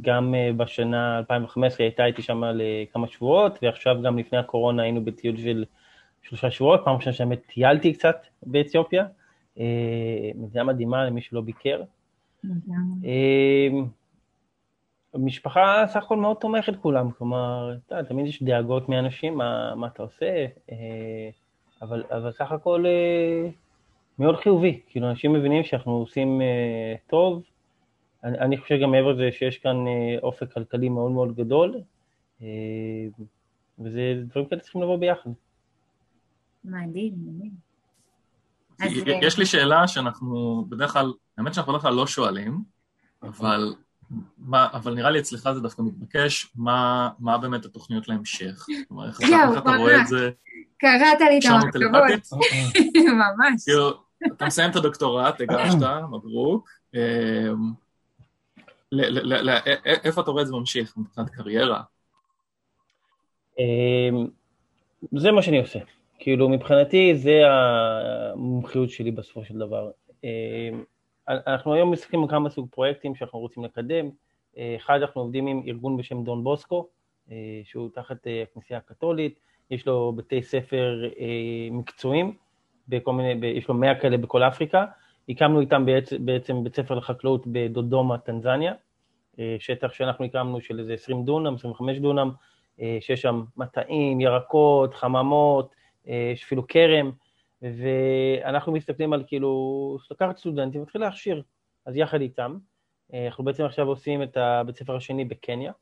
גם 0.00 0.34
בשנה 0.56 1.18
2015 1.18 1.84
היא 1.84 1.90
הייתה 1.90 2.04
איתי 2.04 2.22
שם 2.22 2.42
לכמה 2.44 3.06
שבועות, 3.08 3.58
ועכשיו 3.62 4.02
גם 4.02 4.18
לפני 4.18 4.38
הקורונה 4.38 4.82
היינו 4.82 5.04
בטיול 5.04 5.36
של 5.36 5.64
שלושה 6.28 6.50
שבועות, 6.50 6.80
פעם 6.84 6.96
ראשונה 6.96 7.12
שבאמת 7.12 7.40
טיילתי 7.46 7.92
קצת 7.92 8.16
באתיופיה, 8.42 9.06
אה, 9.58 10.30
מדינה 10.34 10.64
מדהימה 10.64 11.04
למי 11.04 11.20
שלא 11.20 11.40
ביקר. 11.40 11.82
אה, 13.04 13.68
משפחה 15.14 15.84
סך 15.88 16.02
הכל 16.02 16.16
מאוד 16.16 16.36
תומכת 16.36 16.76
כולם, 16.76 17.10
כלומר, 17.10 17.74
אתה 17.86 18.04
תמיד 18.04 18.26
יש 18.26 18.42
דאגות 18.42 18.88
מאנשים, 18.88 19.34
מה, 19.34 19.74
מה 19.74 19.86
אתה 19.86 20.02
עושה, 20.02 20.46
אה, 20.72 21.28
אבל, 21.82 22.04
אבל 22.10 22.32
סך 22.32 22.52
הכל 22.52 22.84
מאוד 24.18 24.36
חיובי, 24.36 24.80
כאילו 24.86 25.10
אנשים 25.10 25.32
מבינים 25.32 25.64
שאנחנו 25.64 25.92
עושים 25.92 26.40
טוב, 27.06 27.42
אני, 28.24 28.38
אני 28.38 28.56
חושב 28.56 28.78
גם 28.82 28.90
מעבר 28.90 29.12
לזה 29.12 29.32
שיש 29.32 29.58
כאן 29.58 29.76
אופק 30.22 30.52
כלכלי 30.52 30.88
מאוד 30.88 31.10
מאוד 31.10 31.36
גדול, 31.36 31.80
וזה 33.78 34.14
דברים 34.28 34.46
כאלה 34.46 34.60
צריכים 34.60 34.82
לבוא 34.82 34.96
ביחד. 34.96 35.30
מדהים, 36.66 37.14
מדהים. 37.16 37.52
יש 39.22 39.38
לי 39.38 39.46
שאלה 39.46 39.88
שאנחנו 39.88 40.64
בדרך 40.68 40.92
כלל, 40.92 41.12
האמת 41.38 41.54
שאנחנו 41.54 41.72
בדרך 41.72 41.82
כלל 41.82 41.94
לא 41.94 42.06
שואלים, 42.06 42.62
אבל, 43.22 43.74
מה, 44.38 44.68
אבל 44.72 44.94
נראה 44.94 45.10
לי 45.10 45.18
אצלך 45.18 45.50
זה 45.54 45.60
דווקא 45.60 45.82
מתבקש, 45.82 46.52
מה, 46.54 47.10
מה 47.18 47.38
באמת 47.38 47.64
התוכניות 47.64 48.08
להמשך? 48.08 48.66
כלומר, 48.88 49.08
איך, 49.08 49.20
איך 49.20 49.58
אתה 49.58 49.76
רואה 49.76 50.00
את 50.00 50.06
זה? 50.06 50.30
קראת 50.78 51.20
לי 51.20 51.38
את 51.38 51.44
המחשבות. 51.44 52.40
ממש. 53.22 53.64
כאילו, 53.64 53.90
אתה 54.26 54.46
מסיים 54.46 54.70
את 54.70 54.76
הדוקטורט, 54.76 55.40
הגשת, 55.40 55.76
מברוק. 56.12 56.70
איפה 59.84 60.20
אתה 60.20 60.30
רואה 60.30 60.42
את 60.42 60.46
זה 60.46 60.52
ממשיך 60.52 60.96
מבחינת 60.96 61.30
קריירה? 61.30 61.82
זה 65.12 65.32
מה 65.32 65.42
שאני 65.42 65.58
עושה. 65.58 65.78
כאילו, 66.18 66.48
מבחינתי 66.48 67.14
זה 67.14 67.42
המומחיות 67.46 68.90
שלי 68.90 69.10
בסופו 69.10 69.44
של 69.44 69.58
דבר. 69.58 69.90
אנחנו 71.26 71.74
היום 71.74 71.90
מסתכלים 71.90 72.22
על 72.22 72.28
כמה 72.28 72.50
סוג 72.50 72.68
פרויקטים 72.70 73.14
שאנחנו 73.14 73.38
רוצים 73.38 73.64
לקדם. 73.64 74.10
אחד, 74.76 75.00
אנחנו 75.00 75.20
עובדים 75.20 75.46
עם 75.46 75.62
ארגון 75.66 75.96
בשם 75.96 76.24
דון 76.24 76.44
בוסקו, 76.44 76.88
שהוא 77.64 77.88
תחת 77.94 78.16
הכנסייה 78.42 78.78
הקתולית, 78.78 79.40
יש 79.70 79.86
לו 79.86 80.12
בתי 80.16 80.42
ספר 80.42 81.02
מקצועיים, 81.70 82.36
יש 83.42 83.68
לו 83.68 83.74
מאה 83.74 83.94
כאלה 83.94 84.16
בכל 84.16 84.42
אפריקה. 84.42 84.84
הקמנו 85.28 85.60
איתם 85.60 85.86
בעצם, 85.86 86.26
בעצם 86.26 86.64
בית 86.64 86.76
ספר 86.76 86.94
לחקלאות 86.94 87.46
בדודומה, 87.46 88.18
טנזניה, 88.18 88.72
שטח 89.58 89.92
שאנחנו 89.92 90.24
הקמנו 90.24 90.60
של 90.60 90.80
איזה 90.80 90.94
20 90.94 91.24
דונם, 91.24 91.54
25 91.54 91.98
דונם, 91.98 92.30
שיש 93.00 93.22
שם 93.22 93.44
מטעים, 93.56 94.20
ירקות, 94.20 94.94
חממות, 94.94 95.74
יש 96.06 96.44
אפילו 96.44 96.66
כרם, 96.66 97.10
ואנחנו 97.62 98.72
מסתכלים 98.72 99.12
על 99.12 99.24
כאילו, 99.26 99.98
לקחת 100.10 100.36
סטודנטים 100.36 100.80
ולהתחיל 100.80 101.00
להכשיר, 101.00 101.42
אז 101.86 101.96
יחד 101.96 102.20
איתם. 102.20 102.58
אנחנו 103.14 103.44
בעצם 103.44 103.64
עכשיו 103.64 103.88
עושים 103.88 104.22
את 104.22 104.36
הבית 104.36 104.76
ספר 104.76 104.96
השני 104.96 105.24
בקניה. 105.24 105.72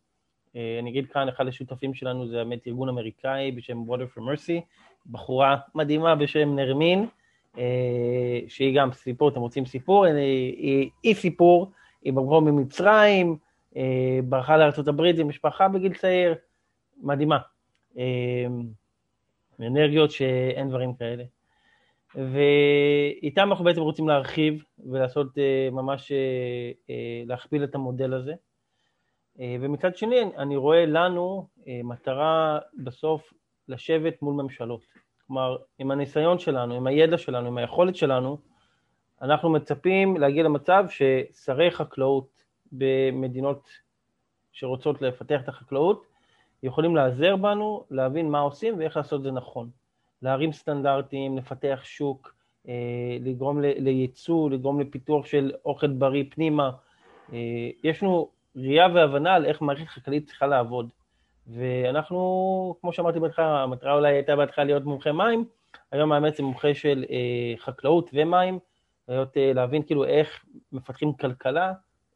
אני 0.55 0.91
אגיד 0.91 1.07
כאן, 1.07 1.29
אחד 1.29 1.47
השותפים 1.47 1.95
שלנו 1.95 2.29
זה 2.29 2.35
באמת 2.35 2.67
ארגון 2.67 2.89
אמריקאי 2.89 3.53
בשם 3.53 3.85
Water 3.89 4.17
for 4.17 4.21
Mercy, 4.21 4.61
בחורה 5.11 5.57
מדהימה 5.75 6.15
בשם 6.15 6.57
נרמין, 6.57 7.07
שהיא 8.49 8.77
גם 8.77 8.93
סיפור, 8.93 9.29
אתם 9.29 9.41
רוצים 9.41 9.67
סיפור? 9.67 10.05
היא, 10.05 10.91
היא 11.03 11.15
סיפור, 11.15 11.71
היא 12.03 12.13
ברחוב 12.13 12.51
ממצרים, 12.51 13.37
ברחה 14.25 14.57
לארה"ב 14.57 15.01
עם 15.19 15.29
משפחה 15.29 15.69
בגיל 15.69 15.95
צעיר, 15.95 16.35
מדהימה. 17.03 17.39
אנרגיות 19.61 20.11
שאין 20.11 20.69
דברים 20.69 20.95
כאלה. 20.95 21.25
ואיתם 22.15 23.49
אנחנו 23.51 23.65
בעצם 23.65 23.81
רוצים 23.81 24.09
להרחיב 24.09 24.65
ולעשות 24.79 25.27
ממש, 25.73 26.13
להכפיל 27.27 27.65
את 27.65 27.75
המודל 27.75 28.15
הזה. 28.15 28.35
ומצד 29.39 29.97
שני, 29.97 30.21
אני 30.37 30.57
רואה 30.57 30.87
לנו 30.87 31.49
מטרה 31.67 32.59
בסוף 32.85 33.33
לשבת 33.69 34.23
מול 34.23 34.35
ממשלות. 34.43 34.81
כלומר, 35.27 35.57
עם 35.79 35.91
הניסיון 35.91 36.39
שלנו, 36.39 36.75
עם 36.75 36.87
הידע 36.87 37.19
שלנו, 37.19 37.47
עם 37.47 37.59
היכולת 37.59 37.97
שלנו, 37.97 38.39
אנחנו 39.23 39.51
מצפים 39.51 40.17
להגיע 40.17 40.43
למצב 40.43 40.85
ששרי 40.89 41.71
חקלאות 41.71 42.29
במדינות 42.73 43.69
שרוצות 44.53 45.03
לפתח 45.03 45.41
את 45.43 45.49
החקלאות, 45.49 46.07
יכולים 46.65 46.97
לעזר 46.97 47.37
בנו 47.37 47.85
להבין 47.91 48.31
מה 48.31 48.41
עושים 48.41 48.79
ואיך 48.79 48.97
לעשות 48.97 49.19
את 49.19 49.25
זה 49.25 49.31
נכון. 49.31 49.71
להרים 50.23 50.53
סטנדרטים, 50.53 51.39
לפתח 51.39 51.81
שוק, 51.85 52.35
לגרום 53.21 53.61
לייצוא, 53.61 54.51
לגרום 54.51 54.81
לפיתוח 54.81 55.27
של 55.27 55.53
אוכל 55.65 55.87
בריא 55.87 56.25
פנימה. 56.31 56.71
יש 57.85 58.03
לנו 58.03 58.29
ראייה 58.57 58.89
והבנה 58.95 59.35
על 59.35 59.47
איך 59.47 59.63
מערכת 59.63 59.89
חקלאית 59.89 60.27
צריכה 60.27 60.47
לעבוד. 60.47 60.89
ואנחנו, 61.47 62.77
כמו 62.81 62.93
שאמרתי 62.93 63.21
בהתחלה, 63.21 63.63
המטרה 63.63 63.95
אולי 63.95 64.15
הייתה 64.15 64.37
בהתחלה 64.37 64.65
להיות 64.65 64.85
מומחה 64.85 65.13
מים, 65.13 65.45
היום 65.93 66.13
האמת 66.13 66.37
זה 66.37 66.43
מומחה 66.43 66.75
של 66.75 67.05
אה, 67.11 67.55
חקלאות 67.59 68.11
ומים, 68.13 68.59
להיות, 69.09 69.37
אה, 69.37 69.53
להבין 69.53 69.83
כאילו 69.83 70.05
איך 70.05 70.45
מפתחים 70.73 71.13
כלכלה 71.13 71.73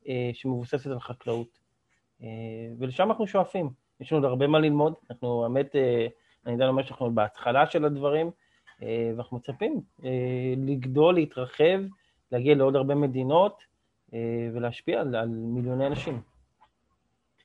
אה, 0.09 0.31
שמבוססת 0.33 0.91
על 0.91 1.01
חקלאות. 1.01 1.59
אה, 2.23 2.29
ולשם 2.79 3.11
אנחנו 3.11 3.27
שואפים. 3.27 3.71
יש 4.01 4.13
לנו 4.13 4.21
עוד 4.23 4.31
הרבה 4.31 4.47
מה 4.47 4.59
ללמוד, 4.59 4.95
אנחנו, 5.11 5.45
האמת, 5.45 5.77
אה, 5.77 6.07
אני 6.47 6.53
יודע 6.53 6.67
לומר 6.67 6.83
שאנחנו 6.83 7.15
בהתחלה 7.15 7.67
של 7.67 7.85
הדברים, 7.85 8.31
אה, 8.83 9.13
ואנחנו 9.17 9.37
מצפים 9.37 9.81
אה, 10.05 10.55
לגדול, 10.57 11.15
להתרחב, 11.15 11.81
להגיע 12.33 12.55
לעוד 12.55 12.77
הרבה 12.77 12.95
מדינות 12.95 13.69
ולהשפיע 14.55 15.01
על, 15.01 15.17
על 15.17 15.29
מיליוני 15.29 15.87
אנשים. 15.87 16.21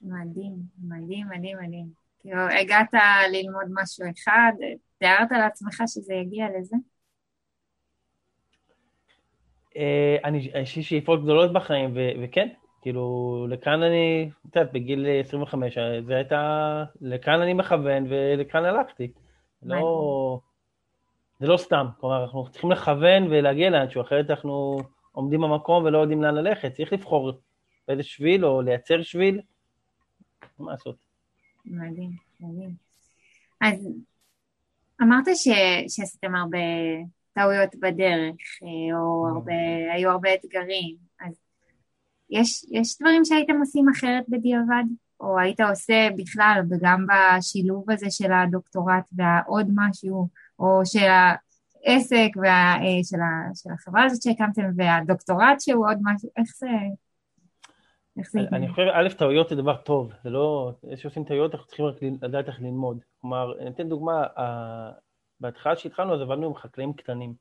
מדהים, 0.01 0.53
מדהים, 0.83 1.27
מדהים, 1.29 1.57
מדהים. 1.57 1.87
כאילו, 2.19 2.39
הגעת 2.39 2.93
ללמוד 3.31 3.65
משהו 3.69 4.05
אחד, 4.17 4.51
תיארת 4.97 5.31
לעצמך 5.31 5.83
שזה 5.87 6.13
יגיע 6.13 6.45
לזה? 6.57 6.75
אני, 10.23 10.51
יש 10.61 10.75
לי 10.75 10.83
שאיפות 10.83 11.23
גדולות 11.23 11.53
בחיים, 11.53 11.93
וכן, 12.23 12.47
כאילו, 12.83 13.45
לכאן 13.49 13.83
אני, 13.83 14.29
את 14.49 14.55
יודעת, 14.55 14.73
בגיל 14.73 15.07
25, 15.19 15.77
זה 16.07 16.15
הייתה, 16.15 16.83
לכאן 17.01 17.41
אני 17.41 17.53
מכוון 17.53 18.05
ולכאן 18.09 18.65
הלכתי. 18.65 19.11
לא, 19.63 20.39
זה 21.39 21.47
לא 21.47 21.57
סתם, 21.57 21.87
כלומר, 21.99 22.23
אנחנו 22.23 22.47
צריכים 22.51 22.71
לכוון 22.71 23.23
ולהגיע 23.23 23.69
לאנשהו, 23.69 24.01
אחרת 24.01 24.29
אנחנו 24.29 24.77
עומדים 25.11 25.41
במקום 25.41 25.83
ולא 25.83 25.97
יודעים 25.97 26.23
לאן 26.23 26.35
ללכת. 26.35 26.73
צריך 26.73 26.93
לבחור 26.93 27.31
באיזה 27.87 28.03
שביל 28.03 28.45
או 28.45 28.61
לייצר 28.61 29.01
שביל, 29.01 29.41
מה 30.59 30.71
לעשות. 30.71 30.95
מדהים, 31.65 32.11
מדהים. 32.39 32.69
אז 33.61 33.89
אמרת 35.01 35.25
ש... 35.35 35.47
שעשיתם 35.87 36.35
הרבה 36.35 36.57
טעויות 37.33 37.75
בדרך, 37.75 38.59
או 38.93 39.27
הרבה, 39.27 39.53
היו 39.93 40.11
הרבה 40.11 40.33
אתגרים, 40.33 40.95
יש, 42.29 42.65
יש 42.71 42.97
דברים 43.01 43.25
שהייתם 43.25 43.59
עושים 43.59 43.85
אחרת 43.89 44.23
בדיעבד? 44.27 44.83
או 45.23 45.39
היית 45.39 45.59
עושה 45.59 46.07
בכלל, 46.17 46.61
וגם 46.69 47.05
בשילוב 47.07 47.91
הזה 47.91 48.05
של 48.09 48.31
הדוקטורט 48.31 49.09
והעוד 49.11 49.67
משהו, 49.75 50.27
או 50.59 50.81
של 50.85 51.07
העסק 51.85 52.29
וה, 52.35 52.75
של, 53.03 53.21
ה, 53.21 53.55
של 53.55 53.69
החברה 53.73 54.03
הזאת 54.03 54.21
שהקמתם 54.21 54.61
והדוקטורט 54.75 55.59
שהוא 55.59 55.87
עוד 55.87 55.97
משהו, 56.03 56.29
איך 56.37 56.47
זה... 56.55 56.67
אני 58.51 58.69
חושב, 58.69 58.81
א', 58.93 59.09
טעויות 59.17 59.49
זה 59.49 59.55
דבר 59.55 59.77
טוב, 59.77 60.11
זה 60.23 60.29
לא, 60.29 60.71
אלה 60.87 60.97
שעושים 60.97 61.23
טעויות, 61.23 61.53
אנחנו 61.53 61.67
צריכים 61.67 61.85
רק 61.85 61.95
לדעת 62.21 62.47
איך 62.47 62.61
ללמוד. 62.61 62.99
כלומר, 63.21 63.59
אני 63.61 63.69
אתן 63.69 63.89
דוגמה, 63.89 64.23
בהתחלה 65.39 65.75
שהתחלנו 65.75 66.13
אז 66.13 66.21
עבדנו 66.21 66.47
עם 66.47 66.55
חקלאים 66.55 66.93
קטנים. 66.93 67.33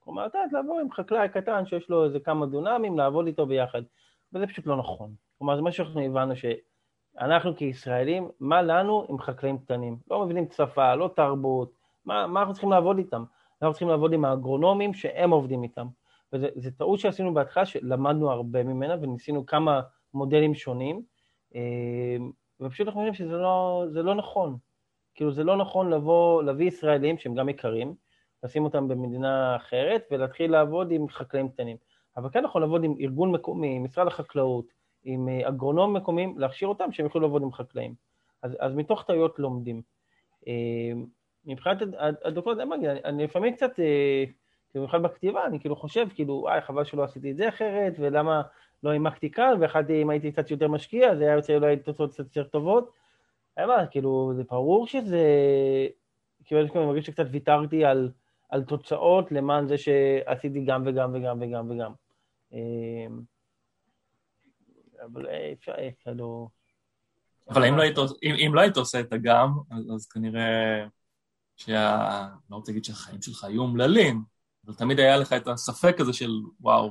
כלומר, 0.00 0.26
אתה 0.26 0.38
יודע, 0.38 0.58
לעבור 0.58 0.80
עם 0.80 0.92
חקלאי 0.92 1.28
קטן 1.28 1.66
שיש 1.66 1.90
לו 1.90 2.04
איזה 2.04 2.20
כמה 2.20 2.46
דונמים, 2.46 2.98
לעבוד 2.98 3.26
איתו 3.26 3.46
ביחד. 3.46 3.82
וזה 4.34 4.46
פשוט 4.46 4.66
לא 4.66 4.76
נכון. 4.76 5.14
כלומר, 5.38 5.56
זה 5.56 5.62
מה 5.62 5.72
שאנחנו 5.72 6.00
הבנו, 6.00 6.34
שאנחנו 6.36 7.56
כישראלים, 7.56 8.28
מה 8.40 8.62
לנו 8.62 9.06
עם 9.08 9.18
חקלאים 9.18 9.58
קטנים? 9.58 9.96
לא 10.10 10.24
מבינים 10.24 10.46
שפה, 10.56 10.94
לא 10.94 11.10
תרבות, 11.16 11.72
מה, 12.04 12.26
מה 12.26 12.40
אנחנו 12.40 12.52
צריכים 12.52 12.70
לעבוד 12.70 12.98
איתם? 12.98 13.24
אנחנו 13.62 13.72
צריכים 13.72 13.88
לעבוד 13.88 14.12
עם 14.12 14.24
האגרונומים 14.24 14.94
שהם 14.94 15.30
עובדים 15.30 15.62
איתם. 15.62 15.86
וזו 16.32 16.70
טעות 16.78 17.00
שעשינו 17.00 17.34
בהתחלה, 17.34 17.66
שלמדנו 17.66 18.30
הרבה 18.30 18.62
ממנה 18.62 18.96
וניסינו 19.00 19.46
כמה 19.46 19.80
מודלים 20.14 20.54
שונים, 20.54 21.02
ופשוט 22.60 22.86
אנחנו 22.86 23.00
חושבים 23.00 23.14
שזה 23.14 23.36
לא, 23.36 23.84
לא 23.92 24.14
נכון. 24.14 24.56
כאילו 25.14 25.32
זה 25.32 25.44
לא 25.44 25.56
נכון 25.56 25.90
לבוא, 25.90 26.42
להביא 26.42 26.66
ישראלים 26.66 27.18
שהם 27.18 27.34
גם 27.34 27.48
יקרים, 27.48 27.94
לשים 28.42 28.64
אותם 28.64 28.88
במדינה 28.88 29.56
אחרת 29.56 30.08
ולהתחיל 30.10 30.52
לעבוד 30.52 30.90
עם 30.90 31.08
חקלאים 31.08 31.48
קטנים. 31.48 31.76
אבל 32.16 32.28
כן 32.32 32.44
יכול 32.44 32.60
לעבוד 32.60 32.84
עם 32.84 32.94
ארגון 33.00 33.32
מקומי, 33.32 33.76
עם 33.76 33.84
משרד 33.84 34.06
החקלאות, 34.06 34.64
עם 35.04 35.28
אגרונום 35.28 35.96
מקומיים, 35.96 36.38
להכשיר 36.38 36.68
אותם 36.68 36.92
שהם 36.92 37.06
יוכלו 37.06 37.20
לעבוד 37.20 37.42
עם 37.42 37.52
חקלאים. 37.52 37.94
אז, 38.42 38.56
אז 38.60 38.74
מתוך 38.74 39.02
טעויות 39.02 39.38
לומדים. 39.38 39.82
מבחינת 41.44 41.78
הדוקטורט, 42.24 42.58
אני, 42.58 42.90
אני 42.90 43.24
לפעמים 43.24 43.54
קצת, 43.54 43.70
במיוחד 44.74 45.02
בכתיבה, 45.02 45.46
אני 45.46 45.60
כאילו 45.60 45.76
חושב, 45.76 46.06
כאילו, 46.14 46.34
וואי, 46.34 46.60
חבל 46.60 46.84
שלא 46.84 47.04
עשיתי 47.04 47.30
את 47.30 47.36
זה 47.36 47.48
אחרת, 47.48 47.92
ולמה 47.98 48.42
לא 48.82 48.90
העמקתי 48.90 49.30
כאן, 49.30 49.54
ואחד, 49.60 49.90
אם 49.90 50.10
הייתי 50.10 50.32
קצת 50.32 50.50
יותר 50.50 50.68
משקיע, 50.68 51.16
זה 51.16 51.24
היה 51.24 51.34
יוצא 51.34 51.54
אולי 51.54 51.76
תוצאות 51.76 52.12
קצת 52.12 52.24
יותר 52.24 52.44
טובות. 52.44 52.90
אבל 53.58 53.84
כאילו, 53.90 54.32
זה 54.36 54.42
ברור 54.50 54.86
שזה... 54.86 55.22
כאילו, 56.44 56.60
אני 56.60 56.86
מרגיש 56.86 57.06
שקצת 57.06 57.26
ויתרתי 57.30 57.84
על, 57.84 58.10
על 58.50 58.64
תוצאות 58.64 59.32
למען 59.32 59.68
זה 59.68 59.78
שעשיתי 59.78 60.64
גם 60.64 60.82
וגם 60.86 61.14
וגם 61.14 61.38
וגם 61.42 61.70
וגם. 61.70 61.92
אמ, 62.52 63.20
אבל 65.04 65.26
אפשר, 65.52 65.72
כאילו... 66.00 66.48
אבל 67.50 67.64
אם 67.64 67.76
לא 67.76 67.82
היית, 67.82 67.96
אם, 67.98 68.34
אם 68.46 68.54
לא 68.54 68.60
היית 68.60 68.76
עושה 68.76 69.00
את 69.00 69.12
הגם, 69.12 69.52
אז, 69.70 69.90
אז 69.94 70.06
כנראה 70.06 70.86
שה... 71.56 72.28
לא 72.50 72.56
רוצה 72.56 72.72
להגיד 72.72 72.84
שהחיים 72.84 73.22
שלך 73.22 73.44
היו 73.44 73.62
אומללים, 73.62 74.22
אבל 74.66 74.74
תמיד 74.74 75.00
היה 75.00 75.16
לך 75.16 75.32
את 75.32 75.48
הספק 75.48 76.00
הזה 76.00 76.12
של 76.12 76.30
וואו, 76.60 76.90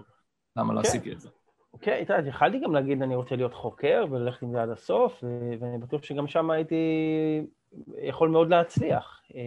למה 0.55 0.73
לא 0.73 0.81
כן. 0.81 0.87
עשיתי 0.87 1.11
את 1.11 1.21
זה. 1.21 1.29
אוקיי, 1.73 2.01
אתה 2.01 2.13
יודע, 2.13 2.29
יכלתי 2.29 2.59
גם 2.59 2.75
להגיד 2.75 3.01
אני 3.01 3.15
רוצה 3.15 3.35
להיות 3.35 3.53
חוקר 3.53 4.05
וללכת 4.11 4.41
עם 4.41 4.51
זה 4.51 4.61
עד 4.61 4.69
הסוף, 4.69 5.23
ואני 5.59 5.77
בטוח 5.77 6.03
שגם 6.03 6.27
שם 6.27 6.49
הייתי 6.49 6.75
יכול 7.97 8.29
מאוד 8.29 8.49
להצליח. 8.49 9.21
אה, 9.35 9.41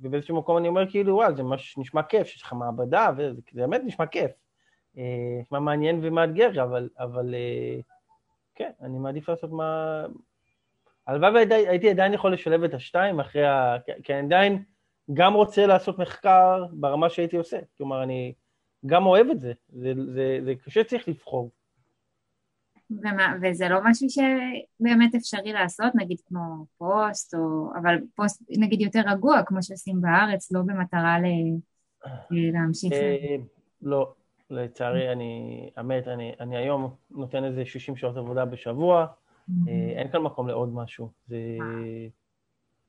ובאיזשהו 0.00 0.36
מקום 0.36 0.56
אני 0.56 0.68
אומר 0.68 0.90
כאילו, 0.90 1.14
וואל, 1.14 1.36
זה 1.36 1.42
ממש 1.42 1.78
נשמע 1.78 2.02
כיף, 2.02 2.26
שיש 2.26 2.42
לך 2.42 2.52
מעבדה, 2.52 3.10
וזה 3.16 3.40
באמת 3.52 3.80
נשמע 3.84 4.06
כיף. 4.06 4.30
אה, 4.98 5.38
נשמע 5.40 5.58
מעניין 5.58 6.00
ומאתגר, 6.02 6.62
אבל, 6.62 6.88
אבל 6.98 7.34
כן, 8.54 8.70
אני 8.80 8.98
מעדיף 8.98 9.28
לעשות 9.28 9.50
מה... 9.50 10.04
הלוואי 11.06 11.44
והייתי 11.50 11.90
עדיין 11.90 12.14
יכול 12.14 12.32
לשלב 12.32 12.64
את 12.64 12.74
השתיים 12.74 13.20
אחרי 13.20 13.46
ה... 13.46 13.76
כי 14.02 14.14
אני 14.14 14.26
עדיין 14.26 14.62
גם 15.12 15.34
רוצה 15.34 15.66
לעשות 15.66 15.98
מחקר 15.98 16.64
ברמה 16.72 17.10
שהייתי 17.10 17.36
עושה. 17.36 17.58
כלומר, 17.76 18.02
אני 18.02 18.34
גם 18.86 19.06
אוהב 19.06 19.26
את 19.30 19.40
זה. 19.40 19.52
זה, 19.68 19.92
זה, 20.14 20.38
זה 20.44 20.54
קשה 20.64 20.84
צריך 20.84 21.08
לבחור. 21.08 21.50
ומה, 22.90 23.34
וזה 23.42 23.68
לא 23.68 23.78
משהו 23.84 24.08
שבאמת 24.10 25.14
אפשרי 25.14 25.52
לעשות, 25.52 25.94
נגיד 25.94 26.16
כמו 26.26 26.66
פוסט, 26.78 27.34
או, 27.34 27.70
אבל 27.82 27.98
פוסט 28.14 28.42
נגיד 28.58 28.80
יותר 28.80 29.00
רגוע, 29.06 29.42
כמו 29.46 29.62
שעושים 29.62 30.00
בארץ, 30.00 30.52
לא 30.52 30.60
במטרה 30.62 31.18
ל, 31.20 31.24
להמשיך. 32.30 32.92
אה, 32.92 33.36
לא, 33.82 34.12
לצערי, 34.50 35.12
אני, 35.12 35.70
האמת, 35.76 36.08
אני, 36.08 36.32
אני 36.40 36.56
היום 36.56 36.94
נותן 37.10 37.44
איזה 37.44 37.64
60 37.64 37.96
שעות 37.96 38.16
עבודה 38.16 38.44
בשבוע, 38.44 39.06
אה, 39.68 39.92
אין 39.96 40.10
כאן 40.12 40.22
מקום 40.22 40.48
לעוד 40.48 40.74
משהו. 40.74 41.10
זה, 41.26 41.38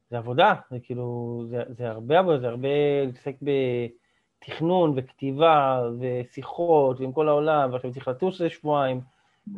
זה 0.09 0.17
עבודה, 0.17 0.53
זה 0.71 0.79
כאילו, 0.83 1.43
זה, 1.49 1.63
זה 1.69 1.89
הרבה 1.89 2.19
עבודה, 2.19 2.39
זה 2.39 2.47
הרבה 2.47 2.69
להתעסק 3.05 3.35
בתכנון 3.41 4.93
וכתיבה 4.95 5.83
ושיחות 5.99 6.99
ועם 6.99 7.11
כל 7.11 7.29
העולם, 7.29 7.73
ועכשיו 7.73 7.91
צריך 7.91 8.07
לטוס 8.07 8.41
לשבועיים. 8.41 9.01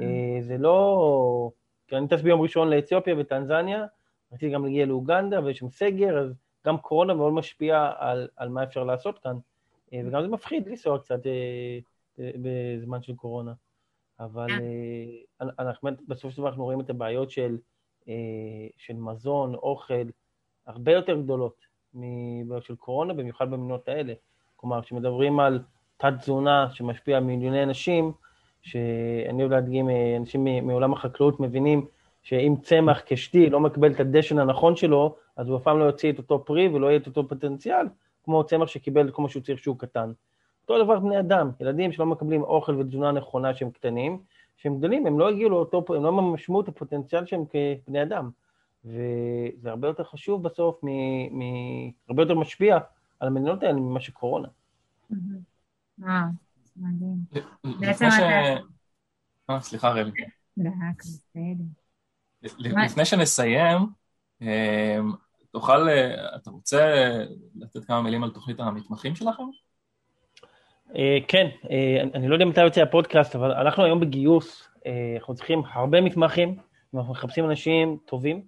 אה, 0.02 0.38
זה 0.42 0.58
לא... 0.58 1.52
כי 1.88 1.98
אני 1.98 2.08
טס 2.08 2.22
ביום 2.22 2.42
ראשון 2.42 2.70
לאתיופיה 2.70 3.16
וטנזניה, 3.18 3.86
רציתי 4.34 4.54
גם 4.54 4.66
להגיע 4.66 4.86
לאוגנדה, 4.86 5.44
ויש 5.44 5.58
שם 5.58 5.70
סגר, 5.70 6.18
אז 6.18 6.34
גם 6.66 6.78
קורונה 6.78 7.14
מאוד 7.14 7.34
משפיעה 7.34 7.94
על, 7.98 8.28
על 8.36 8.50
מה 8.50 8.64
אפשר 8.64 8.84
לעשות 8.84 9.20
כאן. 9.20 9.38
אה, 9.94 10.02
וגם 10.06 10.22
זה 10.22 10.28
מפחיד 10.28 10.68
לנסוע 10.68 11.00
קצת 11.00 11.20
בזמן 12.18 13.02
של 13.02 13.16
קורונה. 13.16 13.54
אבל 14.20 14.48
אה, 14.52 15.48
אנחנו, 15.60 15.90
בסופו 16.08 16.32
של 16.32 16.38
דבר 16.38 16.50
אנחנו 16.50 16.64
רואים 16.64 16.82
את 16.82 16.90
הבעיות 16.90 17.32
של, 17.32 17.58
אה, 18.08 18.14
של 18.78 18.94
מזון, 18.94 19.56
אוכל, 19.56 20.10
הרבה 20.66 20.92
יותר 20.92 21.22
גדולות 21.22 21.66
מבעיות 21.94 22.64
של 22.64 22.76
קורונה, 22.76 23.14
במיוחד 23.14 23.52
במדינות 23.52 23.88
האלה. 23.88 24.14
כלומר, 24.56 24.82
כשמדברים 24.82 25.40
על 25.40 25.60
תת-תזונה 25.98 26.68
שמשפיע 26.74 27.18
על 27.18 27.24
מיליוני 27.24 27.64
אנשים, 27.64 28.12
שאני 28.66 29.42
אוהב 29.42 29.52
להדגים, 29.52 29.90
אה, 29.90 30.18
אנשים 30.18 30.68
מעולם 30.68 30.94
החקלאות 30.94 31.40
מבינים 31.40 31.86
שאם 32.24 32.56
צמח 32.64 33.00
קשתי 33.00 33.50
לא 33.50 33.60
מקבל 33.60 33.92
את 33.92 34.00
הדשן 34.00 34.40
הנכון 34.40 34.76
שלו, 34.76 35.16
אז 35.38 35.48
הוא 35.48 35.58
אף 35.58 35.64
פעם 35.64 35.80
לא 35.80 35.84
יוציא 35.84 36.12
את 36.12 36.18
אותו 36.18 36.46
פרי 36.46 36.68
ולא 36.68 36.88
יהיה 36.88 36.98
את 36.98 37.08
אותו 37.08 37.28
פוטנציאל, 37.28 37.88
כמו 38.24 38.44
צמח 38.44 38.68
שקיבל 38.68 39.12
כל 39.12 39.22
מה 39.22 39.30
שהוא 39.30 39.44
צריך 39.44 39.60
שהוא 39.60 39.80
קטן. 39.80 40.12
אותו 40.62 40.84
דבר 40.84 41.00
בני 41.00 41.20
אדם, 41.20 41.52
ילדים 41.60 41.92
שלא 41.92 42.06
מקבלים 42.06 42.44
אוכל 42.44 42.76
ותזונה 42.76 43.12
נכונה 43.12 43.54
כשהם 43.54 43.72
קטנים, 43.72 44.20
כשהם 44.58 44.78
גדלים 44.78 45.08
הם 45.08 45.20
לא 45.20 45.30
הגיעו 45.30 45.50
לאותו, 45.50 45.86
הם 45.90 46.04
לא 46.04 46.12
ממשמו 46.12 46.62
את 46.62 46.68
הפוטנציאל 46.68 47.26
שהם 47.26 47.44
כבני 47.86 48.04
אדם. 48.04 48.30
וזה 48.86 49.70
הרבה 49.70 49.88
יותר 49.88 50.04
חשוב 50.04 50.44
בסוף, 50.44 50.80
מ, 50.84 50.88
מ, 51.40 51.42
הרבה 52.10 52.24
יותר 52.24 52.36
משפיע 52.36 52.78
על 53.20 53.28
המדינות 53.28 53.64
האלה 53.64 53.74
ממה 53.74 54.00
שקורונה. 54.00 54.48
וואו, 56.00 56.12
מדהים. 56.76 57.18
אה, 59.50 59.62
סליחה 59.62 59.90
רלי. 59.90 60.12
לפני 62.60 63.06
שנסיים, 63.06 63.78
אה, 64.42 65.00
תוכל, 65.52 65.90
אה, 65.90 66.36
אתה 66.36 66.50
רוצה 66.50 67.10
לתת 67.56 67.86
כמה 67.86 68.02
מילים 68.02 68.24
על 68.24 68.30
תוכנית 68.30 68.60
המתמחים 68.60 69.16
שלכם? 69.16 69.44
אה, 70.96 71.18
כן, 71.28 71.48
אה, 71.70 72.04
אני 72.14 72.28
לא 72.28 72.36
יודע 72.36 72.46
מתי 72.46 72.62
יוצא 72.62 72.82
הפודקאסט, 72.82 73.36
אבל 73.36 73.52
אנחנו 73.52 73.84
היום 73.84 74.00
בגיוס, 74.00 74.70
אה, 74.86 75.16
אנחנו 75.20 75.36
צריכים 75.36 75.62
הרבה 75.74 76.02
מתמחים, 76.02 76.58
אנחנו 76.94 77.12
מחפשים 77.12 77.46
אנשים 77.46 77.98
טובים, 78.06 78.42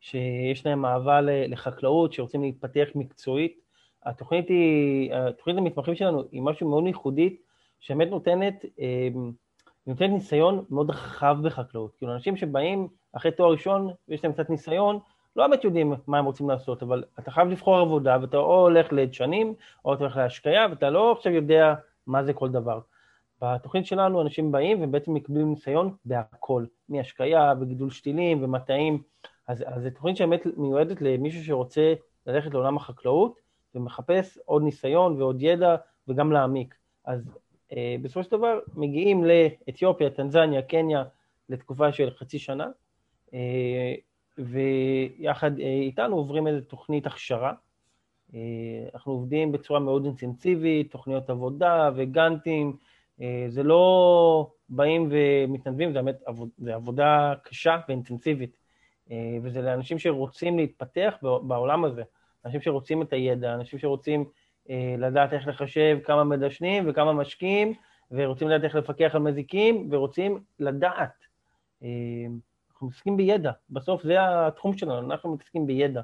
שיש 0.00 0.66
להם 0.66 0.84
אהבה 0.84 1.20
לחקלאות, 1.20 2.12
שרוצים 2.12 2.42
להתפתח 2.42 2.88
מקצועית. 2.94 3.60
התוכנית 4.04 4.48
היא, 4.48 5.14
התוכנית 5.14 5.56
המתמחים 5.56 5.94
שלנו 5.94 6.22
היא 6.32 6.42
משהו 6.42 6.68
מאוד 6.70 6.86
ייחודית, 6.86 7.42
שבאמת 7.84 8.10
נותנת, 8.10 8.64
נותנת 9.86 10.10
ניסיון 10.10 10.64
מאוד 10.70 10.90
רחב 10.90 11.36
בחקלאות. 11.42 11.94
כאילו, 11.96 12.12
אנשים 12.12 12.36
שבאים 12.36 12.88
אחרי 13.12 13.32
תואר 13.32 13.50
ראשון 13.50 13.90
ויש 14.08 14.24
להם 14.24 14.32
קצת 14.32 14.50
ניסיון, 14.50 14.98
לא 15.36 15.46
באמת 15.46 15.64
יודעים 15.64 15.94
מה 16.06 16.18
הם 16.18 16.24
רוצים 16.24 16.50
לעשות, 16.50 16.82
אבל 16.82 17.04
אתה 17.18 17.30
חייב 17.30 17.48
לבחור 17.48 17.76
עבודה, 17.76 18.18
ואתה 18.20 18.36
או 18.36 18.60
הולך 18.60 18.92
לדשנים, 18.92 19.54
או 19.84 19.94
אתה 19.94 20.04
הולך 20.04 20.16
להשקיה, 20.16 20.66
ואתה 20.70 20.90
לא 20.90 21.12
עכשיו 21.12 21.32
יודע 21.32 21.74
מה 22.06 22.24
זה 22.24 22.32
כל 22.32 22.48
דבר. 22.48 22.80
בתוכנית 23.42 23.86
שלנו 23.86 24.22
אנשים 24.22 24.52
באים 24.52 24.82
ובעצם 24.82 25.14
מקבלים 25.14 25.50
ניסיון 25.50 25.94
בהכל, 26.04 26.64
מהשקיה 26.88 27.52
וגידול 27.60 27.90
שתילים 27.90 28.44
ומטעים. 28.44 29.02
אז, 29.48 29.64
אז 29.66 29.82
זו 29.82 29.90
תוכנית 29.90 30.16
שבאמת 30.16 30.46
מיועדת 30.56 31.02
למישהו 31.02 31.44
שרוצה 31.44 31.94
ללכת 32.26 32.54
לעולם 32.54 32.76
החקלאות 32.76 33.40
ומחפש 33.74 34.38
עוד 34.44 34.62
ניסיון 34.62 35.22
ועוד 35.22 35.42
ידע 35.42 35.76
וגם 36.08 36.32
להעמיק. 36.32 36.74
אז 37.04 37.38
בסופו 38.02 38.22
של 38.22 38.30
דבר 38.30 38.58
מגיעים 38.74 39.24
לאתיופיה, 39.24 40.10
טנזניה, 40.10 40.62
קניה, 40.62 41.04
לתקופה 41.48 41.92
של 41.92 42.10
חצי 42.10 42.38
שנה, 42.38 42.66
אה, 43.34 43.94
ויחד 44.38 45.60
אה, 45.60 45.66
איתנו 45.66 46.16
עוברים 46.16 46.46
איזו 46.46 46.60
תוכנית 46.60 47.06
הכשרה. 47.06 47.52
אה, 48.34 48.40
אנחנו 48.94 49.12
עובדים 49.12 49.52
בצורה 49.52 49.80
מאוד 49.80 50.04
אינטנסיבית, 50.04 50.92
תוכניות 50.92 51.30
עבודה 51.30 51.90
וגאנטים, 51.96 52.76
אה, 53.20 53.46
זה 53.48 53.62
לא 53.62 54.50
באים 54.68 55.08
ומתנדבים, 55.10 55.92
זה 55.92 56.02
באמת 56.02 56.22
עבוד, 56.26 56.48
זה 56.58 56.74
עבודה 56.74 57.34
קשה 57.42 57.78
ואינטנסיבית, 57.88 58.64
וזה 59.42 59.62
לאנשים 59.62 59.98
שרוצים 59.98 60.58
להתפתח 60.58 61.14
בעולם 61.22 61.84
הזה, 61.84 62.02
אנשים 62.44 62.60
שרוצים 62.60 63.02
את 63.02 63.12
הידע, 63.12 63.54
אנשים 63.54 63.78
שרוצים 63.78 64.24
לדעת 64.98 65.32
איך 65.32 65.48
לחשב 65.48 65.98
כמה 66.04 66.24
מדשנים 66.24 66.84
וכמה 66.86 67.12
משקיעים, 67.12 67.72
ורוצים 68.10 68.48
לדעת 68.48 68.64
איך 68.64 68.74
לפקח 68.74 69.14
על 69.14 69.20
מזיקים, 69.20 69.88
ורוצים 69.90 70.40
לדעת. 70.58 71.24
אנחנו 72.70 72.86
מתעסקים 72.86 73.16
בידע, 73.16 73.52
בסוף 73.70 74.02
זה 74.02 74.16
התחום 74.20 74.78
שלנו, 74.78 75.10
אנחנו 75.10 75.34
מתעסקים 75.34 75.66
בידע. 75.66 76.02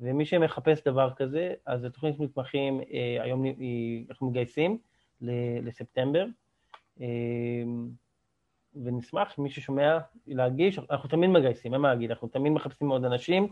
ומי 0.00 0.26
שמחפש 0.26 0.82
דבר 0.84 1.10
כזה, 1.16 1.54
אז 1.66 1.84
התוכנית 1.84 2.20
מתמחים, 2.20 2.80
אה, 2.80 3.22
היום 3.22 3.44
אנחנו 4.10 4.30
מגייסים 4.30 4.78
לספטמבר, 5.62 6.26
אה, 7.00 7.06
ונשמח, 8.84 9.38
מי 9.38 9.50
ששומע, 9.50 9.98
להגיש, 10.26 10.78
אנחנו 10.90 11.08
תמיד 11.08 11.30
מגייסים, 11.30 11.74
אין 11.74 11.82
מה 11.82 11.88
להגיד, 11.88 12.10
אנחנו 12.10 12.28
תמיד 12.28 12.52
מחפשים 12.52 12.88
עוד 12.88 13.04
אנשים, 13.04 13.48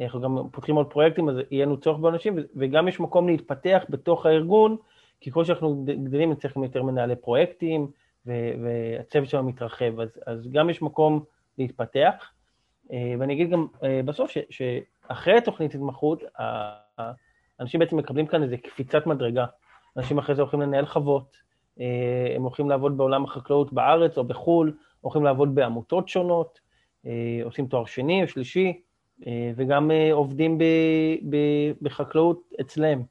אנחנו 0.00 0.20
גם 0.20 0.36
פותחים 0.52 0.76
עוד 0.76 0.86
פרויקטים, 0.90 1.28
אז 1.28 1.36
יהיה 1.50 1.66
לנו 1.66 1.80
צורך 1.80 1.98
באנשים, 1.98 2.38
וגם 2.56 2.88
יש 2.88 3.00
מקום 3.00 3.28
להתפתח 3.28 3.82
בתוך 3.88 4.26
הארגון, 4.26 4.76
כי 5.20 5.30
כל 5.30 5.44
שאנחנו 5.44 5.84
גדלים, 5.84 6.34
צריך 6.34 6.56
יותר 6.56 6.82
מנהלי 6.82 7.16
פרויקטים, 7.16 7.90
והצוות 8.26 9.28
שלנו 9.28 9.48
מתרחב, 9.48 10.00
אז, 10.00 10.08
אז 10.26 10.48
גם 10.52 10.70
יש 10.70 10.82
מקום 10.82 11.24
להתפתח. 11.58 12.32
אה, 12.92 13.14
ואני 13.18 13.32
אגיד 13.34 13.50
גם 13.50 13.66
אה, 13.84 14.00
בסוף 14.04 14.30
שאחרי 14.50 15.40
תוכנית 15.40 15.74
התמחות, 15.74 16.22
אנשים 17.60 17.80
בעצם 17.80 17.96
מקבלים 17.96 18.26
כאן 18.26 18.42
איזה 18.42 18.56
קפיצת 18.56 19.06
מדרגה. 19.06 19.46
אנשים 19.96 20.18
אחרי 20.18 20.34
זה 20.34 20.42
הולכים 20.42 20.60
לנהל 20.60 20.86
חוות, 20.86 21.36
אה, 21.80 22.32
הם 22.36 22.42
הולכים 22.42 22.70
לעבוד 22.70 22.96
בעולם 22.96 23.24
החקלאות 23.24 23.72
בארץ 23.72 24.18
או 24.18 24.24
בחו"ל, 24.24 24.76
הולכים 25.00 25.24
לעבוד 25.24 25.54
בעמותות 25.54 26.08
שונות, 26.08 26.70
עושים 27.44 27.66
תואר 27.66 27.84
שני 27.84 28.22
או 28.22 28.28
שלישי, 28.28 28.80
וגם 29.56 29.90
עובדים 30.12 30.58
ב, 30.58 30.64
ב, 31.30 31.36
בחקלאות 31.82 32.52
אצלם. 32.60 33.02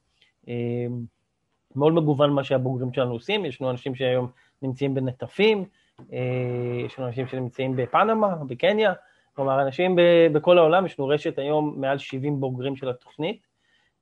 מאוד 1.76 1.94
מגוון 1.94 2.34
מה 2.34 2.44
שהבוגרים 2.44 2.94
שלנו 2.94 3.12
עושים, 3.12 3.46
יש 3.46 3.62
לנו 3.62 3.72
אנשים 3.72 3.96
שהיום 3.96 4.28
נמצאים 4.62 4.94
בנטפים, 4.96 5.66
אה, 6.14 6.82
יש 6.86 7.00
לנו 7.00 7.08
אנשים 7.08 7.28
שנמצאים 7.28 7.76
בפנמה, 7.76 8.36
בקניה, 8.36 8.94
כלומר, 9.34 9.62
אנשים 9.62 9.96
בכל 10.34 10.58
העולם, 10.58 10.86
יש 10.86 11.00
לנו 11.00 11.08
רשת 11.08 11.38
היום 11.38 11.82
מעל 11.82 11.98
70 11.98 12.40
בוגרים 12.40 12.76
של 12.76 12.90
התוכנית, 12.90 13.48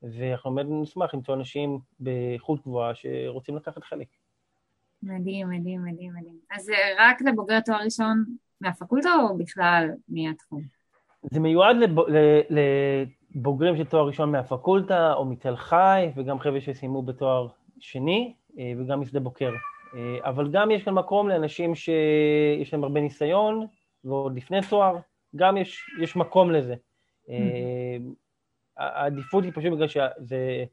ואנחנו 0.03 0.55
באמת 0.55 0.67
נשמח 0.69 1.13
למצוא 1.13 1.35
אנשים 1.35 1.79
באיכות 1.99 2.61
גבוהה 2.61 2.95
שרוצים 2.95 3.55
לקחת 3.55 3.83
חלק. 3.83 4.07
מדהים, 5.03 5.49
מדהים, 5.49 5.83
מדהים, 5.83 6.13
מדהים. 6.13 6.39
אז 6.51 6.71
רק 6.99 7.21
לבוגרי 7.21 7.57
תואר 7.65 7.83
ראשון 7.83 8.23
מהפקולטה 8.61 9.09
או 9.13 9.37
בכלל 9.37 9.89
מהתחום? 10.09 10.76
זה 11.24 11.39
מיועד 11.39 11.76
לב... 11.78 11.95
לבוגרים 13.36 13.78
של 13.78 13.86
תואר 13.86 14.07
ראשון 14.07 14.32
מהפקולטה 14.32 15.13
או 15.13 15.26
מתל 15.26 15.55
חי, 15.55 16.09
וגם 16.15 16.39
חבר'ה 16.39 16.61
שסיימו 16.61 17.01
בתואר 17.01 17.47
שני, 17.80 18.34
אה, 18.59 18.74
וגם 18.78 19.01
משדה 19.01 19.20
בוקר. 19.20 19.51
אבל 20.24 20.51
גם 20.51 20.72
יש 20.72 20.84
כאן 20.84 20.93
מקום 20.93 21.30
לאנשים 21.30 21.76
שיש 21.76 22.74
להם 22.74 22.84
הרבה 22.84 23.01
ניסיון, 23.01 23.68
ועוד 24.03 24.36
לפני 24.36 24.59
תואר, 24.70 24.97
גם 25.36 25.57
יש, 25.57 25.89
יש 26.01 26.15
מקום 26.15 26.51
לזה. 26.51 26.76
Mm-hmm. 27.28 27.32
העדיפות 28.78 29.43
היא 29.43 29.51
פשוט 29.55 29.74
בגלל 29.74 29.88
שזה 29.88 30.65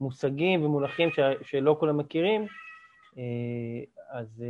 מושגים 0.00 0.64
ומונחים 0.64 1.08
שלא 1.42 1.76
כולם 1.80 1.96
מכירים, 1.96 2.46
אז 4.10 4.44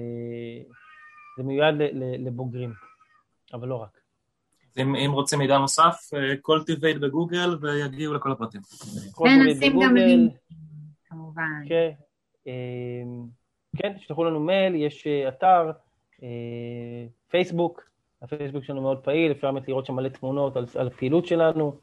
זה 1.37 1.43
מיועד 1.43 1.75
לבוגרים, 2.19 2.73
אבל 3.53 3.69
לא 3.69 3.75
רק. 3.75 4.01
אם, 4.79 4.95
אם 4.95 5.11
רוצים 5.13 5.39
מידע 5.39 5.59
נוסף, 5.59 6.11
CultivAid 6.43 6.97
בגוגל 6.97 7.59
ויגיעו 7.61 8.15
לכל 8.15 8.33
הפרטים. 8.33 8.61
ונשים 9.21 9.81
גם 9.83 9.97
לינק, 9.97 10.33
כמובן. 11.09 11.63
כן, 11.69 11.91
כן, 13.77 13.93
תשלחו 13.93 14.25
לנו 14.25 14.41
מייל, 14.41 14.75
יש 14.75 15.07
אתר, 15.07 15.71
פייסבוק, 17.29 17.91
הפייסבוק 18.23 18.65
שלנו 18.65 18.83
מאוד 18.83 18.99
פעיל, 18.99 19.33
אפשר 19.33 19.53
באמת 19.53 19.69
לראות 19.69 19.87
שם 19.87 19.95
מלא 19.95 20.09
תמונות 20.09 20.57
על, 20.57 20.67
על 20.75 20.87
הפעילות 20.87 21.27
שלנו, 21.27 21.79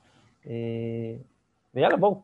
ויאללה, 1.73 1.97
בואו. 1.97 2.21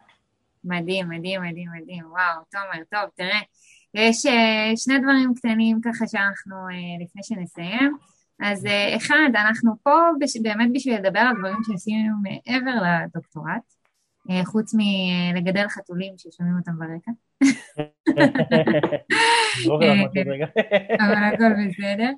מדהים, 0.64 1.10
מדהים, 1.10 1.42
מדהים, 1.42 1.70
מדהים, 1.82 2.06
וואו, 2.06 2.44
תומר, 2.52 2.84
טוב, 2.92 3.10
תראה, 3.16 3.40
יש 3.94 4.26
שני 4.76 5.00
דברים 5.00 5.34
קטנים 5.36 5.82
ככה 5.82 6.08
שאנחנו, 6.08 6.56
לפני 7.04 7.24
שנסיים. 7.24 7.98
אז 8.40 8.68
אחד, 8.98 9.30
אנחנו 9.36 9.72
פה 9.84 10.00
בש, 10.20 10.38
באמת 10.38 10.70
בשביל 10.74 10.96
לדבר 10.96 11.20
על 11.20 11.36
דברים 11.40 11.58
שעשינו 11.68 12.16
מעבר 12.24 12.72
לדוקטורט, 12.84 13.74
חוץ 14.46 14.74
מלגדל 14.74 15.68
חתולים 15.68 16.14
ששומעים 16.18 16.58
אותם 16.58 16.72
ברקע. 16.80 17.12
אבל 21.00 21.24
הכל 21.34 21.68
בסדר. 21.68 22.12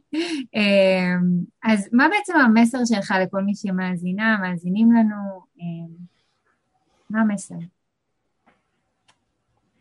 אז 1.63 1.89
מה 1.93 2.07
בעצם 2.09 2.33
המסר 2.37 2.77
שלך 2.85 3.13
לכל 3.21 3.41
מי 3.41 3.55
שמאזינה, 3.55 4.37
מאזינים 4.41 4.91
לנו? 4.91 5.41
מה 7.09 7.21
המסר? 7.21 7.55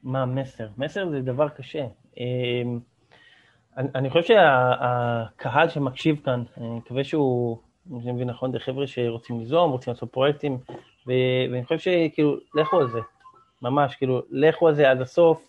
מה 0.02 0.22
המסר? 0.22 0.68
מסר 0.78 1.10
זה 1.10 1.20
דבר 1.20 1.48
קשה. 1.48 1.86
אני, 3.76 3.88
אני 3.94 4.10
חושב 4.10 4.22
שהקהל 4.22 5.68
שמקשיב 5.68 6.20
כאן, 6.24 6.42
אני 6.56 6.68
מקווה 6.68 7.04
שהוא, 7.04 7.58
אני 7.90 8.12
מבין 8.12 8.30
נכון, 8.30 8.52
זה 8.52 8.58
חבר'ה 8.58 8.86
שרוצים 8.86 9.38
ליזום, 9.38 9.70
רוצים 9.70 9.92
לעשות 9.92 10.12
פרויקטים, 10.12 10.58
ואני 11.06 11.64
חושב 11.64 11.78
שכאילו, 11.78 12.36
לכו 12.54 12.80
על 12.80 12.90
זה, 12.90 12.98
ממש, 13.62 13.96
כאילו, 13.96 14.22
לכו 14.30 14.68
על 14.68 14.74
זה 14.74 14.90
עד 14.90 15.00
הסוף, 15.00 15.48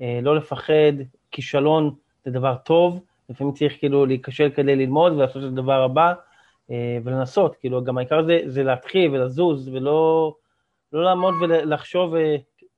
לא 0.00 0.36
לפחד, 0.36 0.92
כישלון 1.30 1.94
זה 2.24 2.30
דבר 2.30 2.56
טוב, 2.56 3.00
לפעמים 3.28 3.54
צריך 3.54 3.78
כאילו 3.78 4.06
להיכשל 4.06 4.50
כדי 4.50 4.76
ללמוד 4.76 5.12
ולעשות 5.12 5.42
את 5.42 5.48
הדבר 5.48 5.82
הבא, 5.82 6.14
ולנסות, 7.04 7.56
כאילו, 7.56 7.84
גם 7.84 7.98
העיקר 7.98 8.24
זה, 8.24 8.40
זה 8.46 8.62
להתחיל 8.62 9.10
ולזוז, 9.10 9.68
ולא 9.68 10.34
לא 10.92 11.04
לעמוד 11.04 11.34
ולחשוב, 11.40 12.14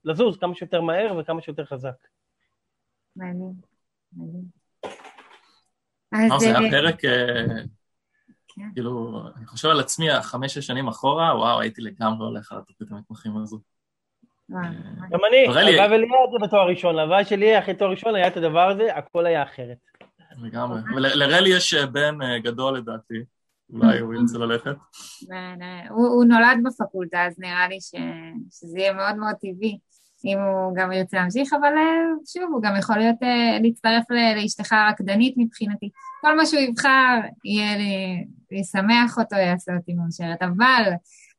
לזוז 0.05 0.37
כמה 0.37 0.55
שיותר 0.55 0.81
מהר 0.81 1.17
וכמה 1.19 1.41
שיותר 1.41 1.65
חזק. 1.65 1.95
מעניין, 3.17 3.53
מעניין. 4.13 4.62
אז... 6.13 6.41
זה 6.41 6.59
היה 6.59 6.71
פרק, 6.71 7.01
כן. 7.01 8.69
כאילו, 8.75 9.23
אני 9.37 9.47
חושב 9.47 9.69
על 9.69 9.81
עצמי, 9.81 10.11
החמש 10.11 10.59
שנים 10.59 10.89
אחורה, 10.89 11.39
וואו, 11.39 11.61
הייתי 11.61 11.83
לגמרי 11.83 12.27
הולך 12.27 12.53
על 12.53 12.59
התוכנית 12.59 12.93
המתמחים 12.93 13.37
הזו. 13.37 13.61
גם 15.11 15.21
אני, 15.29 15.47
הלוואי 15.47 15.65
ולי 15.65 15.79
היה 15.79 16.25
את 16.25 16.31
זה 16.33 16.39
בתואר 16.47 16.69
ראשון, 16.69 16.99
הלוואי 16.99 17.25
שלי 17.25 17.59
אחרי 17.59 17.75
תואר 17.75 17.91
ראשון 17.91 18.15
היה 18.15 18.29
את 18.29 18.37
הדבר 18.37 18.69
הזה, 18.69 18.97
הכל 18.97 19.27
היה 19.27 19.43
אחרת. 19.43 19.79
לגמרי. 20.43 20.81
לרלי 20.97 21.57
יש 21.57 21.75
בן 21.75 22.19
גדול 22.43 22.77
לדעתי, 22.77 23.15
אולי 23.73 23.99
הוא 23.99 24.15
ירצה 24.15 24.39
ללכת. 24.39 24.77
הוא 25.91 26.25
נולד 26.25 26.59
בפקולטה, 26.65 27.27
אז 27.27 27.39
נראה 27.39 27.69
לי 27.69 27.79
שזה 28.51 28.79
יהיה 28.79 28.93
מאוד 28.93 29.17
מאוד 29.17 29.35
טבעי. 29.41 29.79
אם 30.25 30.39
הוא 30.39 30.75
גם 30.77 30.93
ירצה 30.93 31.17
להמשיך, 31.17 31.53
אבל 31.53 31.73
שוב, 32.27 32.51
הוא 32.53 32.63
גם 32.63 32.77
יכול 32.79 32.97
להיות, 32.97 33.17
להצטרף 33.63 34.05
לאשתך 34.37 34.73
הרקדנית 34.73 35.35
מבחינתי. 35.37 35.91
כל 36.21 36.37
מה 36.37 36.47
שהוא 36.47 36.61
יבחר, 36.61 37.21
יהיה 37.45 37.77
לי, 37.77 38.25
ישמח 38.51 39.19
אותו, 39.19 39.37
יעשה 39.37 39.77
אותי 39.77 39.95
מאושרת. 39.95 40.43
אבל 40.43 40.83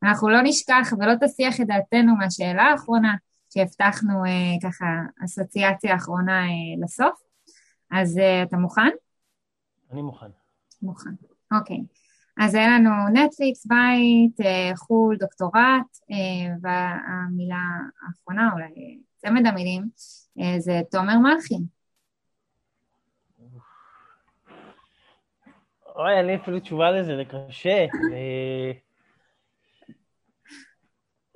אנחנו 0.02 0.28
לא 0.28 0.38
נשכח 0.42 0.92
ולא 0.98 1.12
תסיח 1.20 1.60
את 1.60 1.66
דעתנו 1.66 2.16
מהשאלה 2.16 2.62
האחרונה, 2.62 3.14
שהבטחנו 3.54 4.22
ככה 4.62 4.86
אסוציאציה 5.24 5.96
אחרונה 5.96 6.42
לסוף. 6.82 7.22
אז 7.90 8.20
אתה 8.42 8.56
מוכן? 8.56 8.90
אני 9.92 10.02
מוכן. 10.02 10.26
מוכן, 10.82 11.10
אוקיי. 11.52 11.84
אז 12.36 12.54
היה 12.54 12.68
לנו 12.68 12.90
נטפליקס, 13.12 13.66
בית, 13.66 14.36
חו"ל, 14.76 15.16
דוקטורט, 15.16 15.98
והמילה 16.62 17.64
האחרונה, 18.06 18.50
אולי 18.52 18.98
צמד 19.16 19.46
המילים, 19.46 19.88
זה 20.58 20.80
תומר 20.90 21.18
מלכי. 21.18 21.54
אוי, 25.96 26.18
אין 26.18 26.26
לי 26.26 26.36
אפילו 26.36 26.60
תשובה 26.60 26.90
לזה, 26.90 27.16
זה 27.16 27.22
קשה. 27.24 27.86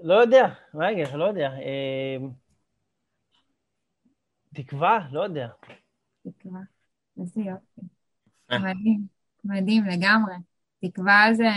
לא 0.03 0.15
יודע, 0.15 0.47
לך, 0.75 1.15
לא 1.15 1.25
יודע. 1.25 1.51
תקווה, 4.55 4.99
לא 5.13 5.21
יודע. 5.21 5.49
תקווה, 6.29 6.61
איזה 7.21 7.41
יופי. 7.41 7.81
מדהים, 8.51 9.01
מדהים 9.45 9.85
לגמרי. 9.85 10.35
תקווה 10.81 11.29
זה 11.33 11.49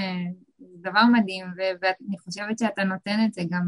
דבר 0.59 1.01
מדהים, 1.13 1.45
ואני 1.57 2.17
חושבת 2.19 2.59
שאתה 2.59 2.84
נותן 2.84 3.17
את 3.26 3.34
זה 3.34 3.41
גם 3.49 3.67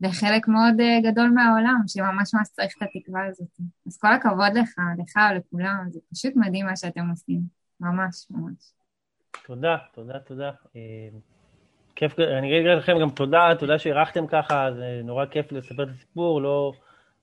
לחלק 0.00 0.48
מאוד 0.48 0.74
גדול 1.02 1.30
מהעולם, 1.30 1.80
שממש 1.86 2.34
ממש 2.34 2.48
צריך 2.48 2.74
את 2.78 2.82
התקווה 2.82 3.26
הזאת. 3.26 3.48
אז 3.86 3.98
כל 3.98 4.12
הכבוד 4.12 4.52
לך, 4.54 4.74
לך 4.98 5.16
ולכולם, 5.32 5.86
זה 5.90 6.00
פשוט 6.12 6.32
מדהים 6.36 6.66
מה 6.66 6.76
שאתם 6.76 7.10
עושים, 7.10 7.40
ממש 7.80 8.26
ממש. 8.30 8.72
תודה, 9.46 9.76
תודה, 9.94 10.18
תודה. 10.18 10.50
כיף, 11.94 12.18
אני 12.18 12.58
אגיד 12.58 12.66
לכם 12.78 12.98
גם 13.00 13.10
תודה, 13.10 13.50
תודה 13.58 13.78
שאירחתם 13.78 14.26
ככה, 14.26 14.68
זה 14.76 15.00
נורא 15.04 15.26
כיף 15.26 15.52
לספר 15.52 15.82
את 15.82 15.88
הסיפור, 15.88 16.42
לא, 16.42 16.72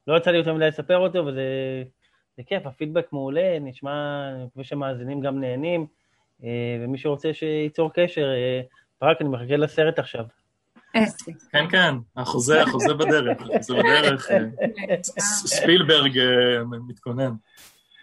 לא 0.07 0.17
יצא 0.17 0.31
לי 0.31 0.37
יותר 0.37 0.53
מדי 0.53 0.67
לספר 0.67 0.97
אותו, 0.97 1.25
וזה 1.25 1.43
זה 2.37 2.43
כיף, 2.43 2.65
הפידבק 2.65 3.13
מעולה, 3.13 3.57
נשמע, 3.61 4.29
אני 4.35 4.43
מקווה 4.43 4.63
שמאזינים 4.63 5.21
גם 5.21 5.39
נהנים. 5.39 5.87
ומי 6.83 6.97
שרוצה 6.97 7.33
שייצור 7.33 7.91
קשר, 7.93 8.27
ברק, 9.01 9.21
אני 9.21 9.29
מחכה 9.29 9.57
לסרט 9.57 9.99
עכשיו. 9.99 10.25
כן, 11.51 11.65
כן, 11.71 11.95
החוזה, 12.15 12.61
החוזה 12.61 12.93
בדרך, 12.93 13.41
החוזה 13.41 13.73
בדרך, 13.73 14.27
ספילברג 15.19 16.19
מתכונן. 16.87 17.31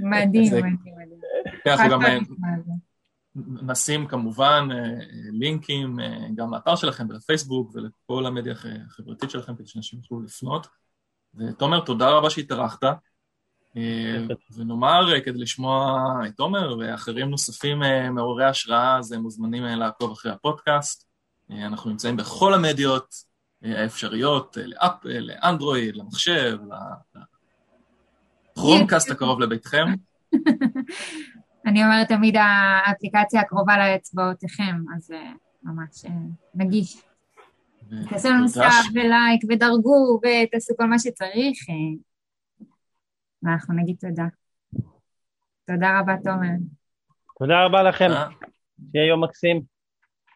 מדהים, 0.01 0.53
מדהים, 0.53 0.53
מדהים. 0.53 1.21
אנחנו 1.67 1.91
גם 1.91 2.01
נשים 3.63 4.07
כמובן 4.07 4.69
לינקים 5.33 5.97
גם 6.35 6.55
לאתר 6.55 6.77
שלכם 6.77 7.07
ולפייסבוק 7.09 7.71
ולכל 7.75 8.27
המדיה 8.27 8.55
החברתית 8.87 9.31
שלכם 9.31 9.57
כדי 9.57 9.67
שאנשים 9.67 9.99
יוכלו 9.99 10.21
לפנות. 10.21 10.67
ותומר, 11.35 11.81
תודה 11.81 12.11
רבה 12.11 12.31
שהתארחת. 12.31 12.85
ונאמר, 14.57 15.21
כדי 15.25 15.39
לשמוע 15.39 16.05
את 16.27 16.41
עומר 16.41 16.77
ואחרים 16.79 17.31
נוספים 17.31 17.83
מעוררי 18.11 18.45
השראה, 18.45 18.99
אז 18.99 19.13
הם 19.13 19.21
מוזמנים 19.23 19.65
לעקוב 19.65 20.13
אחרי 20.13 20.33
הפודקאסט. 20.33 21.09
אנחנו 21.51 21.91
נמצאים 21.91 22.17
בכל 22.17 22.55
המדיות 22.55 23.15
האפשריות, 23.63 24.57
לאפל, 24.65 25.19
לאנדרואיד, 25.19 25.97
למחשב, 25.97 26.59
לכרומקאסט 28.57 29.11
הקרוב 29.11 29.41
לביתכם. 29.41 29.85
אני 31.67 31.85
אומרת 31.85 32.09
תמיד 32.09 32.37
האפליקציה 32.37 33.41
הקרובה 33.41 33.77
לאצבעותיכם, 33.79 34.77
אז 34.97 35.11
ממש 35.63 36.05
נגיש. 36.55 37.03
תעשו 38.09 38.29
לנו 38.29 38.49
סאב 38.49 38.85
ולייק 38.95 39.43
ודרגו 39.49 40.21
ותעשו 40.23 40.75
כל 40.77 40.87
מה 40.87 40.99
שצריך. 40.99 41.59
ואנחנו 43.43 43.75
נגיד 43.75 43.97
תודה. 44.01 44.27
תודה 45.67 46.01
רבה, 46.01 46.15
תומר. 46.25 46.49
תודה 47.39 47.65
רבה 47.65 47.83
לכם. 47.83 48.09
שיהיה 48.93 49.07
יום 49.07 49.25
מקסים. 49.25 49.72